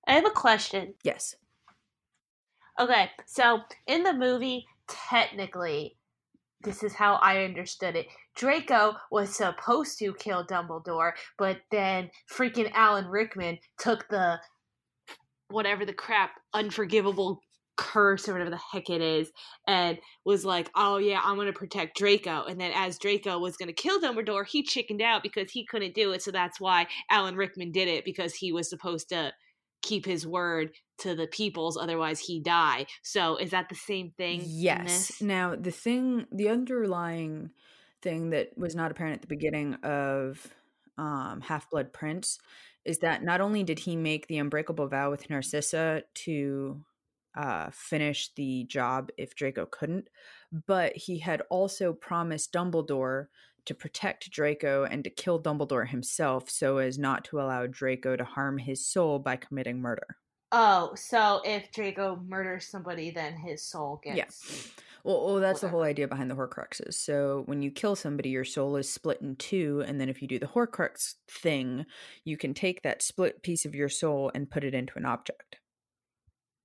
I 0.07 0.15
have 0.15 0.27
a 0.27 0.31
question. 0.31 0.95
Yes. 1.03 1.37
Okay, 2.79 3.11
so 3.27 3.61
in 3.87 4.03
the 4.03 4.13
movie, 4.13 4.67
technically, 4.89 5.97
this 6.63 6.83
is 6.83 6.95
how 6.95 7.15
I 7.15 7.45
understood 7.45 7.97
it. 7.97 8.07
Draco 8.35 8.97
was 9.11 9.35
supposed 9.35 9.99
to 9.99 10.15
kill 10.15 10.47
Dumbledore, 10.47 11.13
but 11.39 11.59
then 11.71 12.11
freaking 12.31 12.71
Alan 12.73 13.07
Rickman 13.07 13.59
took 13.79 14.09
the 14.09 14.39
whatever 15.51 15.85
the 15.85 15.93
crap 15.93 16.33
unforgivable 16.55 17.41
curse 17.77 18.29
or 18.29 18.33
whatever 18.33 18.51
the 18.51 18.61
heck 18.73 18.91
it 18.91 19.01
is 19.01 19.31
and 19.67 19.97
was 20.27 20.45
like 20.45 20.71
oh 20.75 20.99
yeah 20.99 21.21
i'm 21.25 21.37
gonna 21.37 21.53
protect 21.53 21.97
draco. 21.97 22.45
And 22.45 22.61
then 22.61 22.73
as 22.75 22.99
draco 22.99 23.39
was 23.39 23.57
gonna 23.57 23.73
kill 23.73 24.01
dumbledore 24.01 24.47
he 24.47 24.63
chickened 24.63 25.01
out 25.01 25.23
because 25.23 25.51
he 25.51 25.65
couldn't 25.65 25.95
do 25.95 26.13
it 26.13 26.23
so 26.23 26.31
that's 26.31 26.61
why 26.61 26.87
alan 27.11 27.37
rickman 27.37 27.73
did 27.73 27.89
it 27.89 28.05
because 28.05 28.35
he 28.35 28.53
was 28.53 28.69
supposed 28.69 29.09
to 29.11 29.33
keep 29.83 30.05
his 30.05 30.27
word 30.27 30.73
to 30.99 31.15
the 31.15 31.27
peoples 31.27 31.77
otherwise 31.77 32.21
he 32.21 32.41
die. 32.41 32.87
So 33.03 33.37
is 33.37 33.51
that 33.51 33.69
the 33.69 33.75
same 33.75 34.11
thing 34.17 34.43
Yes. 34.45 35.21
Now, 35.21 35.57
the 35.57 35.71
thing, 35.71 36.27
the 36.31 36.49
underlying 36.49 37.51
thing 38.03 38.31
that 38.31 38.57
was 38.57 38.75
not 38.75 38.91
apparent 38.91 39.17
at 39.17 39.21
the 39.23 39.29
beginning 39.29 39.75
of 39.83 40.47
um, 40.99 41.41
Half 41.41 41.71
Blood 41.71 41.93
Prince 41.93 42.39
is 42.85 42.99
that 42.99 43.23
not 43.23 43.41
only 43.41 43.63
did 43.63 43.79
he 43.79 43.97
make 43.97 44.27
the 44.27 44.39
unbreakable 44.39 44.89
vow 44.89 45.11
with 45.11 45.29
Narcissa 45.31 46.03
to 46.15 46.81
uh, 47.37 47.71
finish 47.73 48.31
the 48.35 48.65
job 48.65 49.11
if 49.17 49.35
Draco 49.35 49.67
couldn't, 49.67 50.09
but 50.67 50.97
he 50.97 51.19
had 51.19 51.43
also 51.51 51.93
promised 51.93 52.53
Dumbledore 52.53 53.27
to 53.67 53.75
protect 53.75 54.31
Draco 54.31 54.85
and 54.85 55.05
to 55.05 55.11
kill 55.11 55.41
Dumbledore 55.41 55.87
himself 55.87 56.49
so 56.51 56.79
as 56.79 56.99
not 56.99 57.25
to 57.27 57.41
allow 57.41 57.67
Draco 57.67 58.17
to 58.17 58.25
harm 58.25 58.59
his 58.59 58.87
soul 58.87 59.19
by 59.19 59.37
committing 59.37 59.81
murder. 59.81 60.07
oh 60.53 60.93
so 60.97 61.41
if 61.45 61.71
draco 61.71 62.19
murders 62.27 62.67
somebody 62.67 63.13
then 63.13 63.37
his 63.37 63.63
soul 63.63 64.01
gets 64.03 64.17
Yeah. 64.17 64.83
Well, 65.05 65.25
well 65.27 65.41
that's 65.41 65.61
the 65.61 65.69
whole 65.69 65.83
idea 65.83 66.09
behind 66.09 66.31
the 66.31 66.35
Horcruxes. 66.37 66.95
So 66.95 67.43
when 67.47 67.63
you 67.63 67.71
kill 67.71 67.97
somebody, 67.97 68.31
your 68.31 68.45
soul 68.45 68.77
is 68.77 68.93
split 68.93 69.21
in 69.21 69.37
two, 69.37 69.83
and 69.87 70.01
then 70.01 70.09
if 70.09 70.23
you 70.23 70.29
do 70.29 70.39
the 70.39 70.47
Horcrux 70.47 71.15
thing, 71.29 71.87
you 72.25 72.37
can 72.37 72.55
take 72.55 72.83
that 72.83 73.03
split 73.03 73.43
piece 73.43 73.65
of 73.65 73.75
your 73.75 73.89
soul 73.89 74.31
and 74.35 74.51
put 74.51 74.65
it 74.65 74.75
into 74.75 74.99
an 74.99 75.07
object. 75.07 75.61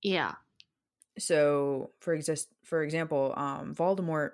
yeah 0.02 0.34
So, 1.18 1.92
for 2.00 2.14
exist, 2.14 2.48
for 2.64 2.82
example, 2.82 3.32
um, 3.36 3.74
Voldemort 3.74 4.32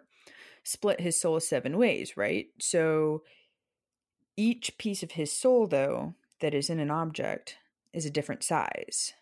split 0.64 1.00
his 1.00 1.20
soul 1.20 1.40
seven 1.40 1.78
ways, 1.78 2.16
right? 2.16 2.46
So 2.60 3.22
each 4.36 4.76
piece 4.78 5.02
of 5.02 5.12
his 5.12 5.32
soul, 5.32 5.66
though, 5.66 6.14
that 6.40 6.54
is 6.54 6.70
in 6.70 6.78
an 6.80 6.90
object, 6.90 7.58
is 7.92 8.06
a 8.06 8.10
different 8.10 8.42
size. 8.42 9.12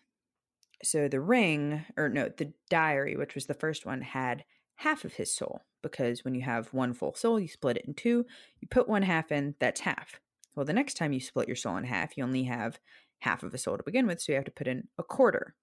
So 0.83 1.07
the 1.07 1.21
ring, 1.21 1.85
or 1.97 2.09
no, 2.09 2.29
the 2.29 2.53
diary, 2.69 3.15
which 3.15 3.35
was 3.35 3.45
the 3.45 3.53
first 3.53 3.85
one, 3.85 4.01
had 4.01 4.43
half 4.81 5.05
of 5.05 5.13
his 5.13 5.33
soul 5.33 5.61
because 5.83 6.23
when 6.25 6.35
you 6.35 6.41
have 6.41 6.73
one 6.73 6.93
full 6.93 7.13
soul, 7.13 7.39
you 7.39 7.47
split 7.47 7.77
it 7.77 7.85
in 7.85 7.93
two. 7.93 8.25
You 8.59 8.67
put 8.67 8.87
one 8.89 9.03
half 9.03 9.31
in, 9.31 9.55
that's 9.59 9.81
half. 9.81 10.19
Well, 10.55 10.65
the 10.65 10.73
next 10.73 10.95
time 10.95 11.13
you 11.13 11.19
split 11.19 11.47
your 11.47 11.55
soul 11.55 11.77
in 11.77 11.83
half, 11.83 12.17
you 12.17 12.23
only 12.23 12.43
have 12.43 12.79
half 13.19 13.43
of 13.43 13.53
a 13.53 13.57
soul 13.57 13.77
to 13.77 13.83
begin 13.83 14.07
with, 14.07 14.19
so 14.21 14.31
you 14.31 14.35
have 14.37 14.45
to 14.45 14.51
put 14.51 14.67
in 14.67 14.87
a 14.97 15.03
quarter. 15.03 15.55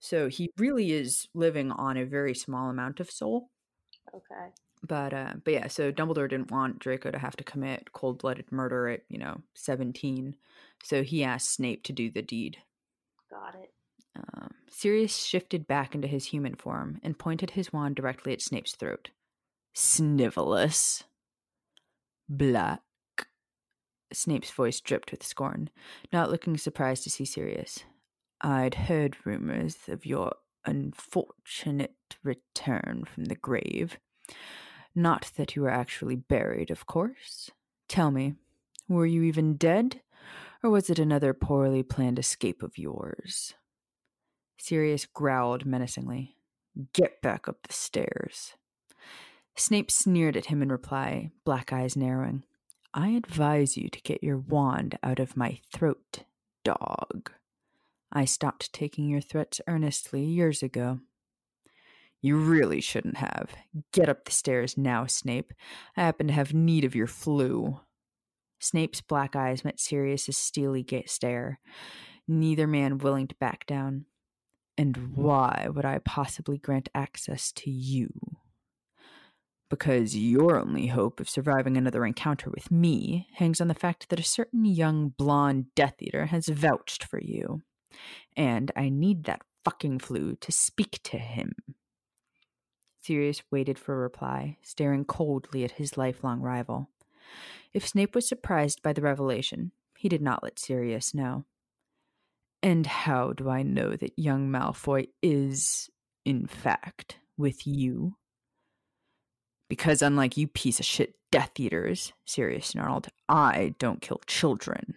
So 0.00 0.28
he 0.28 0.50
really 0.58 0.92
is 0.92 1.28
living 1.34 1.70
on 1.72 1.96
a 1.96 2.04
very 2.04 2.34
small 2.34 2.70
amount 2.70 3.00
of 3.00 3.10
soul. 3.10 3.50
okay 4.14 4.52
But 4.82 5.12
uh 5.14 5.34
but 5.44 5.52
yeah, 5.54 5.68
so 5.68 5.92
Dumbledore 5.92 6.28
didn't 6.28 6.50
want 6.50 6.78
Draco 6.78 7.10
to 7.10 7.18
have 7.18 7.36
to 7.36 7.44
commit 7.44 7.92
cold-blooded 7.92 8.50
murder 8.50 8.88
at, 8.88 9.02
you 9.08 9.18
know, 9.18 9.42
17. 9.54 10.36
So 10.82 11.02
he 11.02 11.22
asked 11.24 11.50
Snape 11.54 11.84
to 11.84 11.92
do 11.92 12.10
the 12.10 12.22
deed. 12.22 12.58
got 13.30 13.54
it 13.54 13.72
Um, 14.16 14.50
Sirius 14.68 15.16
shifted 15.16 15.66
back 15.66 15.94
into 15.94 16.08
his 16.08 16.26
human 16.26 16.54
form 16.54 17.00
and 17.02 17.18
pointed 17.18 17.50
his 17.50 17.72
wand 17.72 17.96
directly 17.96 18.32
at 18.32 18.42
Snape's 18.42 18.74
throat. 18.74 19.10
Snivellus. 19.74 21.04
Black. 22.28 22.80
Snape's 24.12 24.50
voice 24.50 24.80
dripped 24.80 25.10
with 25.10 25.22
scorn, 25.22 25.70
not 26.12 26.30
looking 26.30 26.56
surprised 26.58 27.02
to 27.04 27.10
see 27.10 27.24
Sirius. 27.24 27.84
I'd 28.40 28.74
heard 28.74 29.16
rumors 29.24 29.76
of 29.88 30.04
your 30.04 30.34
unfortunate 30.66 31.94
return 32.22 33.04
from 33.06 33.26
the 33.26 33.34
grave. 33.34 33.98
Not 34.94 35.30
that 35.36 35.56
you 35.56 35.62
were 35.62 35.70
actually 35.70 36.16
buried, 36.16 36.70
of 36.70 36.86
course. 36.86 37.50
Tell 37.88 38.10
me, 38.10 38.34
were 38.88 39.06
you 39.06 39.22
even 39.22 39.56
dead? 39.56 40.02
Or 40.62 40.70
was 40.70 40.90
it 40.90 40.98
another 40.98 41.32
poorly 41.32 41.82
planned 41.82 42.18
escape 42.18 42.62
of 42.62 42.78
yours? 42.78 43.54
Sirius 44.58 45.06
growled 45.06 45.66
menacingly. 45.66 46.36
Get 46.92 47.20
back 47.20 47.48
up 47.48 47.66
the 47.66 47.72
stairs. 47.72 48.54
Snape 49.56 49.90
sneered 49.90 50.36
at 50.36 50.46
him 50.46 50.62
in 50.62 50.70
reply, 50.70 51.30
black 51.44 51.72
eyes 51.72 51.96
narrowing. 51.96 52.44
I 52.94 53.08
advise 53.10 53.76
you 53.76 53.88
to 53.88 54.00
get 54.02 54.22
your 54.22 54.38
wand 54.38 54.98
out 55.02 55.18
of 55.18 55.36
my 55.36 55.60
throat, 55.72 56.24
dog. 56.64 57.30
I 58.12 58.24
stopped 58.24 58.72
taking 58.72 59.08
your 59.08 59.20
threats 59.20 59.60
earnestly 59.66 60.24
years 60.24 60.62
ago. 60.62 61.00
You 62.20 62.36
really 62.36 62.80
shouldn't 62.80 63.16
have. 63.16 63.50
Get 63.92 64.08
up 64.08 64.24
the 64.24 64.30
stairs 64.30 64.78
now, 64.78 65.06
Snape. 65.06 65.52
I 65.96 66.02
happen 66.02 66.28
to 66.28 66.32
have 66.32 66.54
need 66.54 66.84
of 66.84 66.94
your 66.94 67.06
flue. 67.06 67.80
Snape's 68.60 69.00
black 69.00 69.34
eyes 69.34 69.64
met 69.64 69.80
Sirius's 69.80 70.36
steely 70.36 70.84
ga- 70.84 71.06
stare, 71.06 71.58
neither 72.28 72.66
man 72.68 72.98
willing 72.98 73.26
to 73.26 73.34
back 73.36 73.66
down. 73.66 74.04
And 74.76 74.94
mm-hmm. 74.94 75.22
why 75.22 75.68
would 75.72 75.84
I 75.84 75.98
possibly 75.98 76.58
grant 76.58 76.88
access 76.94 77.52
to 77.52 77.70
you? 77.70 78.10
Because 79.68 80.16
your 80.16 80.58
only 80.58 80.88
hope 80.88 81.18
of 81.18 81.30
surviving 81.30 81.76
another 81.76 82.04
encounter 82.04 82.50
with 82.50 82.70
me 82.70 83.28
hangs 83.34 83.60
on 83.60 83.68
the 83.68 83.74
fact 83.74 84.08
that 84.10 84.20
a 84.20 84.24
certain 84.24 84.64
young 84.64 85.10
blonde 85.16 85.66
Death 85.74 85.94
Eater 86.00 86.26
has 86.26 86.48
vouched 86.48 87.04
for 87.04 87.20
you. 87.20 87.62
And 88.36 88.70
I 88.76 88.90
need 88.90 89.24
that 89.24 89.42
fucking 89.64 90.00
flue 90.00 90.36
to 90.40 90.52
speak 90.52 91.00
to 91.04 91.18
him. 91.18 91.54
Sirius 93.02 93.42
waited 93.50 93.78
for 93.78 93.94
a 93.94 93.98
reply, 93.98 94.58
staring 94.62 95.04
coldly 95.04 95.64
at 95.64 95.72
his 95.72 95.96
lifelong 95.96 96.40
rival. 96.40 96.88
If 97.72 97.88
Snape 97.88 98.14
was 98.14 98.28
surprised 98.28 98.82
by 98.82 98.92
the 98.92 99.02
revelation, 99.02 99.72
he 99.96 100.08
did 100.08 100.22
not 100.22 100.42
let 100.42 100.58
Sirius 100.58 101.14
know. 101.14 101.44
And 102.62 102.86
how 102.86 103.32
do 103.32 103.48
I 103.48 103.62
know 103.62 103.96
that 103.96 104.18
young 104.18 104.48
Malfoy 104.48 105.08
is, 105.22 105.90
in 106.24 106.46
fact, 106.46 107.18
with 107.36 107.66
you? 107.66 108.16
Because 109.68 110.02
unlike 110.02 110.36
you 110.36 110.46
piece 110.46 110.78
of 110.78 110.86
shit 110.86 111.14
Death 111.32 111.58
Eaters, 111.58 112.12
Sirius 112.24 112.68
snarled, 112.68 113.08
I 113.28 113.74
don't 113.78 114.00
kill 114.02 114.20
children. 114.26 114.96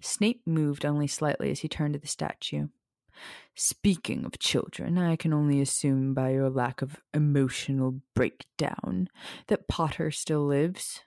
Snape 0.00 0.42
moved 0.46 0.84
only 0.84 1.06
slightly 1.06 1.50
as 1.50 1.60
he 1.60 1.68
turned 1.68 1.94
to 1.94 2.00
the 2.00 2.06
statue. 2.06 2.68
Speaking 3.54 4.24
of 4.24 4.38
children, 4.38 4.98
I 4.98 5.16
can 5.16 5.32
only 5.32 5.60
assume 5.60 6.12
by 6.12 6.32
your 6.32 6.50
lack 6.50 6.82
of 6.82 7.00
emotional 7.14 8.00
breakdown 8.14 9.08
that 9.46 9.68
Potter 9.68 10.10
still 10.10 10.44
lives. 10.44 11.00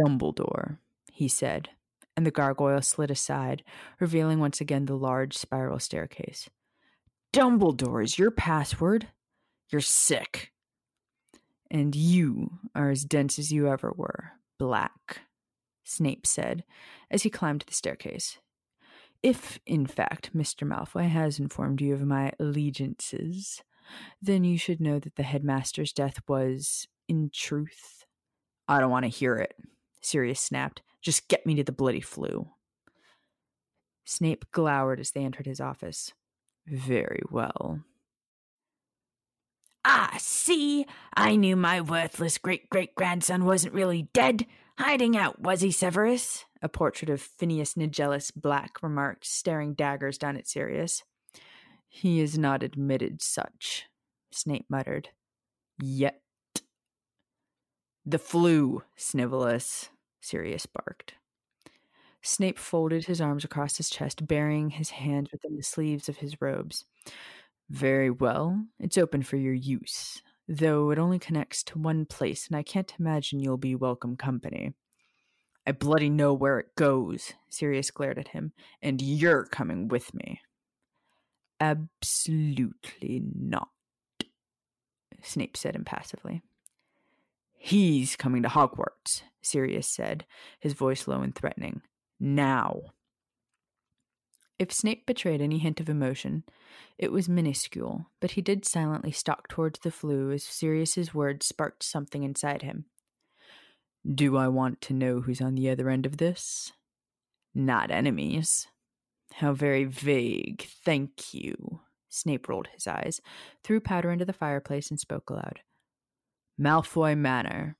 Dumbledore, 0.00 0.78
he 1.12 1.28
said, 1.28 1.68
and 2.16 2.26
the 2.26 2.30
gargoyle 2.30 2.82
slid 2.82 3.10
aside, 3.10 3.62
revealing 4.00 4.38
once 4.38 4.60
again 4.60 4.86
the 4.86 4.96
large 4.96 5.36
spiral 5.36 5.78
staircase. 5.78 6.48
Dumbledore 7.32 8.04
is 8.04 8.18
your 8.18 8.30
password? 8.30 9.08
You're 9.70 9.80
sick. 9.80 10.52
And 11.70 11.96
you 11.96 12.50
are 12.74 12.90
as 12.90 13.04
dense 13.04 13.38
as 13.38 13.50
you 13.50 13.68
ever 13.68 13.92
were, 13.96 14.32
black, 14.58 15.22
Snape 15.84 16.26
said 16.26 16.64
as 17.10 17.22
he 17.22 17.30
climbed 17.30 17.64
the 17.66 17.72
staircase. 17.72 18.38
If, 19.22 19.60
in 19.66 19.86
fact, 19.86 20.36
Mr. 20.36 20.66
Malfoy 20.66 21.08
has 21.08 21.38
informed 21.38 21.80
you 21.80 21.94
of 21.94 22.02
my 22.02 22.32
allegiances, 22.38 23.62
then 24.20 24.44
you 24.44 24.58
should 24.58 24.80
know 24.80 24.98
that 24.98 25.16
the 25.16 25.22
headmaster's 25.22 25.92
death 25.92 26.20
was, 26.26 26.88
in 27.08 27.30
truth. 27.32 28.04
I 28.68 28.80
don't 28.80 28.90
want 28.90 29.04
to 29.04 29.08
hear 29.08 29.36
it, 29.36 29.54
Sirius 30.00 30.40
snapped. 30.40 30.82
Just 31.02 31.28
get 31.28 31.44
me 31.44 31.54
to 31.56 31.64
the 31.64 31.72
bloody 31.72 32.00
flue. 32.00 32.48
Snape 34.04 34.44
glowered 34.52 35.00
as 35.00 35.10
they 35.10 35.24
entered 35.24 35.46
his 35.46 35.60
office. 35.60 36.12
Very 36.66 37.22
well. 37.30 37.80
Ah, 39.84 40.14
see, 40.18 40.86
I 41.14 41.34
knew 41.34 41.56
my 41.56 41.80
worthless 41.80 42.38
great 42.38 42.70
great 42.70 42.94
grandson 42.94 43.44
wasn't 43.44 43.74
really 43.74 44.08
dead. 44.12 44.46
Hiding 44.78 45.16
out, 45.16 45.40
was 45.40 45.60
he, 45.60 45.70
Severus? 45.70 46.44
A 46.62 46.68
portrait 46.68 47.10
of 47.10 47.20
Phineas 47.20 47.74
Nigellus 47.74 48.32
Black 48.34 48.82
remarked, 48.82 49.26
staring 49.26 49.74
daggers 49.74 50.18
down 50.18 50.36
at 50.36 50.46
Sirius. 50.46 51.02
He 51.88 52.20
is 52.20 52.38
not 52.38 52.62
admitted 52.62 53.20
such, 53.20 53.86
Snape 54.30 54.66
muttered. 54.68 55.10
Yet. 55.80 56.20
The 58.06 58.18
flue, 58.18 58.82
Snivellus, 58.98 59.88
Sirius 60.22 60.64
barked. 60.66 61.14
Snape 62.22 62.58
folded 62.58 63.04
his 63.04 63.20
arms 63.20 63.44
across 63.44 63.76
his 63.76 63.90
chest, 63.90 64.26
burying 64.26 64.70
his 64.70 64.90
hands 64.90 65.32
within 65.32 65.56
the 65.56 65.62
sleeves 65.62 66.08
of 66.08 66.18
his 66.18 66.40
robes. 66.40 66.84
Very 67.68 68.10
well, 68.10 68.64
it's 68.78 68.96
open 68.96 69.22
for 69.22 69.36
your 69.36 69.54
use, 69.54 70.22
though 70.48 70.90
it 70.90 70.98
only 70.98 71.18
connects 71.18 71.64
to 71.64 71.78
one 71.78 72.06
place, 72.06 72.46
and 72.46 72.56
I 72.56 72.62
can't 72.62 72.92
imagine 72.98 73.40
you'll 73.40 73.56
be 73.56 73.74
welcome 73.74 74.16
company. 74.16 74.72
I 75.66 75.72
bloody 75.72 76.10
know 76.10 76.32
where 76.32 76.58
it 76.58 76.74
goes, 76.76 77.32
Sirius 77.48 77.90
glared 77.90 78.18
at 78.18 78.28
him, 78.28 78.52
and 78.80 79.02
you're 79.02 79.44
coming 79.44 79.88
with 79.88 80.14
me. 80.14 80.40
Absolutely 81.60 83.22
not, 83.34 83.68
Snape 85.22 85.56
said 85.56 85.74
impassively. 85.74 86.42
He's 87.56 88.16
coming 88.16 88.42
to 88.42 88.48
Hogwarts, 88.48 89.22
Sirius 89.42 89.88
said, 89.88 90.24
his 90.60 90.72
voice 90.72 91.06
low 91.06 91.20
and 91.22 91.34
threatening. 91.34 91.82
Now. 92.18 92.82
If 94.58 94.72
Snape 94.72 95.06
betrayed 95.06 95.40
any 95.40 95.58
hint 95.58 95.80
of 95.80 95.88
emotion, 95.88 96.44
it 96.96 97.10
was 97.10 97.28
minuscule, 97.28 98.06
but 98.20 98.32
he 98.32 98.40
did 98.40 98.64
silently 98.64 99.10
stalk 99.10 99.48
towards 99.48 99.80
the 99.80 99.90
flue 99.90 100.30
as 100.30 100.44
Sirius's 100.44 101.12
words 101.12 101.46
sparked 101.46 101.82
something 101.82 102.22
inside 102.22 102.62
him. 102.62 102.84
Do 104.06 104.36
I 104.36 104.48
want 104.48 104.80
to 104.82 104.94
know 104.94 105.20
who's 105.20 105.40
on 105.40 105.54
the 105.54 105.70
other 105.70 105.88
end 105.88 106.06
of 106.06 106.18
this? 106.18 106.72
Not 107.54 107.90
enemies. 107.90 108.66
How 109.34 109.52
very 109.52 109.84
vague, 109.84 110.66
thank 110.84 111.32
you. 111.34 111.80
Snape 112.08 112.48
rolled 112.48 112.68
his 112.68 112.86
eyes, 112.86 113.20
threw 113.64 113.80
powder 113.80 114.10
into 114.10 114.24
the 114.24 114.32
fireplace, 114.32 114.90
and 114.90 115.00
spoke 115.00 115.30
aloud. 115.30 115.60
Malfoy 116.60 117.16
Manor. 117.16 117.76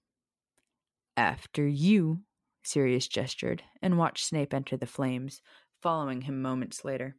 After 1.22 1.68
you, 1.68 2.22
Sirius 2.64 3.06
gestured, 3.06 3.62
and 3.80 3.96
watched 3.96 4.26
Snape 4.26 4.52
enter 4.52 4.76
the 4.76 4.86
flames, 4.86 5.40
following 5.80 6.22
him 6.22 6.42
moments 6.42 6.84
later. 6.84 7.14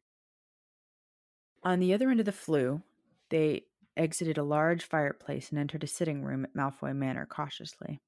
On 1.64 1.80
the 1.80 1.94
other 1.94 2.10
end 2.10 2.20
of 2.20 2.26
the 2.26 2.34
flue, 2.34 2.82
they 3.30 3.64
exited 3.96 4.38
a 4.38 4.44
large 4.44 4.84
fireplace 4.84 5.52
and 5.52 5.58
entered 5.58 5.86
a 5.86 5.88
sitting 5.88 6.22
room 6.22 6.44
at 6.44 6.54
Malfoy 6.54 6.94
Manor 6.94 7.26
cautiously. 7.26 8.02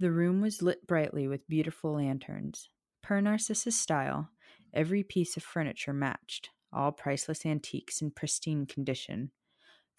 The 0.00 0.10
room 0.10 0.40
was 0.40 0.60
lit 0.60 0.88
brightly 0.88 1.28
with 1.28 1.46
beautiful 1.46 1.92
lanterns. 1.92 2.68
Per 3.00 3.20
Narcissa's 3.20 3.76
style, 3.76 4.30
every 4.74 5.04
piece 5.04 5.36
of 5.36 5.44
furniture 5.44 5.92
matched, 5.92 6.50
all 6.72 6.90
priceless 6.90 7.46
antiques 7.46 8.02
in 8.02 8.10
pristine 8.10 8.66
condition. 8.66 9.30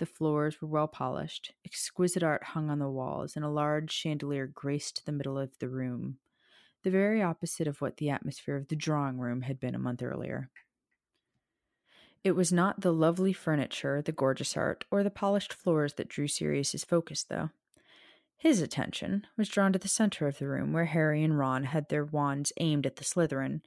The 0.02 0.08
floors 0.08 0.60
were 0.60 0.68
well 0.68 0.88
polished, 0.88 1.54
exquisite 1.64 2.24
art 2.24 2.44
hung 2.44 2.72
on 2.72 2.80
the 2.80 2.90
walls, 2.90 3.36
and 3.36 3.46
a 3.46 3.50
large 3.50 3.92
chandelier 3.92 4.48
graced 4.48 5.06
the 5.06 5.12
middle 5.12 5.38
of 5.38 5.60
the 5.60 5.70
room, 5.70 6.18
the 6.82 6.90
very 6.90 7.22
opposite 7.22 7.68
of 7.68 7.82
what 7.82 7.98
the 7.98 8.10
atmosphere 8.10 8.56
of 8.56 8.70
the 8.70 8.76
drawing 8.76 9.20
room 9.20 9.42
had 9.42 9.60
been 9.60 9.76
a 9.76 9.78
month 9.78 10.02
earlier. 10.02 10.50
It 12.24 12.32
was 12.32 12.52
not 12.52 12.82
the 12.82 12.92
lovely 12.92 13.32
furniture, 13.32 14.02
the 14.02 14.12
gorgeous 14.12 14.58
art, 14.58 14.86
or 14.90 15.04
the 15.04 15.12
polished 15.12 15.54
floors 15.54 15.94
that 15.94 16.10
drew 16.10 16.28
Sirius's 16.28 16.84
focus, 16.84 17.22
though. 17.22 17.52
His 18.38 18.60
attention 18.60 19.28
was 19.38 19.50
drawn 19.50 19.72
to 19.72 19.78
the 19.78 19.88
center 19.88 20.26
of 20.26 20.40
the 20.40 20.48
room 20.48 20.74
where 20.74 20.86
Harry 20.86 21.24
and 21.24 21.38
Ron 21.38 21.66
had 21.66 21.90
their 21.90 22.06
wands 22.06 22.52
aimed 22.58 22.88
at 22.88 22.96
the 22.96 23.04
Slytherin. 23.04 23.62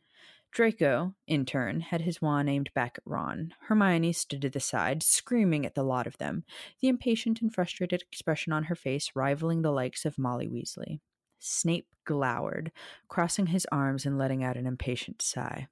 Draco, 0.55 1.17
in 1.27 1.45
turn, 1.45 1.81
had 1.81 2.03
his 2.03 2.23
wand 2.23 2.49
aimed 2.49 2.73
back 2.75 2.95
at 2.97 3.03
Ron. 3.05 3.53
Hermione 3.63 4.13
stood 4.13 4.41
to 4.43 4.49
the 4.49 4.61
side, 4.61 5.03
screaming 5.03 5.67
at 5.67 5.75
the 5.75 5.83
lot 5.83 6.07
of 6.07 6.17
them, 6.19 6.45
the 6.81 6.87
impatient 6.87 7.43
and 7.43 7.53
frustrated 7.53 8.03
expression 8.03 8.53
on 8.53 8.65
her 8.65 8.77
face 8.77 9.11
rivaling 9.17 9.63
the 9.63 9.73
likes 9.73 10.05
of 10.05 10.17
Molly 10.17 10.47
Weasley. 10.47 11.01
Snape 11.41 11.89
glowered, 12.05 12.71
crossing 13.09 13.47
his 13.47 13.67
arms 13.73 14.07
and 14.07 14.17
letting 14.17 14.45
out 14.45 14.57
an 14.57 14.65
impatient 14.65 15.21
sigh. 15.21 15.67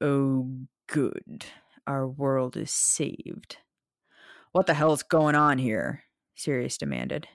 Oh, 0.00 0.52
good. 0.86 1.44
Our 1.84 2.06
world 2.06 2.56
is 2.56 2.70
saved. 2.70 3.56
What 4.52 4.66
the 4.66 4.74
hell's 4.74 5.02
going 5.02 5.34
on 5.34 5.58
here? 5.58 6.04
Sirius 6.36 6.78
demanded. 6.78 7.26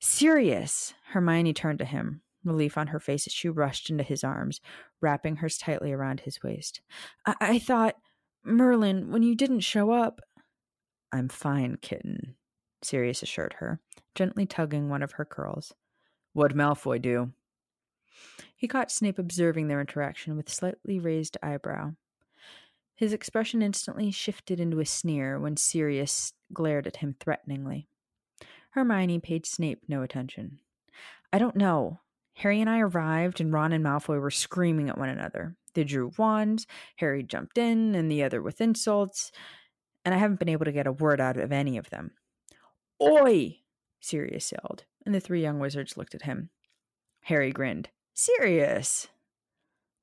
Sirius! 0.00 0.94
Hermione 1.08 1.52
turned 1.52 1.80
to 1.80 1.84
him, 1.84 2.22
relief 2.46 2.78
on 2.78 2.88
her 2.88 3.00
face 3.00 3.26
as 3.26 3.32
she 3.32 3.48
rushed 3.48 3.90
into 3.90 4.04
his 4.04 4.24
arms, 4.24 4.60
wrapping 5.00 5.36
hers 5.36 5.58
tightly 5.58 5.92
around 5.92 6.20
his 6.20 6.42
waist. 6.42 6.80
I, 7.24 7.34
I 7.40 7.58
thought, 7.58 7.96
Merlin, 8.44 9.10
when 9.10 9.22
you 9.22 9.34
didn't 9.34 9.60
show 9.60 9.90
up. 9.90 10.20
I'm 11.12 11.28
fine, 11.28 11.78
kitten, 11.80 12.36
Sirius 12.82 13.22
assured 13.22 13.56
her, 13.58 13.80
gently 14.14 14.46
tugging 14.46 14.88
one 14.88 15.02
of 15.02 15.12
her 15.12 15.24
curls. 15.24 15.72
What'd 16.32 16.56
Malfoy 16.56 17.00
do? 17.00 17.32
He 18.56 18.68
caught 18.68 18.90
Snape 18.90 19.18
observing 19.18 19.68
their 19.68 19.80
interaction 19.80 20.36
with 20.36 20.52
slightly 20.52 20.98
raised 20.98 21.36
eyebrow. 21.42 21.92
His 22.94 23.12
expression 23.12 23.60
instantly 23.60 24.10
shifted 24.10 24.58
into 24.58 24.80
a 24.80 24.86
sneer 24.86 25.38
when 25.38 25.56
Sirius 25.56 26.32
glared 26.52 26.86
at 26.86 26.96
him 26.96 27.14
threateningly. 27.20 27.88
Hermione 28.70 29.20
paid 29.20 29.46
Snape 29.46 29.82
no 29.88 30.02
attention. 30.02 30.60
I 31.32 31.38
don't 31.38 31.56
know. 31.56 32.00
Harry 32.36 32.60
and 32.60 32.68
I 32.68 32.80
arrived, 32.80 33.40
and 33.40 33.52
Ron 33.52 33.72
and 33.72 33.84
Malfoy 33.84 34.20
were 34.20 34.30
screaming 34.30 34.88
at 34.90 34.98
one 34.98 35.08
another. 35.08 35.56
They 35.74 35.84
drew 35.84 36.12
wands, 36.18 36.66
Harry 36.96 37.22
jumped 37.22 37.56
in, 37.56 37.94
and 37.94 38.10
the 38.10 38.22
other 38.22 38.42
with 38.42 38.60
insults, 38.60 39.32
and 40.04 40.14
I 40.14 40.18
haven't 40.18 40.38
been 40.38 40.48
able 40.48 40.66
to 40.66 40.72
get 40.72 40.86
a 40.86 40.92
word 40.92 41.20
out 41.20 41.38
of 41.38 41.50
any 41.50 41.78
of 41.78 41.90
them. 41.90 42.12
Oi! 43.02 43.60
Sirius 44.00 44.52
yelled, 44.52 44.84
and 45.04 45.14
the 45.14 45.20
three 45.20 45.40
young 45.40 45.58
wizards 45.58 45.96
looked 45.96 46.14
at 46.14 46.22
him. 46.22 46.50
Harry 47.22 47.50
grinned. 47.50 47.88
Sirius! 48.14 49.08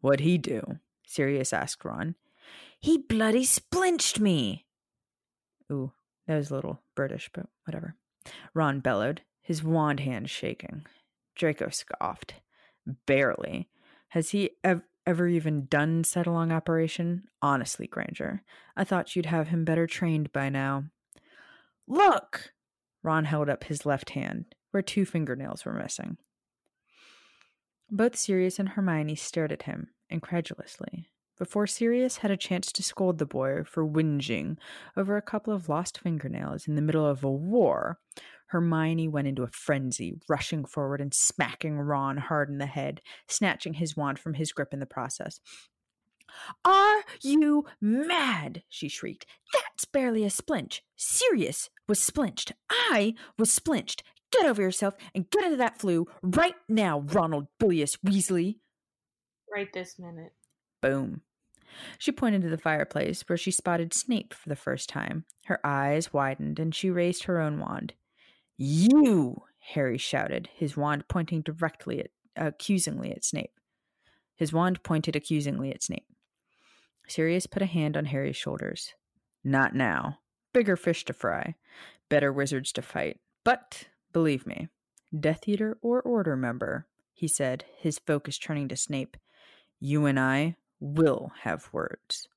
What'd 0.01 0.25
he 0.25 0.37
do? 0.37 0.79
Sirius 1.05 1.53
asked 1.53 1.85
Ron. 1.85 2.15
He 2.79 2.97
bloody 2.97 3.45
splinched 3.45 4.19
me. 4.19 4.65
Ooh, 5.71 5.93
that 6.27 6.35
was 6.35 6.49
a 6.49 6.55
little 6.55 6.81
British, 6.95 7.29
but 7.31 7.45
whatever. 7.65 7.95
Ron 8.53 8.79
bellowed, 8.79 9.21
his 9.41 9.63
wand 9.63 9.99
hand 9.99 10.29
shaking. 10.29 10.85
Draco 11.35 11.69
scoffed. 11.69 12.35
Barely. 13.05 13.69
Has 14.09 14.31
he 14.31 14.51
ev- 14.63 14.83
ever 15.05 15.27
even 15.27 15.65
done 15.65 16.03
side-along 16.03 16.51
operation? 16.51 17.23
Honestly, 17.41 17.87
Granger, 17.87 18.43
I 18.75 18.83
thought 18.83 19.15
you'd 19.15 19.25
have 19.25 19.47
him 19.47 19.65
better 19.65 19.87
trained 19.87 20.31
by 20.31 20.49
now. 20.49 20.85
Look! 21.87 22.53
Ron 23.01 23.25
held 23.25 23.49
up 23.49 23.65
his 23.65 23.85
left 23.85 24.11
hand, 24.11 24.55
where 24.71 24.83
two 24.83 25.05
fingernails 25.05 25.65
were 25.65 25.73
missing. 25.73 26.17
Both 27.89 28.15
Sirius 28.15 28.59
and 28.59 28.69
Hermione 28.69 29.15
stared 29.15 29.51
at 29.51 29.63
him 29.63 29.89
incredulously. 30.09 31.09
Before 31.37 31.65
Sirius 31.65 32.17
had 32.17 32.31
a 32.31 32.37
chance 32.37 32.71
to 32.71 32.83
scold 32.83 33.17
the 33.17 33.25
boy 33.25 33.63
for 33.65 33.85
whinging 33.85 34.57
over 34.95 35.17
a 35.17 35.21
couple 35.21 35.51
of 35.53 35.67
lost 35.67 35.97
fingernails 35.97 36.67
in 36.67 36.75
the 36.75 36.81
middle 36.81 37.05
of 37.05 37.23
a 37.23 37.31
war, 37.31 37.99
Hermione 38.47 39.07
went 39.07 39.27
into 39.27 39.41
a 39.41 39.47
frenzy, 39.47 40.13
rushing 40.29 40.63
forward 40.63 41.01
and 41.01 41.11
smacking 41.11 41.79
Ron 41.79 42.17
hard 42.17 42.49
in 42.49 42.59
the 42.59 42.67
head, 42.67 43.01
snatching 43.27 43.73
his 43.73 43.97
wand 43.97 44.19
from 44.19 44.35
his 44.35 44.51
grip 44.51 44.73
in 44.73 44.79
the 44.79 44.85
process. 44.85 45.39
Are 46.63 47.03
you 47.21 47.65
mad? 47.81 48.63
she 48.69 48.87
shrieked. 48.87 49.25
That's 49.53 49.85
barely 49.85 50.23
a 50.23 50.29
splinch. 50.29 50.81
Sirius 50.95 51.71
was 51.87 51.99
splinched. 51.99 52.51
I 52.69 53.15
was 53.37 53.51
splinched. 53.51 54.03
Get 54.31 54.45
over 54.45 54.61
yourself 54.61 54.95
and 55.13 55.29
get 55.29 55.45
into 55.45 55.57
that 55.57 55.79
Floo 55.79 56.05
right 56.21 56.55
now, 56.67 56.99
Ronald 56.99 57.47
Bilius 57.59 57.97
Weasley. 58.05 58.57
Right 59.51 59.71
this 59.73 59.97
minute. 59.99 60.33
Boom. 60.83 61.21
She 61.97 62.11
pointed 62.11 62.41
to 62.41 62.49
the 62.49 62.57
fireplace 62.57 63.23
where 63.27 63.37
she 63.37 63.51
spotted 63.51 63.93
Snape 63.93 64.33
for 64.33 64.49
the 64.49 64.55
first 64.55 64.89
time. 64.89 65.25
Her 65.45 65.59
eyes 65.65 66.11
widened 66.11 66.59
and 66.59 66.75
she 66.75 66.89
raised 66.89 67.23
her 67.23 67.39
own 67.39 67.57
wand. 67.59 67.93
You! 68.57 69.43
Harry 69.73 69.97
shouted, 69.97 70.49
his 70.53 70.75
wand 70.75 71.07
pointing 71.07 71.41
directly 71.41 72.01
at, 72.01 72.11
accusingly 72.35 73.11
at 73.11 73.23
Snape. 73.23 73.53
His 74.35 74.51
wand 74.51 74.83
pointed 74.83 75.15
accusingly 75.15 75.71
at 75.71 75.81
Snape. 75.81 76.05
Sirius 77.07 77.47
put 77.47 77.61
a 77.61 77.67
hand 77.67 77.95
on 77.95 78.05
Harry's 78.05 78.35
shoulders. 78.35 78.93
Not 79.41 79.73
now. 79.73 80.19
Bigger 80.53 80.75
fish 80.75 81.05
to 81.05 81.13
fry. 81.13 81.55
Better 82.09 82.31
wizards 82.31 82.73
to 82.73 82.81
fight. 82.81 83.19
But, 83.45 83.85
believe 84.11 84.45
me, 84.45 84.67
Death 85.17 85.47
Eater 85.47 85.77
or 85.81 86.01
Order 86.01 86.35
member, 86.35 86.87
he 87.13 87.27
said, 87.27 87.63
his 87.77 87.99
focus 87.99 88.37
turning 88.37 88.67
to 88.67 88.75
Snape, 88.75 89.15
you 89.79 90.05
and 90.05 90.19
I 90.19 90.57
will 90.83 91.31
have 91.43 91.69
words. 91.71 92.27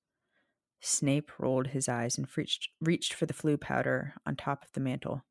Snape 0.81 1.33
rolled 1.39 1.69
his 1.69 1.89
eyes 1.89 2.17
and 2.17 2.29
reached, 2.37 2.69
reached 2.81 3.13
for 3.13 3.27
the 3.27 3.35
Floo 3.35 3.61
powder 3.61 4.15
on 4.25 4.37
top 4.37 4.65
of 4.65 4.73
the 4.73 4.81
mantle. 4.81 5.25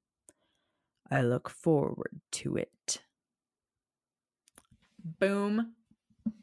I 1.09 1.21
look 1.21 1.49
forward 1.49 2.19
to 2.33 2.57
it. 2.57 3.01
Boom. 5.19 5.75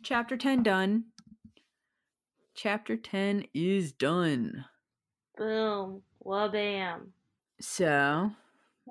Chapter 0.03 0.37
10 0.37 0.63
done. 0.63 1.05
Chapter 2.55 2.97
10 2.97 3.47
is 3.53 3.93
done. 3.93 4.65
Boom. 5.37 6.03
Wabam. 6.25 7.09
So, 7.61 8.31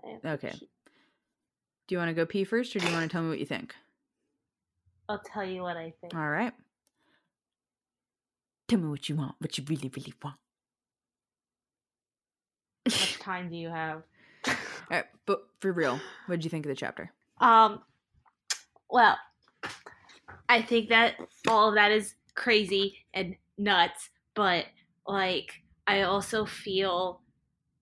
I 0.04 0.10
have 0.10 0.22
to 0.22 0.30
Okay. 0.30 0.54
do 0.60 1.96
you 1.96 1.98
want 1.98 2.10
to 2.10 2.14
go 2.14 2.26
pee 2.26 2.44
first 2.44 2.76
or 2.76 2.80
do 2.80 2.88
you 2.88 2.94
want 2.94 3.10
to 3.10 3.14
tell 3.14 3.24
me 3.24 3.30
what 3.30 3.40
you 3.40 3.46
think? 3.46 3.74
I'll 5.10 5.22
tell 5.24 5.44
you 5.46 5.62
what 5.62 5.78
I 5.78 5.94
think. 6.02 6.14
All 6.14 6.30
right. 6.30 6.54
Tell 8.72 8.80
me 8.80 8.88
what 8.88 9.10
you 9.10 9.18
want, 9.18 9.36
what 9.40 9.58
you 9.58 9.66
really, 9.68 9.92
really 9.94 10.14
want. 10.24 10.38
How 12.88 12.94
much 12.94 13.20
time 13.20 13.50
do 13.50 13.58
you 13.58 13.68
have? 13.68 14.04
All 14.48 14.56
right, 14.90 15.04
but 15.26 15.42
for 15.60 15.74
real, 15.74 16.00
what 16.28 16.38
did 16.38 16.46
you 16.46 16.50
think 16.50 16.66
of 16.66 16.70
the 16.70 16.76
chapter? 16.76 17.12
Um, 17.42 17.82
well, 18.90 19.18
I 20.48 20.62
think 20.62 20.88
that 20.88 21.16
all 21.50 21.68
of 21.68 21.76
that 21.76 21.92
is 21.92 22.16
crazy 22.36 23.00
and 23.14 23.36
nuts, 23.58 24.10
but 24.36 24.68
like, 25.06 25.52
I 25.86 26.04
also 26.04 26.46
feel 26.46 27.20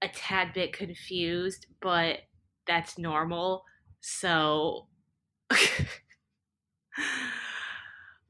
a 0.02 0.08
tad 0.08 0.54
bit 0.54 0.74
confused, 0.74 1.68
but 1.84 2.22
that's 2.66 2.98
normal. 2.98 3.64
So, 4.00 4.88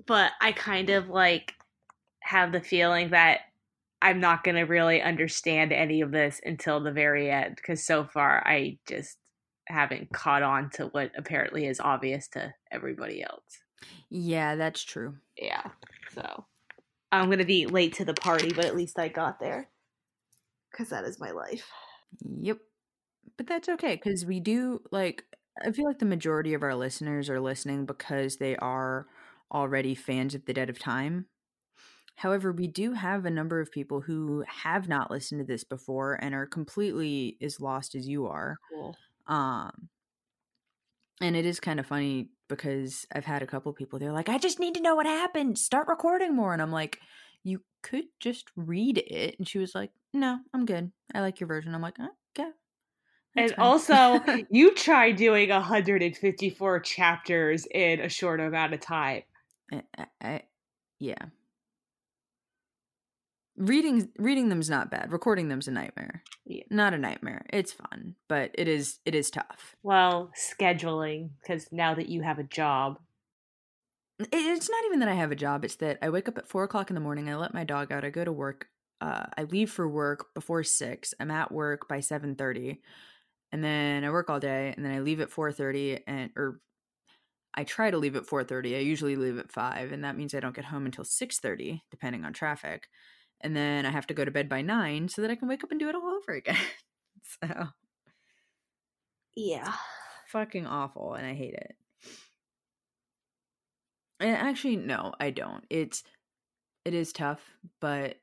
but 0.06 0.34
I 0.42 0.52
kind 0.52 0.90
of 0.90 1.08
like 1.08 1.54
have 2.30 2.52
the 2.52 2.62
feeling 2.62 3.10
that 3.10 3.40
I'm 4.04 4.20
not 4.20 4.44
going 4.44 4.56
to 4.56 4.62
really 4.62 5.02
understand 5.02 5.74
any 5.74 6.02
of 6.02 6.12
this 6.12 6.40
until 6.46 6.80
the 6.80 6.92
very 6.92 7.32
end 7.32 7.56
because 7.56 7.84
so 7.84 8.06
far 8.06 8.44
I 8.46 8.78
just 8.88 9.18
haven't 9.68 10.14
caught 10.14 10.44
on 10.44 10.70
to 10.76 10.86
what 10.88 11.12
apparently 11.18 11.66
is 11.66 11.80
obvious 11.80 12.28
to 12.30 12.54
everybody 12.72 13.24
else. 13.24 13.64
Yeah, 14.12 14.56
that's 14.56 14.84
true. 14.84 15.16
Yeah. 15.38 15.64
So 16.14 16.46
I'm 17.12 17.26
going 17.26 17.40
to 17.40 17.46
be 17.46 17.66
late 17.66 17.94
to 17.96 18.06
the 18.06 18.14
party, 18.14 18.54
but 18.54 18.66
at 18.66 18.76
least 18.76 19.00
I 19.00 19.08
got 19.08 19.40
there 19.40 19.68
because 20.72 20.90
that 20.90 21.06
is 21.06 21.20
my 21.20 21.32
life. 21.32 21.68
Yep. 22.22 22.60
But 23.38 23.48
that's 23.48 23.70
okay 23.70 23.96
because 23.96 24.24
we 24.24 24.40
do 24.40 24.82
like, 24.92 25.24
I 25.66 25.72
feel 25.72 25.86
like 25.86 25.98
the 25.98 26.06
majority 26.06 26.54
of 26.54 26.62
our 26.62 26.76
listeners 26.76 27.28
are 27.28 27.42
listening 27.42 27.88
because 27.88 28.38
they 28.38 28.56
are 28.58 29.08
already 29.52 29.96
fans 29.96 30.36
of 30.36 30.46
The 30.46 30.54
Debt 30.54 30.70
of 30.70 30.78
Time. 30.78 31.26
However, 32.20 32.52
we 32.52 32.68
do 32.68 32.94
have 32.94 33.26
a 33.26 33.30
number 33.32 33.62
of 33.62 33.72
people 33.72 34.02
who 34.02 34.44
have 34.48 34.88
not 34.88 35.10
listened 35.10 35.40
to 35.40 35.46
this 35.46 35.64
before 35.64 36.14
and 36.22 36.36
are 36.36 36.46
completely 36.46 37.38
as 37.42 37.60
lost 37.62 37.96
as 37.96 38.08
you 38.08 38.28
are. 38.28 38.58
Cool. 38.70 38.96
Um, 39.28 39.90
and 41.22 41.36
it 41.36 41.46
is 41.46 41.60
kind 41.60 41.80
of 41.80 41.86
funny 41.86 42.30
because 42.48 43.06
I've 43.14 43.26
had 43.26 43.42
a 43.44 43.48
couple 43.48 43.72
people, 43.74 44.00
they're 44.00 44.12
like, 44.12 44.30
I 44.30 44.38
just 44.38 44.60
need 44.60 44.74
to 44.76 44.82
know 44.82 44.96
what 44.96 45.06
happened. 45.06 45.58
Start 45.58 45.88
recording 45.88 46.36
more. 46.36 46.54
And 46.54 46.62
I'm 46.62 46.72
like, 46.72 47.00
you 47.44 47.62
could 47.84 48.06
just 48.20 48.50
read 48.56 48.98
it. 48.98 49.36
And 49.38 49.48
she 49.48 49.60
was 49.60 49.76
like, 49.76 49.92
no, 50.14 50.40
I'm 50.54 50.66
good. 50.66 50.92
I 51.14 51.22
like 51.22 51.40
your 51.40 51.48
version. 51.48 51.76
I'm 51.76 51.82
like, 51.82 52.00
uh, 52.00 52.08
"Oh, 52.10 52.42
okay. 52.42 52.52
that's 53.36 53.52
And 53.52 53.56
fine." 53.56 53.66
also, 53.66 54.20
you 54.50 54.74
try 54.74 55.12
doing 55.12 55.50
154 55.50 56.80
chapters 56.82 57.68
in 57.72 58.00
a 58.00 58.10
short 58.10 58.40
amount 58.40 58.74
of 58.74 58.80
time. 58.80 59.24
I, 59.72 59.84
I, 59.98 60.06
I- 60.22 60.44
yeah. 61.00 61.28
Reading 63.60 64.10
reading 64.18 64.48
them's 64.48 64.70
not 64.70 64.90
bad. 64.90 65.12
Recording 65.12 65.50
them's 65.50 65.68
a 65.68 65.72
nightmare. 65.72 66.24
Yeah. 66.46 66.64
Not 66.72 66.94
a 66.94 66.98
nightmare. 66.98 67.46
It's 67.52 67.74
fun, 67.74 68.16
but 68.30 68.52
it 68.54 68.70
is 68.70 69.00
it 69.06 69.14
is 69.14 69.30
tough. 69.30 69.76
Well, 69.84 70.32
scheduling, 70.34 71.32
because 71.42 71.68
now 71.72 71.94
that 71.94 72.08
you 72.08 72.22
have 72.22 72.40
a 72.40 72.44
job, 72.44 73.00
It's 74.20 74.70
not 74.70 74.86
even 74.86 75.00
that 75.00 75.10
I 75.10 75.14
have 75.14 75.32
a 75.32 75.36
job. 75.36 75.64
It's 75.64 75.76
that 75.76 75.98
I 76.02 76.10
wake 76.10 76.28
up 76.28 76.38
at 76.38 76.48
four 76.48 76.64
o'clock 76.64 76.90
in 76.90 76.96
the 76.96 77.02
morning. 77.02 77.30
I 77.30 77.36
let 77.36 77.54
my 77.54 77.64
dog 77.64 77.92
out. 77.92 78.04
I 78.04 78.10
go 78.10 78.26
to 78.26 78.32
work. 78.32 78.68
Uh, 79.00 79.26
I 79.38 79.44
leave 79.44 79.72
for 79.72 79.88
work 79.88 80.34
before 80.34 80.64
six. 80.64 81.14
I'm 81.20 81.32
at 81.32 81.52
work 81.54 81.88
by 81.88 82.02
seven 82.02 82.36
thirty, 82.36 82.82
and 83.52 83.64
then 83.64 84.04
I 84.04 84.10
work 84.10 84.30
all 84.30 84.40
day. 84.42 84.74
And 84.76 84.86
then 84.86 84.94
I 84.94 85.00
leave 85.00 85.22
at 85.22 85.32
four 85.32 85.54
thirty, 85.54 86.00
and 86.06 86.32
or 86.36 86.60
I 87.54 87.64
try 87.64 87.92
to 87.92 87.98
leave 87.98 88.18
at 88.18 88.26
four 88.26 88.44
thirty. 88.44 88.76
I 88.76 88.80
usually 88.80 89.16
leave 89.16 89.38
at 89.38 89.52
five, 89.54 89.94
and 89.94 90.04
that 90.04 90.18
means 90.18 90.34
I 90.34 90.42
don't 90.42 90.56
get 90.56 90.66
home 90.66 90.86
until 90.86 91.06
six 91.06 91.40
thirty, 91.40 91.84
depending 91.90 92.26
on 92.26 92.34
traffic. 92.34 92.90
And 93.42 93.56
then 93.56 93.86
I 93.86 93.92
have 93.92 94.08
to 94.08 94.14
go 94.14 94.26
to 94.26 94.32
bed 94.32 94.50
by 94.50 94.62
nine 94.62 95.10
so 95.10 95.22
that 95.22 95.32
I 95.32 95.36
can 95.36 95.48
wake 95.48 95.64
up 95.64 95.72
and 95.72 95.80
do 95.80 95.90
it 95.90 95.96
all 95.96 96.08
over 96.08 96.34
again. 96.34 96.58
so 97.42 97.68
yeah. 99.36 99.74
fucking 100.28 100.68
awful 100.68 101.14
and 101.14 101.26
I 101.26 101.34
hate 101.34 101.54
it. 101.54 101.76
And 104.20 104.36
actually 104.36 104.76
no, 104.76 105.14
I 105.20 105.30
don't. 105.30 105.64
It's 105.70 106.04
it 106.84 106.94
is 106.94 107.14
tough, 107.14 107.42
but 107.80 108.18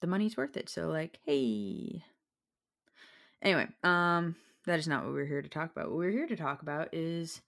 the 0.00 0.06
money's 0.06 0.36
worth 0.36 0.56
it. 0.56 0.68
So 0.68 0.88
like, 0.88 1.18
hey. 1.26 2.04
Anyway, 3.42 3.66
um 3.82 4.36
that 4.66 4.78
is 4.78 4.86
not 4.86 5.04
what 5.04 5.12
we're 5.12 5.26
here 5.26 5.42
to 5.42 5.48
talk 5.48 5.72
about. 5.72 5.88
What 5.88 5.98
we're 5.98 6.10
here 6.10 6.28
to 6.28 6.36
talk 6.36 6.62
about 6.62 6.88
is 6.92 7.40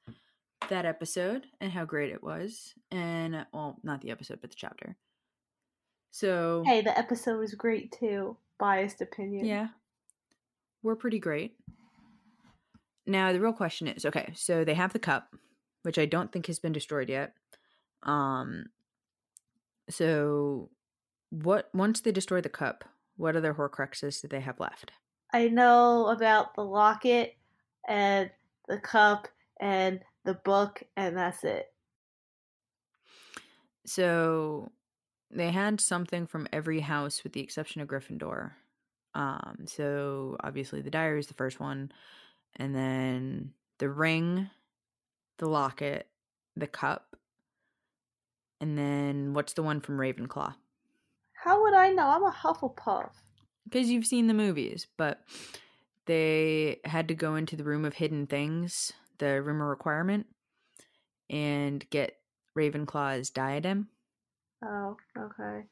that 0.69 0.85
episode 0.85 1.47
and 1.61 1.71
how 1.71 1.85
great 1.85 2.11
it 2.11 2.23
was. 2.23 2.75
And 2.91 3.47
well, 3.53 3.77
not 3.83 4.01
the 4.01 4.11
episode, 4.11 4.41
but 4.41 4.51
the 4.51 4.57
chapter. 4.57 4.97
So 6.15 6.63
Hey, 6.65 6.81
the 6.81 6.97
episode 6.97 7.41
was 7.41 7.55
great 7.55 7.91
too. 7.91 8.37
Biased 8.61 9.01
opinion. 9.01 9.47
yeah. 9.47 9.69
We're 10.81 10.95
pretty 10.95 11.19
great. 11.19 11.57
Now 13.05 13.33
the 13.33 13.41
real 13.41 13.53
question 13.53 13.89
is, 13.89 14.05
okay, 14.05 14.31
so 14.33 14.65
they 14.65 14.75
have 14.75 14.93
the 14.93 15.01
cup, 15.01 15.35
which 15.83 15.99
I 15.99 16.07
don't 16.07 16.31
think 16.31 16.47
has 16.47 16.61
been 16.61 16.73
destroyed 16.73 17.09
yet. 17.09 17.35
Um 18.05 18.67
so 19.91 20.71
what 21.31 21.69
once 21.75 22.01
they 22.01 22.13
destroy 22.13 22.41
the 22.41 22.49
cup, 22.49 22.85
what 23.17 23.35
other 23.35 23.53
horcruxes 23.53 24.23
do 24.23 24.29
they 24.29 24.39
have 24.41 24.61
left? 24.61 24.93
I 25.33 25.49
know 25.49 26.07
about 26.07 26.55
the 26.55 26.63
locket 26.63 27.35
and 27.89 28.31
the 28.69 28.79
cup 28.79 29.27
and 29.61 29.99
the 30.25 30.35
book, 30.35 30.85
and 30.97 31.17
that's 31.17 31.43
it. 31.43 31.73
So 33.85 34.71
they 35.35 35.51
had 35.51 35.81
something 35.81 36.27
from 36.27 36.49
every 36.53 36.81
house 36.81 37.25
with 37.25 37.33
the 37.33 37.41
exception 37.41 37.81
of 37.81 37.89
Gryffindor. 37.89 38.53
Um, 39.15 39.65
so 39.67 40.37
obviously 40.41 40.81
the 40.81 40.91
diary 40.91 41.21
is 41.21 41.27
the 41.27 41.35
first 41.35 41.61
one, 41.61 41.93
and 42.57 42.75
then 42.75 43.53
the 43.79 43.89
ring, 43.89 44.51
the 45.39 45.49
locket, 45.49 46.09
the 46.57 46.67
cup, 46.67 47.17
and 48.61 48.79
then 48.79 49.35
what's 49.35 49.53
the 49.53 49.63
one 49.63 49.81
from 49.81 49.99
Ravenclaw? 49.99 50.55
How 51.33 51.63
would 51.63 51.75
I 51.75 51.91
know? 51.91 52.07
I'm 52.07 52.25
a 52.25 52.31
Hufflepuff. 52.31 53.11
Because 53.65 53.91
you've 53.91 54.07
seen 54.07 54.27
the 54.27 54.35
movies, 54.35 54.87
but 54.97 55.23
they 56.07 56.81
had 56.85 57.09
to 57.09 57.15
go 57.15 57.35
into 57.35 57.57
the 57.57 57.65
room 57.65 57.85
of 57.85 57.95
hidden 57.95 58.27
things, 58.27 58.93
the 59.19 59.43
room 59.43 59.61
of 59.61 59.69
requirement, 59.69 60.27
and 61.29 61.89
get 61.91 62.19
Ravenclaw's 62.57 63.31
diadem. 63.31 63.89
Oh, 64.65 64.97
okay. 65.19 65.67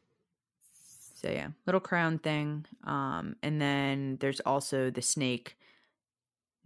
So 1.15 1.31
yeah, 1.31 1.49
little 1.67 1.81
crown 1.81 2.19
thing. 2.19 2.67
Um, 2.85 3.37
and 3.43 3.61
then 3.61 4.19
there's 4.21 4.41
also 4.41 4.91
the 4.91 5.03
snake, 5.03 5.57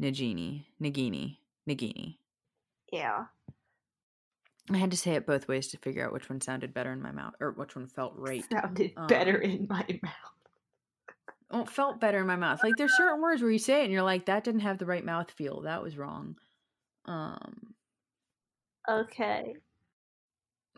Nagini, 0.00 0.64
Nagini, 0.80 1.36
Nagini. 1.68 2.16
Yeah. 2.92 3.26
I 4.70 4.78
had 4.78 4.90
to 4.90 4.96
say 4.96 5.12
it 5.12 5.26
both 5.26 5.46
ways 5.46 5.68
to 5.68 5.78
figure 5.78 6.04
out 6.04 6.12
which 6.12 6.28
one 6.28 6.40
sounded 6.40 6.74
better 6.74 6.92
in 6.92 7.00
my 7.00 7.12
mouth 7.12 7.34
or 7.40 7.52
which 7.52 7.76
one 7.76 7.86
felt 7.86 8.14
right. 8.16 8.44
Sounded 8.50 8.92
Um, 8.96 9.06
better 9.06 9.36
in 9.36 9.66
my 9.68 9.86
mouth. 10.02 10.32
Well, 11.50 11.62
it 11.62 11.70
felt 11.70 12.00
better 12.00 12.18
in 12.20 12.26
my 12.26 12.34
mouth. 12.36 12.64
Like 12.64 12.76
there's 12.76 12.96
certain 12.96 13.20
words 13.22 13.40
where 13.40 13.50
you 13.52 13.58
say 13.58 13.82
it 13.82 13.84
and 13.84 13.92
you're 13.92 14.02
like, 14.02 14.26
that 14.26 14.42
didn't 14.42 14.62
have 14.62 14.78
the 14.78 14.86
right 14.86 15.04
mouth 15.04 15.30
feel. 15.30 15.60
That 15.62 15.82
was 15.82 15.96
wrong. 15.96 16.36
Um, 17.04 17.74
Okay. 18.88 19.54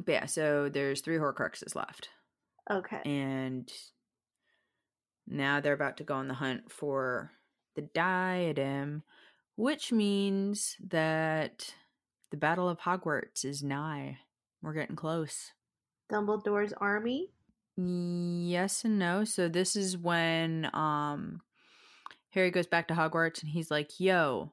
But 0.04 0.12
yeah, 0.12 0.26
so 0.26 0.68
there's 0.68 1.00
three 1.00 1.16
Horcruxes 1.16 1.74
left. 1.74 2.10
Okay. 2.70 3.00
and 3.06 3.72
now 5.26 5.60
they're 5.60 5.72
about 5.72 5.96
to 5.98 6.04
go 6.04 6.14
on 6.14 6.28
the 6.28 6.34
hunt 6.34 6.70
for 6.70 7.32
the 7.76 7.82
diadem, 7.82 9.02
which 9.56 9.90
means 9.92 10.76
that 10.88 11.72
the 12.30 12.36
Battle 12.36 12.68
of 12.68 12.80
Hogwarts 12.80 13.44
is 13.44 13.62
nigh. 13.62 14.18
We're 14.62 14.74
getting 14.74 14.96
close. 14.96 15.52
Dumbledore's 16.12 16.72
army. 16.74 17.30
Yes 17.76 18.84
and 18.84 18.98
no. 18.98 19.24
So 19.24 19.48
this 19.48 19.76
is 19.76 19.96
when 19.96 20.68
um 20.74 21.40
Harry 22.30 22.50
goes 22.50 22.66
back 22.66 22.88
to 22.88 22.94
Hogwarts 22.94 23.40
and 23.42 23.50
he's 23.50 23.70
like, 23.70 24.00
"Yo, 24.00 24.52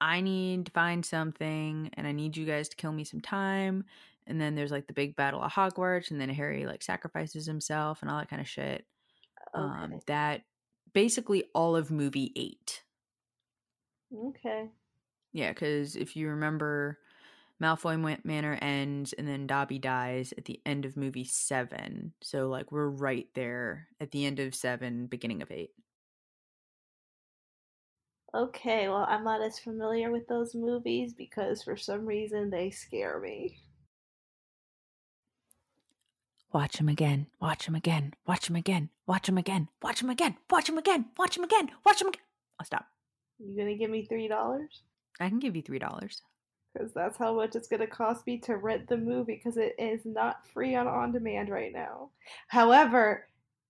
I 0.00 0.20
need 0.20 0.66
to 0.66 0.72
find 0.72 1.06
something 1.06 1.90
and 1.94 2.06
I 2.06 2.12
need 2.12 2.36
you 2.36 2.44
guys 2.44 2.68
to 2.70 2.76
kill 2.76 2.92
me 2.92 3.04
some 3.04 3.20
time." 3.20 3.84
And 4.28 4.40
then 4.40 4.54
there's 4.54 4.70
like 4.70 4.86
the 4.86 4.92
big 4.92 5.16
battle 5.16 5.42
of 5.42 5.52
Hogwarts 5.52 6.10
and 6.10 6.20
then 6.20 6.28
Harry 6.28 6.66
like 6.66 6.82
sacrifices 6.82 7.46
himself 7.46 8.02
and 8.02 8.10
all 8.10 8.18
that 8.18 8.30
kind 8.30 8.40
of 8.40 8.48
shit. 8.48 8.86
Okay. 9.56 9.64
Um 9.64 10.00
that 10.06 10.42
basically 10.92 11.44
all 11.54 11.76
of 11.76 11.90
movie 11.90 12.32
8. 12.36 12.82
okay. 14.28 14.70
Yeah, 15.32 15.52
cuz 15.52 15.96
if 15.96 16.16
you 16.16 16.28
remember 16.28 16.98
Malfoy 17.62 18.24
Manor 18.24 18.58
ends 18.62 19.12
and 19.12 19.26
then 19.26 19.46
Dobby 19.46 19.78
dies 19.78 20.32
at 20.38 20.44
the 20.44 20.60
end 20.64 20.84
of 20.84 20.96
movie 20.96 21.24
7. 21.24 22.12
So 22.22 22.48
like 22.48 22.70
we're 22.70 22.88
right 22.88 23.28
there 23.34 23.88
at 24.00 24.12
the 24.12 24.26
end 24.26 24.38
of 24.38 24.54
7, 24.54 25.06
beginning 25.06 25.42
of 25.42 25.50
8. 25.50 25.70
Okay. 28.34 28.88
Well, 28.88 29.06
I'm 29.08 29.24
not 29.24 29.42
as 29.42 29.58
familiar 29.58 30.10
with 30.10 30.28
those 30.28 30.54
movies 30.54 31.14
because 31.14 31.62
for 31.62 31.76
some 31.76 32.06
reason 32.06 32.50
they 32.50 32.70
scare 32.70 33.18
me. 33.20 33.60
Watch 36.52 36.78
him 36.78 36.88
again, 36.88 37.26
watch 37.40 37.68
him 37.68 37.74
again, 37.74 38.14
watch 38.26 38.48
him 38.48 38.56
again, 38.56 38.88
watch 39.06 39.28
him 39.28 39.36
again, 39.36 39.68
watch 39.82 40.00
him 40.00 40.08
again, 40.08 40.36
watch 40.50 40.68
him 40.68 40.78
again, 40.78 41.04
watch 41.18 41.36
him 41.36 41.44
again, 41.44 41.70
watch 41.84 42.00
him 42.00 42.08
again. 42.08 42.22
I'll 42.58 42.66
stop. 42.66 42.86
You 43.38 43.56
gonna 43.56 43.76
give 43.76 43.90
me 43.90 44.06
three 44.06 44.28
dollars? 44.28 44.82
I 45.20 45.28
can 45.28 45.38
give 45.38 45.54
you 45.54 45.62
three 45.62 45.78
dollars. 45.78 46.22
Because 46.72 46.92
that's 46.94 47.18
how 47.18 47.34
much 47.34 47.54
it's 47.54 47.68
gonna 47.68 47.86
cost 47.86 48.26
me 48.26 48.38
to 48.38 48.56
rent 48.56 48.88
the 48.88 48.96
movie 48.96 49.34
because 49.36 49.58
it 49.58 49.74
is 49.78 50.06
not 50.06 50.46
free 50.46 50.74
on 50.74 50.86
on 50.86 51.12
demand 51.12 51.50
right 51.50 51.72
now. 51.72 52.10
However, 52.48 53.26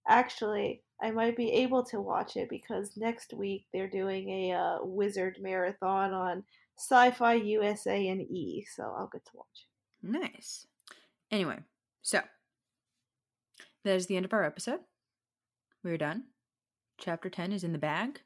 actually, 0.07 0.83
I 1.03 1.11
might 1.11 1.37
be 1.37 1.51
able 1.53 1.83
to 1.85 2.01
watch 2.01 2.37
it 2.37 2.49
because 2.49 2.97
next 2.97 3.33
week 3.33 3.67
they're 3.73 3.89
doing 3.91 4.29
a 4.29 4.53
uh, 4.53 4.79
wizard 4.83 5.39
marathon 5.41 6.13
on 6.13 6.45
Sci-Fi 6.77 7.35
USA 7.35 8.09
and 8.09 8.21
E, 8.23 8.67
so 8.75 8.95
I'll 8.97 9.11
get 9.13 9.25
to 9.27 9.31
watch. 9.35 9.67
Nice. 10.03 10.67
Anyway, 11.31 11.59
so 12.03 12.21
that 13.85 13.97
is 13.97 14.07
the 14.07 14.17
end 14.17 14.25
of 14.25 14.33
our 14.33 14.45
episode. 14.45 14.81
We're 15.85 15.99
done. 15.99 16.25
Chapter 16.99 17.31
10 17.31 17.53
is 17.53 17.65
in 17.65 17.73
the 17.73 17.79
bag. 17.79 18.21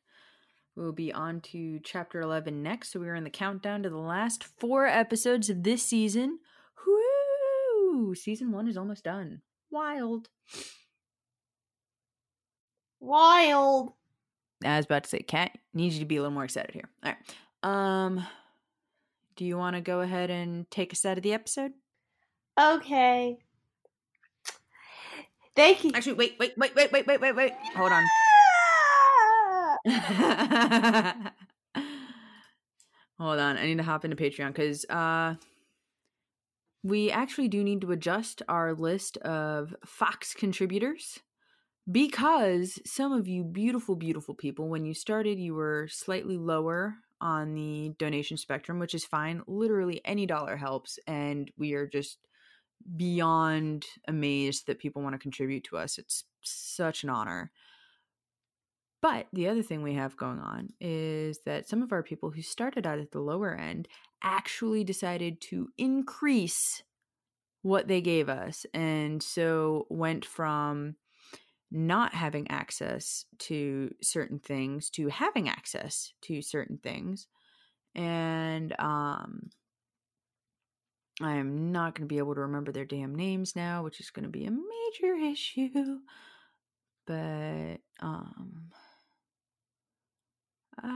We'll 0.75 0.93
be 0.93 1.13
on 1.13 1.41
to 1.53 1.81
chapter 1.81 2.21
11 2.21 2.63
next. 2.63 2.93
So 2.93 3.01
we're 3.01 3.15
in 3.15 3.25
the 3.25 3.31
countdown 3.31 3.83
to 3.83 3.91
the 3.91 3.99
last 3.99 4.45
four 4.45 4.87
episodes 4.87 5.51
of 5.51 5.63
this 5.63 5.83
season. 5.83 6.39
Whoo! 6.87 8.15
Season 8.15 8.53
one 8.53 8.69
is 8.69 8.79
almost 8.79 9.05
done. 9.05 9.43
Wild. 9.71 10.29
Wild. 13.01 13.93
I 14.65 14.77
was 14.77 14.87
about 14.87 15.05
to 15.05 15.11
say, 15.11 15.21
Cat, 15.21 15.59
need 15.75 15.93
you 15.93 16.01
to 16.01 16.07
be 16.07 16.17
a 16.17 16.21
little 16.21 16.35
more 16.35 16.45
excited 16.45 16.73
here. 16.73 16.89
All 17.05 17.13
right. 17.13 17.19
Um, 17.63 18.27
do 19.37 19.45
you 19.45 19.59
want 19.59 19.77
to 19.77 19.83
go 19.83 20.01
ahead 20.01 20.31
and 20.31 20.71
take 20.71 20.93
us 20.93 21.05
out 21.05 21.17
of 21.19 21.23
the 21.23 21.35
episode? 21.35 21.73
Okay. 22.59 23.39
Thank 25.55 25.85
you. 25.85 25.93
actually 25.95 26.15
wait, 26.15 26.37
wait, 26.39 26.57
wait, 26.57 26.75
wait, 26.75 26.93
wait, 26.93 27.07
wait, 27.07 27.21
wait, 27.21 27.37
wait. 27.37 27.53
Hold 27.77 27.93
on. 27.93 28.05
Hold 33.19 33.39
on. 33.39 33.57
I 33.59 33.67
need 33.67 33.79
to 33.79 33.83
hop 33.83 34.05
into 34.05 34.17
Patreon 34.17 34.49
because 34.49 34.85
uh 34.87 35.35
we 36.85 37.11
actually 37.11 37.49
do 37.49 37.63
need 37.63 37.81
to 37.83 37.93
adjust 37.93 38.43
our 38.49 38.75
list 38.75 39.17
of 39.19 39.75
Fox 39.87 40.35
contributors 40.35 41.21
because 41.91 42.79
some 42.87 43.13
of 43.13 43.27
you 43.27 43.45
beautiful, 43.45 43.97
beautiful 43.97 44.35
people, 44.35 44.69
when 44.69 44.85
you 44.85 44.95
started, 44.95 45.39
you 45.39 45.55
were 45.55 45.89
slightly 45.91 46.37
lower 46.37 46.95
on 47.21 47.55
the 47.55 47.93
donation 47.99 48.37
spectrum, 48.37 48.79
which 48.79 48.95
is 48.95 49.05
fine. 49.05 49.43
Literally 49.47 50.01
any 50.05 50.27
dollar 50.27 50.57
helps, 50.57 50.99
and 51.07 51.51
we 51.57 51.75
are 51.75 51.87
just 51.87 52.19
beyond 52.97 53.87
amazed 54.09 54.67
that 54.67 54.79
people 54.79 55.03
want 55.03 55.15
to 55.15 55.19
contribute 55.19 55.65
to 55.65 55.77
us. 55.77 55.99
It's 55.99 56.25
such 56.43 57.05
an 57.05 57.11
honor. 57.11 57.51
But 59.01 59.27
the 59.33 59.49
other 59.49 59.63
thing 59.63 59.83
we 59.83 59.95
have 59.95 60.17
going 60.17 60.39
on 60.39 60.71
is 60.81 61.41
that 61.45 61.69
some 61.69 61.83
of 61.83 61.93
our 61.93 62.05
people 62.05 62.31
who 62.31 62.43
started 62.43 62.87
out 62.87 63.01
at 63.01 63.11
the 63.11 63.21
lower 63.21 63.55
end 63.55 63.89
actually 64.23 64.85
decided 64.85 65.41
to 65.41 65.69
increase 65.77 66.83
what 67.63 67.89
they 67.89 68.01
gave 68.01 68.29
us. 68.29 68.65
And 68.73 69.23
so 69.23 69.87
went 69.89 70.25
from 70.25 70.97
not 71.71 72.15
having 72.15 72.49
access 72.51 73.25
to 73.39 73.93
certain 74.03 74.39
things 74.39 74.91
to 74.91 75.09
having 75.09 75.49
access 75.49 76.13
to 76.23 76.43
certain 76.43 76.79
things. 76.79 77.27
And 77.95 78.75
um 78.79 79.51
I 81.21 81.35
am 81.35 81.73
not 81.73 81.95
going 81.95 82.09
to 82.09 82.13
be 82.13 82.19
able 82.19 82.35
to 82.35 82.41
remember 82.43 82.73
their 82.73 82.85
damn 82.85 83.15
names 83.15 83.55
now, 83.55 83.83
which 83.85 84.01
is 84.01 84.11
going 84.11 84.25
to 84.25 84.31
be 84.31 84.47
a 84.47 84.51
major 84.51 85.15
issue. 85.33 85.99
But 87.07 87.79
um 88.01 88.71
uh, 90.83 90.89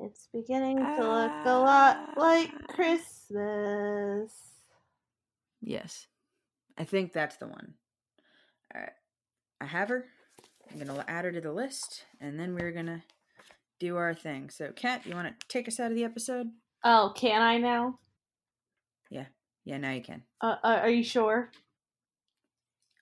It's 0.00 0.28
beginning 0.32 0.76
to 0.78 0.98
look 1.00 1.32
a 1.44 1.58
lot 1.58 2.16
like 2.16 2.50
Christmas. 2.68 4.32
yes. 5.60 6.06
I 6.76 6.84
think 6.84 7.12
that's 7.12 7.36
the 7.36 7.48
one. 7.48 7.74
All 8.72 8.80
right. 8.80 8.92
I 9.60 9.64
have 9.66 9.88
her. 9.88 10.06
I'm 10.70 10.76
going 10.78 10.86
to 10.96 11.10
add 11.10 11.24
her 11.24 11.32
to 11.32 11.40
the 11.40 11.50
list 11.52 12.04
and 12.20 12.38
then 12.38 12.54
we're 12.54 12.70
going 12.70 12.86
to 12.86 13.02
do 13.78 13.96
our 13.96 14.14
thing. 14.14 14.50
So, 14.50 14.72
Kat, 14.74 15.06
you 15.06 15.14
want 15.14 15.28
to 15.28 15.46
take 15.48 15.68
us 15.68 15.78
out 15.80 15.90
of 15.90 15.96
the 15.96 16.04
episode? 16.04 16.48
Oh, 16.84 17.12
can 17.16 17.42
I 17.42 17.58
now? 17.58 17.98
Yeah, 19.10 19.26
Yeah, 19.64 19.78
now 19.78 19.92
you 19.92 20.02
can. 20.02 20.22
Uh, 20.40 20.56
uh, 20.62 20.78
are 20.82 20.90
you 20.90 21.02
sure? 21.02 21.50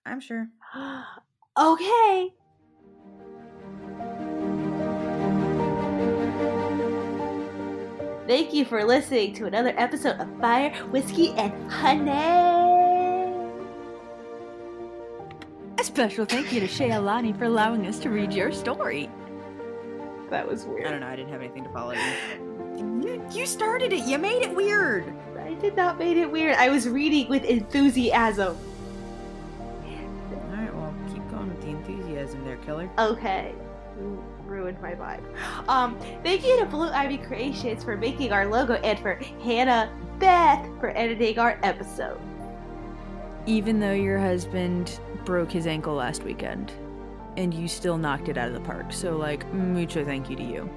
I'm 0.05 0.21
sure. 0.21 0.49
okay. 1.59 2.31
Thank 8.27 8.53
you 8.53 8.65
for 8.65 8.85
listening 8.85 9.35
to 9.35 9.47
another 9.47 9.73
episode 9.77 10.21
of 10.21 10.29
Fire, 10.41 10.75
Whiskey, 10.91 11.31
and 11.37 11.71
Honey. 11.71 12.11
A 15.79 15.85
special 15.85 16.25
thank 16.25 16.53
you 16.53 16.59
to 16.59 16.67
ShayaLonnie 16.67 17.39
for 17.39 17.45
allowing 17.45 17.87
us 17.87 18.01
to 18.01 18.11
read 18.11 18.33
your 18.33 18.51
story. 18.51 19.09
That 20.31 20.49
was 20.49 20.65
weird. 20.65 20.87
I 20.87 20.91
don't 20.91 21.01
know. 21.01 21.07
I 21.07 21.17
didn't 21.17 21.31
have 21.31 21.41
anything 21.41 21.65
to 21.65 21.71
follow 21.71 21.93
you. 21.93 22.01
You 22.77 23.27
you 23.33 23.47
started 23.47 23.93
it. 23.95 24.05
You 24.05 24.19
made 24.19 24.43
it 24.43 24.55
weird. 24.55 25.11
I 25.39 25.55
did 25.55 25.77
not 25.77 25.99
made 25.99 26.19
it 26.19 26.31
weird. 26.31 26.57
I 26.57 26.69
was 26.69 26.87
reading 26.87 27.27
with 27.29 27.45
enthusiasm. 27.45 28.55
All 29.85 30.53
right, 30.53 30.75
well, 30.75 30.95
keep 31.11 31.27
going 31.31 31.49
with 31.49 31.63
the 31.63 31.69
enthusiasm 31.69 32.45
there, 32.45 32.57
killer. 32.57 32.91
Okay. 32.99 33.55
You 33.99 34.23
ruined 34.45 34.81
my 34.83 34.95
vibe. 34.95 35.23
Um, 35.69 35.99
thank 36.23 36.45
you 36.45 36.59
to 36.59 36.67
Blue 36.67 36.91
Ivy 36.91 37.17
Creations 37.19 37.83
for 37.83 37.97
making 37.97 38.33
our 38.33 38.47
logo 38.47 38.75
and 38.75 38.99
for 38.99 39.15
Hannah 39.43 39.91
Beth 40.19 40.69
for 40.79 40.91
editing 40.97 41.39
our 41.39 41.59
episode. 41.63 42.21
Even 43.47 43.81
though 43.81 43.93
your 43.93 44.19
husband 44.19 45.01
broke 45.25 45.51
his 45.53 45.67
ankle 45.67 45.95
last 45.95 46.25
weekend, 46.25 46.73
and 47.37 47.53
you 47.53 47.69
still 47.69 47.99
knocked 47.99 48.29
it 48.29 48.39
out 48.39 48.49
of 48.49 48.55
the 48.55 48.61
park, 48.61 48.93
so 48.93 49.17
like 49.17 49.47
mucho 49.53 50.05
thank 50.05 50.31
you 50.31 50.37
to 50.37 50.43
you. 50.43 50.71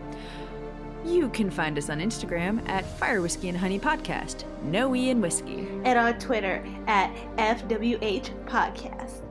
You 1.06 1.30
can 1.30 1.50
find 1.50 1.78
us 1.78 1.90
on 1.90 2.00
Instagram 2.00 2.68
at 2.68 2.86
Fire 2.98 3.22
Whiskey 3.22 3.50
and 3.50 3.58
Honey 3.58 3.80
Podcast. 3.80 4.44
No 4.64 4.94
E 4.96 5.10
in 5.10 5.22
whiskey. 5.22 5.68
And 5.86 5.98
on 5.98 6.20
Twitter 6.20 6.66
at 6.88 7.14
FWH 7.38 8.46
Podcast. 8.46 9.22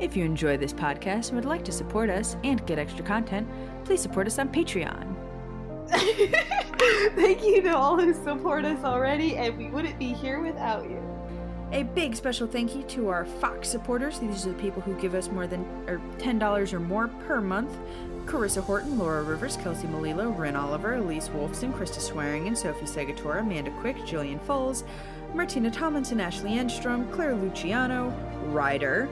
If 0.00 0.16
you 0.16 0.24
enjoy 0.24 0.56
this 0.56 0.72
podcast 0.72 1.28
and 1.28 1.36
would 1.36 1.44
like 1.44 1.64
to 1.64 1.72
support 1.72 2.10
us 2.10 2.36
and 2.44 2.64
get 2.66 2.78
extra 2.78 3.04
content, 3.04 3.48
please 3.84 4.02
support 4.02 4.26
us 4.26 4.38
on 4.38 4.48
Patreon. 4.50 5.14
Thank 5.88 7.44
you 7.44 7.62
to 7.62 7.76
all 7.76 7.98
who 7.98 8.12
support 8.12 8.64
us 8.64 8.84
already, 8.84 9.36
and 9.36 9.56
we 9.56 9.70
wouldn't 9.70 9.98
be 9.98 10.12
here 10.12 10.40
without 10.40 10.90
you. 10.90 11.15
A 11.72 11.82
big 11.82 12.14
special 12.14 12.46
thank 12.46 12.76
you 12.76 12.82
to 12.84 13.08
our 13.08 13.24
Fox 13.24 13.68
supporters. 13.68 14.18
These 14.20 14.46
are 14.46 14.50
the 14.50 14.62
people 14.62 14.80
who 14.82 14.94
give 15.00 15.14
us 15.14 15.28
more 15.28 15.46
than 15.46 15.64
or 15.88 16.00
ten 16.18 16.38
dollars 16.38 16.72
or 16.72 16.80
more 16.80 17.08
per 17.08 17.40
month. 17.40 17.76
Carissa 18.24 18.62
Horton, 18.62 18.98
Laura 18.98 19.22
Rivers, 19.22 19.56
Kelsey 19.56 19.86
Malilo, 19.86 20.36
Ren 20.36 20.56
Oliver, 20.56 20.94
Elise 20.94 21.28
Wolfson, 21.28 21.72
Krista 21.72 22.00
Swearingen, 22.00 22.56
Sophie 22.56 22.86
Segatora, 22.86 23.40
Amanda 23.40 23.70
Quick, 23.80 23.96
Jillian 23.98 24.40
Foles, 24.46 24.82
Martina 25.32 25.70
Tomlinson, 25.70 26.20
Ashley 26.20 26.52
Enstrom, 26.52 27.10
Claire 27.12 27.36
Luciano, 27.36 28.10
Ryder, 28.46 29.08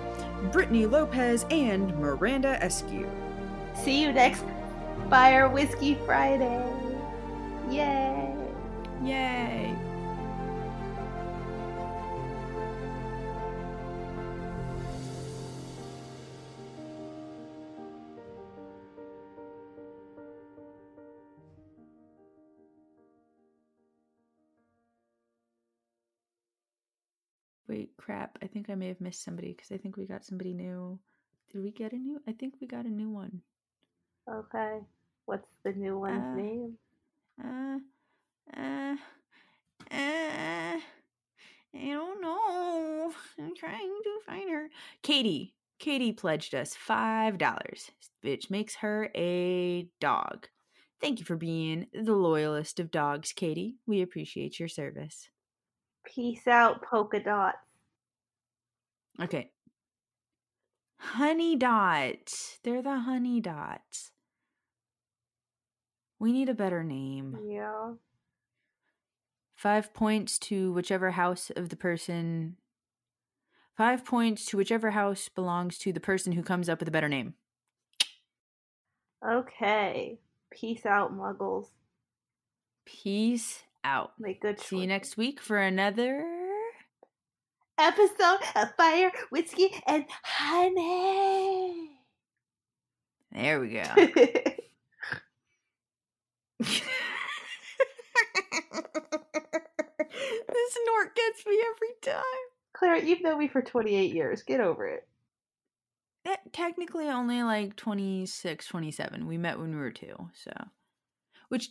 Brittany 0.50 0.86
Lopez, 0.86 1.46
and 1.50 1.96
Miranda 1.98 2.58
Eskew. 2.60 3.08
See 3.76 4.02
you 4.02 4.12
next 4.12 4.44
Fire 5.10 5.48
Whiskey 5.48 5.96
Friday. 6.06 6.64
Yay! 7.70 8.34
Yay! 9.02 9.76
Wait, 27.68 27.90
crap. 27.96 28.38
I 28.42 28.46
think 28.46 28.68
I 28.68 28.74
may 28.74 28.88
have 28.88 29.00
missed 29.00 29.22
somebody 29.24 29.52
because 29.52 29.72
I 29.72 29.78
think 29.78 29.96
we 29.96 30.06
got 30.06 30.24
somebody 30.24 30.52
new. 30.52 30.98
Did 31.52 31.62
we 31.62 31.70
get 31.70 31.92
a 31.92 31.96
new? 31.96 32.20
I 32.28 32.32
think 32.32 32.54
we 32.60 32.66
got 32.66 32.84
a 32.84 32.90
new 32.90 33.10
one. 33.10 33.40
Okay. 34.30 34.80
What's 35.26 35.48
the 35.64 35.72
new 35.72 35.98
one's 35.98 36.22
Uh, 36.22 36.34
name? 36.34 36.78
Uh, 37.42 37.78
uh, 38.56 38.96
uh, 39.90 40.80
I 40.80 40.80
don't 41.74 42.20
know. 42.20 43.12
I'm 43.38 43.54
trying 43.56 43.98
to 44.04 44.20
find 44.26 44.50
her. 44.50 44.68
Katie. 45.02 45.54
Katie 45.80 46.12
pledged 46.12 46.54
us 46.54 46.74
$5, 46.74 47.90
which 48.22 48.48
makes 48.48 48.76
her 48.76 49.10
a 49.14 49.88
dog. 50.00 50.48
Thank 51.00 51.18
you 51.18 51.24
for 51.24 51.36
being 51.36 51.88
the 51.92 52.14
loyalist 52.14 52.78
of 52.78 52.90
dogs, 52.90 53.32
Katie. 53.32 53.76
We 53.86 54.00
appreciate 54.00 54.58
your 54.60 54.68
service. 54.68 55.28
Peace 56.04 56.46
out, 56.46 56.82
polka 56.82 57.20
dots. 57.20 57.58
Okay. 59.20 59.50
Honey 60.98 61.56
dot. 61.56 62.32
They're 62.62 62.82
the 62.82 63.00
honey 63.00 63.40
dots. 63.40 64.10
We 66.18 66.32
need 66.32 66.48
a 66.48 66.54
better 66.54 66.82
name. 66.82 67.38
Yeah. 67.46 67.92
Five 69.56 69.92
points 69.94 70.38
to 70.40 70.72
whichever 70.72 71.12
house 71.12 71.50
of 71.54 71.68
the 71.68 71.76
person. 71.76 72.56
Five 73.76 74.04
points 74.04 74.46
to 74.46 74.56
whichever 74.56 74.92
house 74.92 75.28
belongs 75.28 75.78
to 75.78 75.92
the 75.92 76.00
person 76.00 76.32
who 76.32 76.42
comes 76.42 76.68
up 76.68 76.80
with 76.80 76.88
a 76.88 76.92
better 76.92 77.08
name. 77.08 77.34
Okay. 79.26 80.18
Peace 80.50 80.86
out, 80.86 81.16
muggles. 81.16 81.66
Peace 82.84 83.64
out. 83.84 84.12
Make 84.18 84.40
good 84.40 84.60
See 84.60 84.78
you 84.78 84.86
next 84.86 85.16
week 85.16 85.40
for 85.40 85.58
another. 85.58 86.24
episode 87.78 88.40
of 88.56 88.74
Fire, 88.76 89.10
Whiskey, 89.30 89.70
and 89.86 90.04
Honey. 90.22 91.90
There 93.32 93.60
we 93.60 93.68
go. 93.68 93.82
this 93.96 94.60
snort 100.70 101.16
gets 101.16 101.46
me 101.46 101.58
every 101.74 101.94
time. 102.02 102.22
Claire, 102.72 102.96
you've 102.96 103.22
known 103.22 103.38
me 103.38 103.48
for 103.48 103.62
28 103.62 104.14
years. 104.14 104.42
Get 104.42 104.60
over 104.60 104.86
it. 104.86 105.06
Eh, 106.26 106.36
technically 106.52 107.08
only 107.08 107.42
like 107.42 107.76
26 107.76 108.66
27 108.66 109.26
we 109.26 109.36
met 109.36 109.58
when 109.58 109.72
we 109.72 109.76
were 109.76 109.90
two 109.90 110.30
so 110.32 110.50
which 111.50 111.68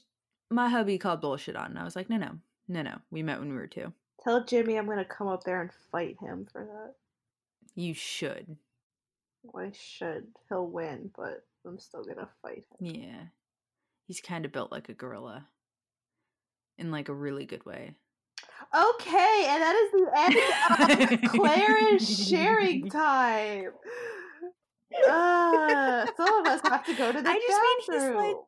my 0.53 0.69
hubby 0.69 0.97
called 0.97 1.21
bullshit 1.21 1.55
on 1.55 1.67
and 1.71 1.79
i 1.79 1.83
was 1.83 1.95
like 1.95 2.09
no 2.09 2.17
no 2.17 2.31
no 2.67 2.81
no 2.81 2.95
we 3.11 3.23
met 3.23 3.39
when 3.39 3.49
we 3.49 3.55
were 3.55 3.67
two 3.67 3.91
Tell 4.23 4.45
Jimmy 4.45 4.77
I'm 4.77 4.85
going 4.85 4.99
to 4.99 5.03
come 5.05 5.27
up 5.27 5.43
there 5.43 5.59
and 5.59 5.69
fight 5.91 6.15
him 6.21 6.47
for 6.49 6.63
that. 6.63 6.93
you 7.75 7.93
should 7.93 8.55
Well, 9.43 9.65
I 9.65 9.71
should. 9.73 10.27
He'll 10.47 10.65
win, 10.65 11.11
but 11.17 11.45
I'm 11.67 11.77
still 11.77 12.05
going 12.05 12.15
to 12.17 12.29
fight 12.41 12.63
him. 12.79 12.95
yeah 12.95 13.21
he's 14.07 14.21
kind 14.21 14.45
of 14.45 14.51
built 14.53 14.71
like 14.71 14.87
a 14.89 14.93
gorilla 14.93 15.47
in 16.77 16.89
like 16.91 17.09
a 17.09 17.13
really 17.13 17.45
good 17.45 17.65
way 17.65 17.95
Okay, 18.73 19.45
and 19.49 19.61
that 19.61 19.75
is 19.75 19.91
the 19.91 21.17
end 21.19 21.21
of 21.23 21.31
Claire 21.31 21.95
is 21.95 22.27
sharing 22.29 22.89
time. 22.89 23.71
Uh, 25.09 26.05
some 26.15 26.33
of 26.39 26.47
us 26.47 26.61
have 26.63 26.85
to 26.85 26.93
go 26.95 27.11
to 27.11 27.21
the 27.21 27.29
I 27.29 27.33
just 27.33 27.61
mean 27.61 27.79
he's 27.79 28.15
like- 28.15 28.15
bathroom. 28.15 28.43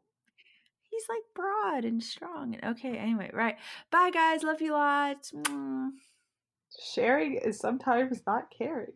He's 0.95 1.09
like 1.09 1.23
broad 1.35 1.85
and 1.85 2.01
strong 2.01 2.55
and 2.55 2.63
okay 2.63 2.97
anyway 2.97 3.29
right 3.33 3.57
bye 3.91 4.11
guys 4.11 4.43
love 4.43 4.61
you 4.61 4.71
lots. 4.71 5.33
Sharing 6.77 7.35
is 7.35 7.59
sometimes 7.59 8.21
not 8.27 8.53
caring. 8.55 8.93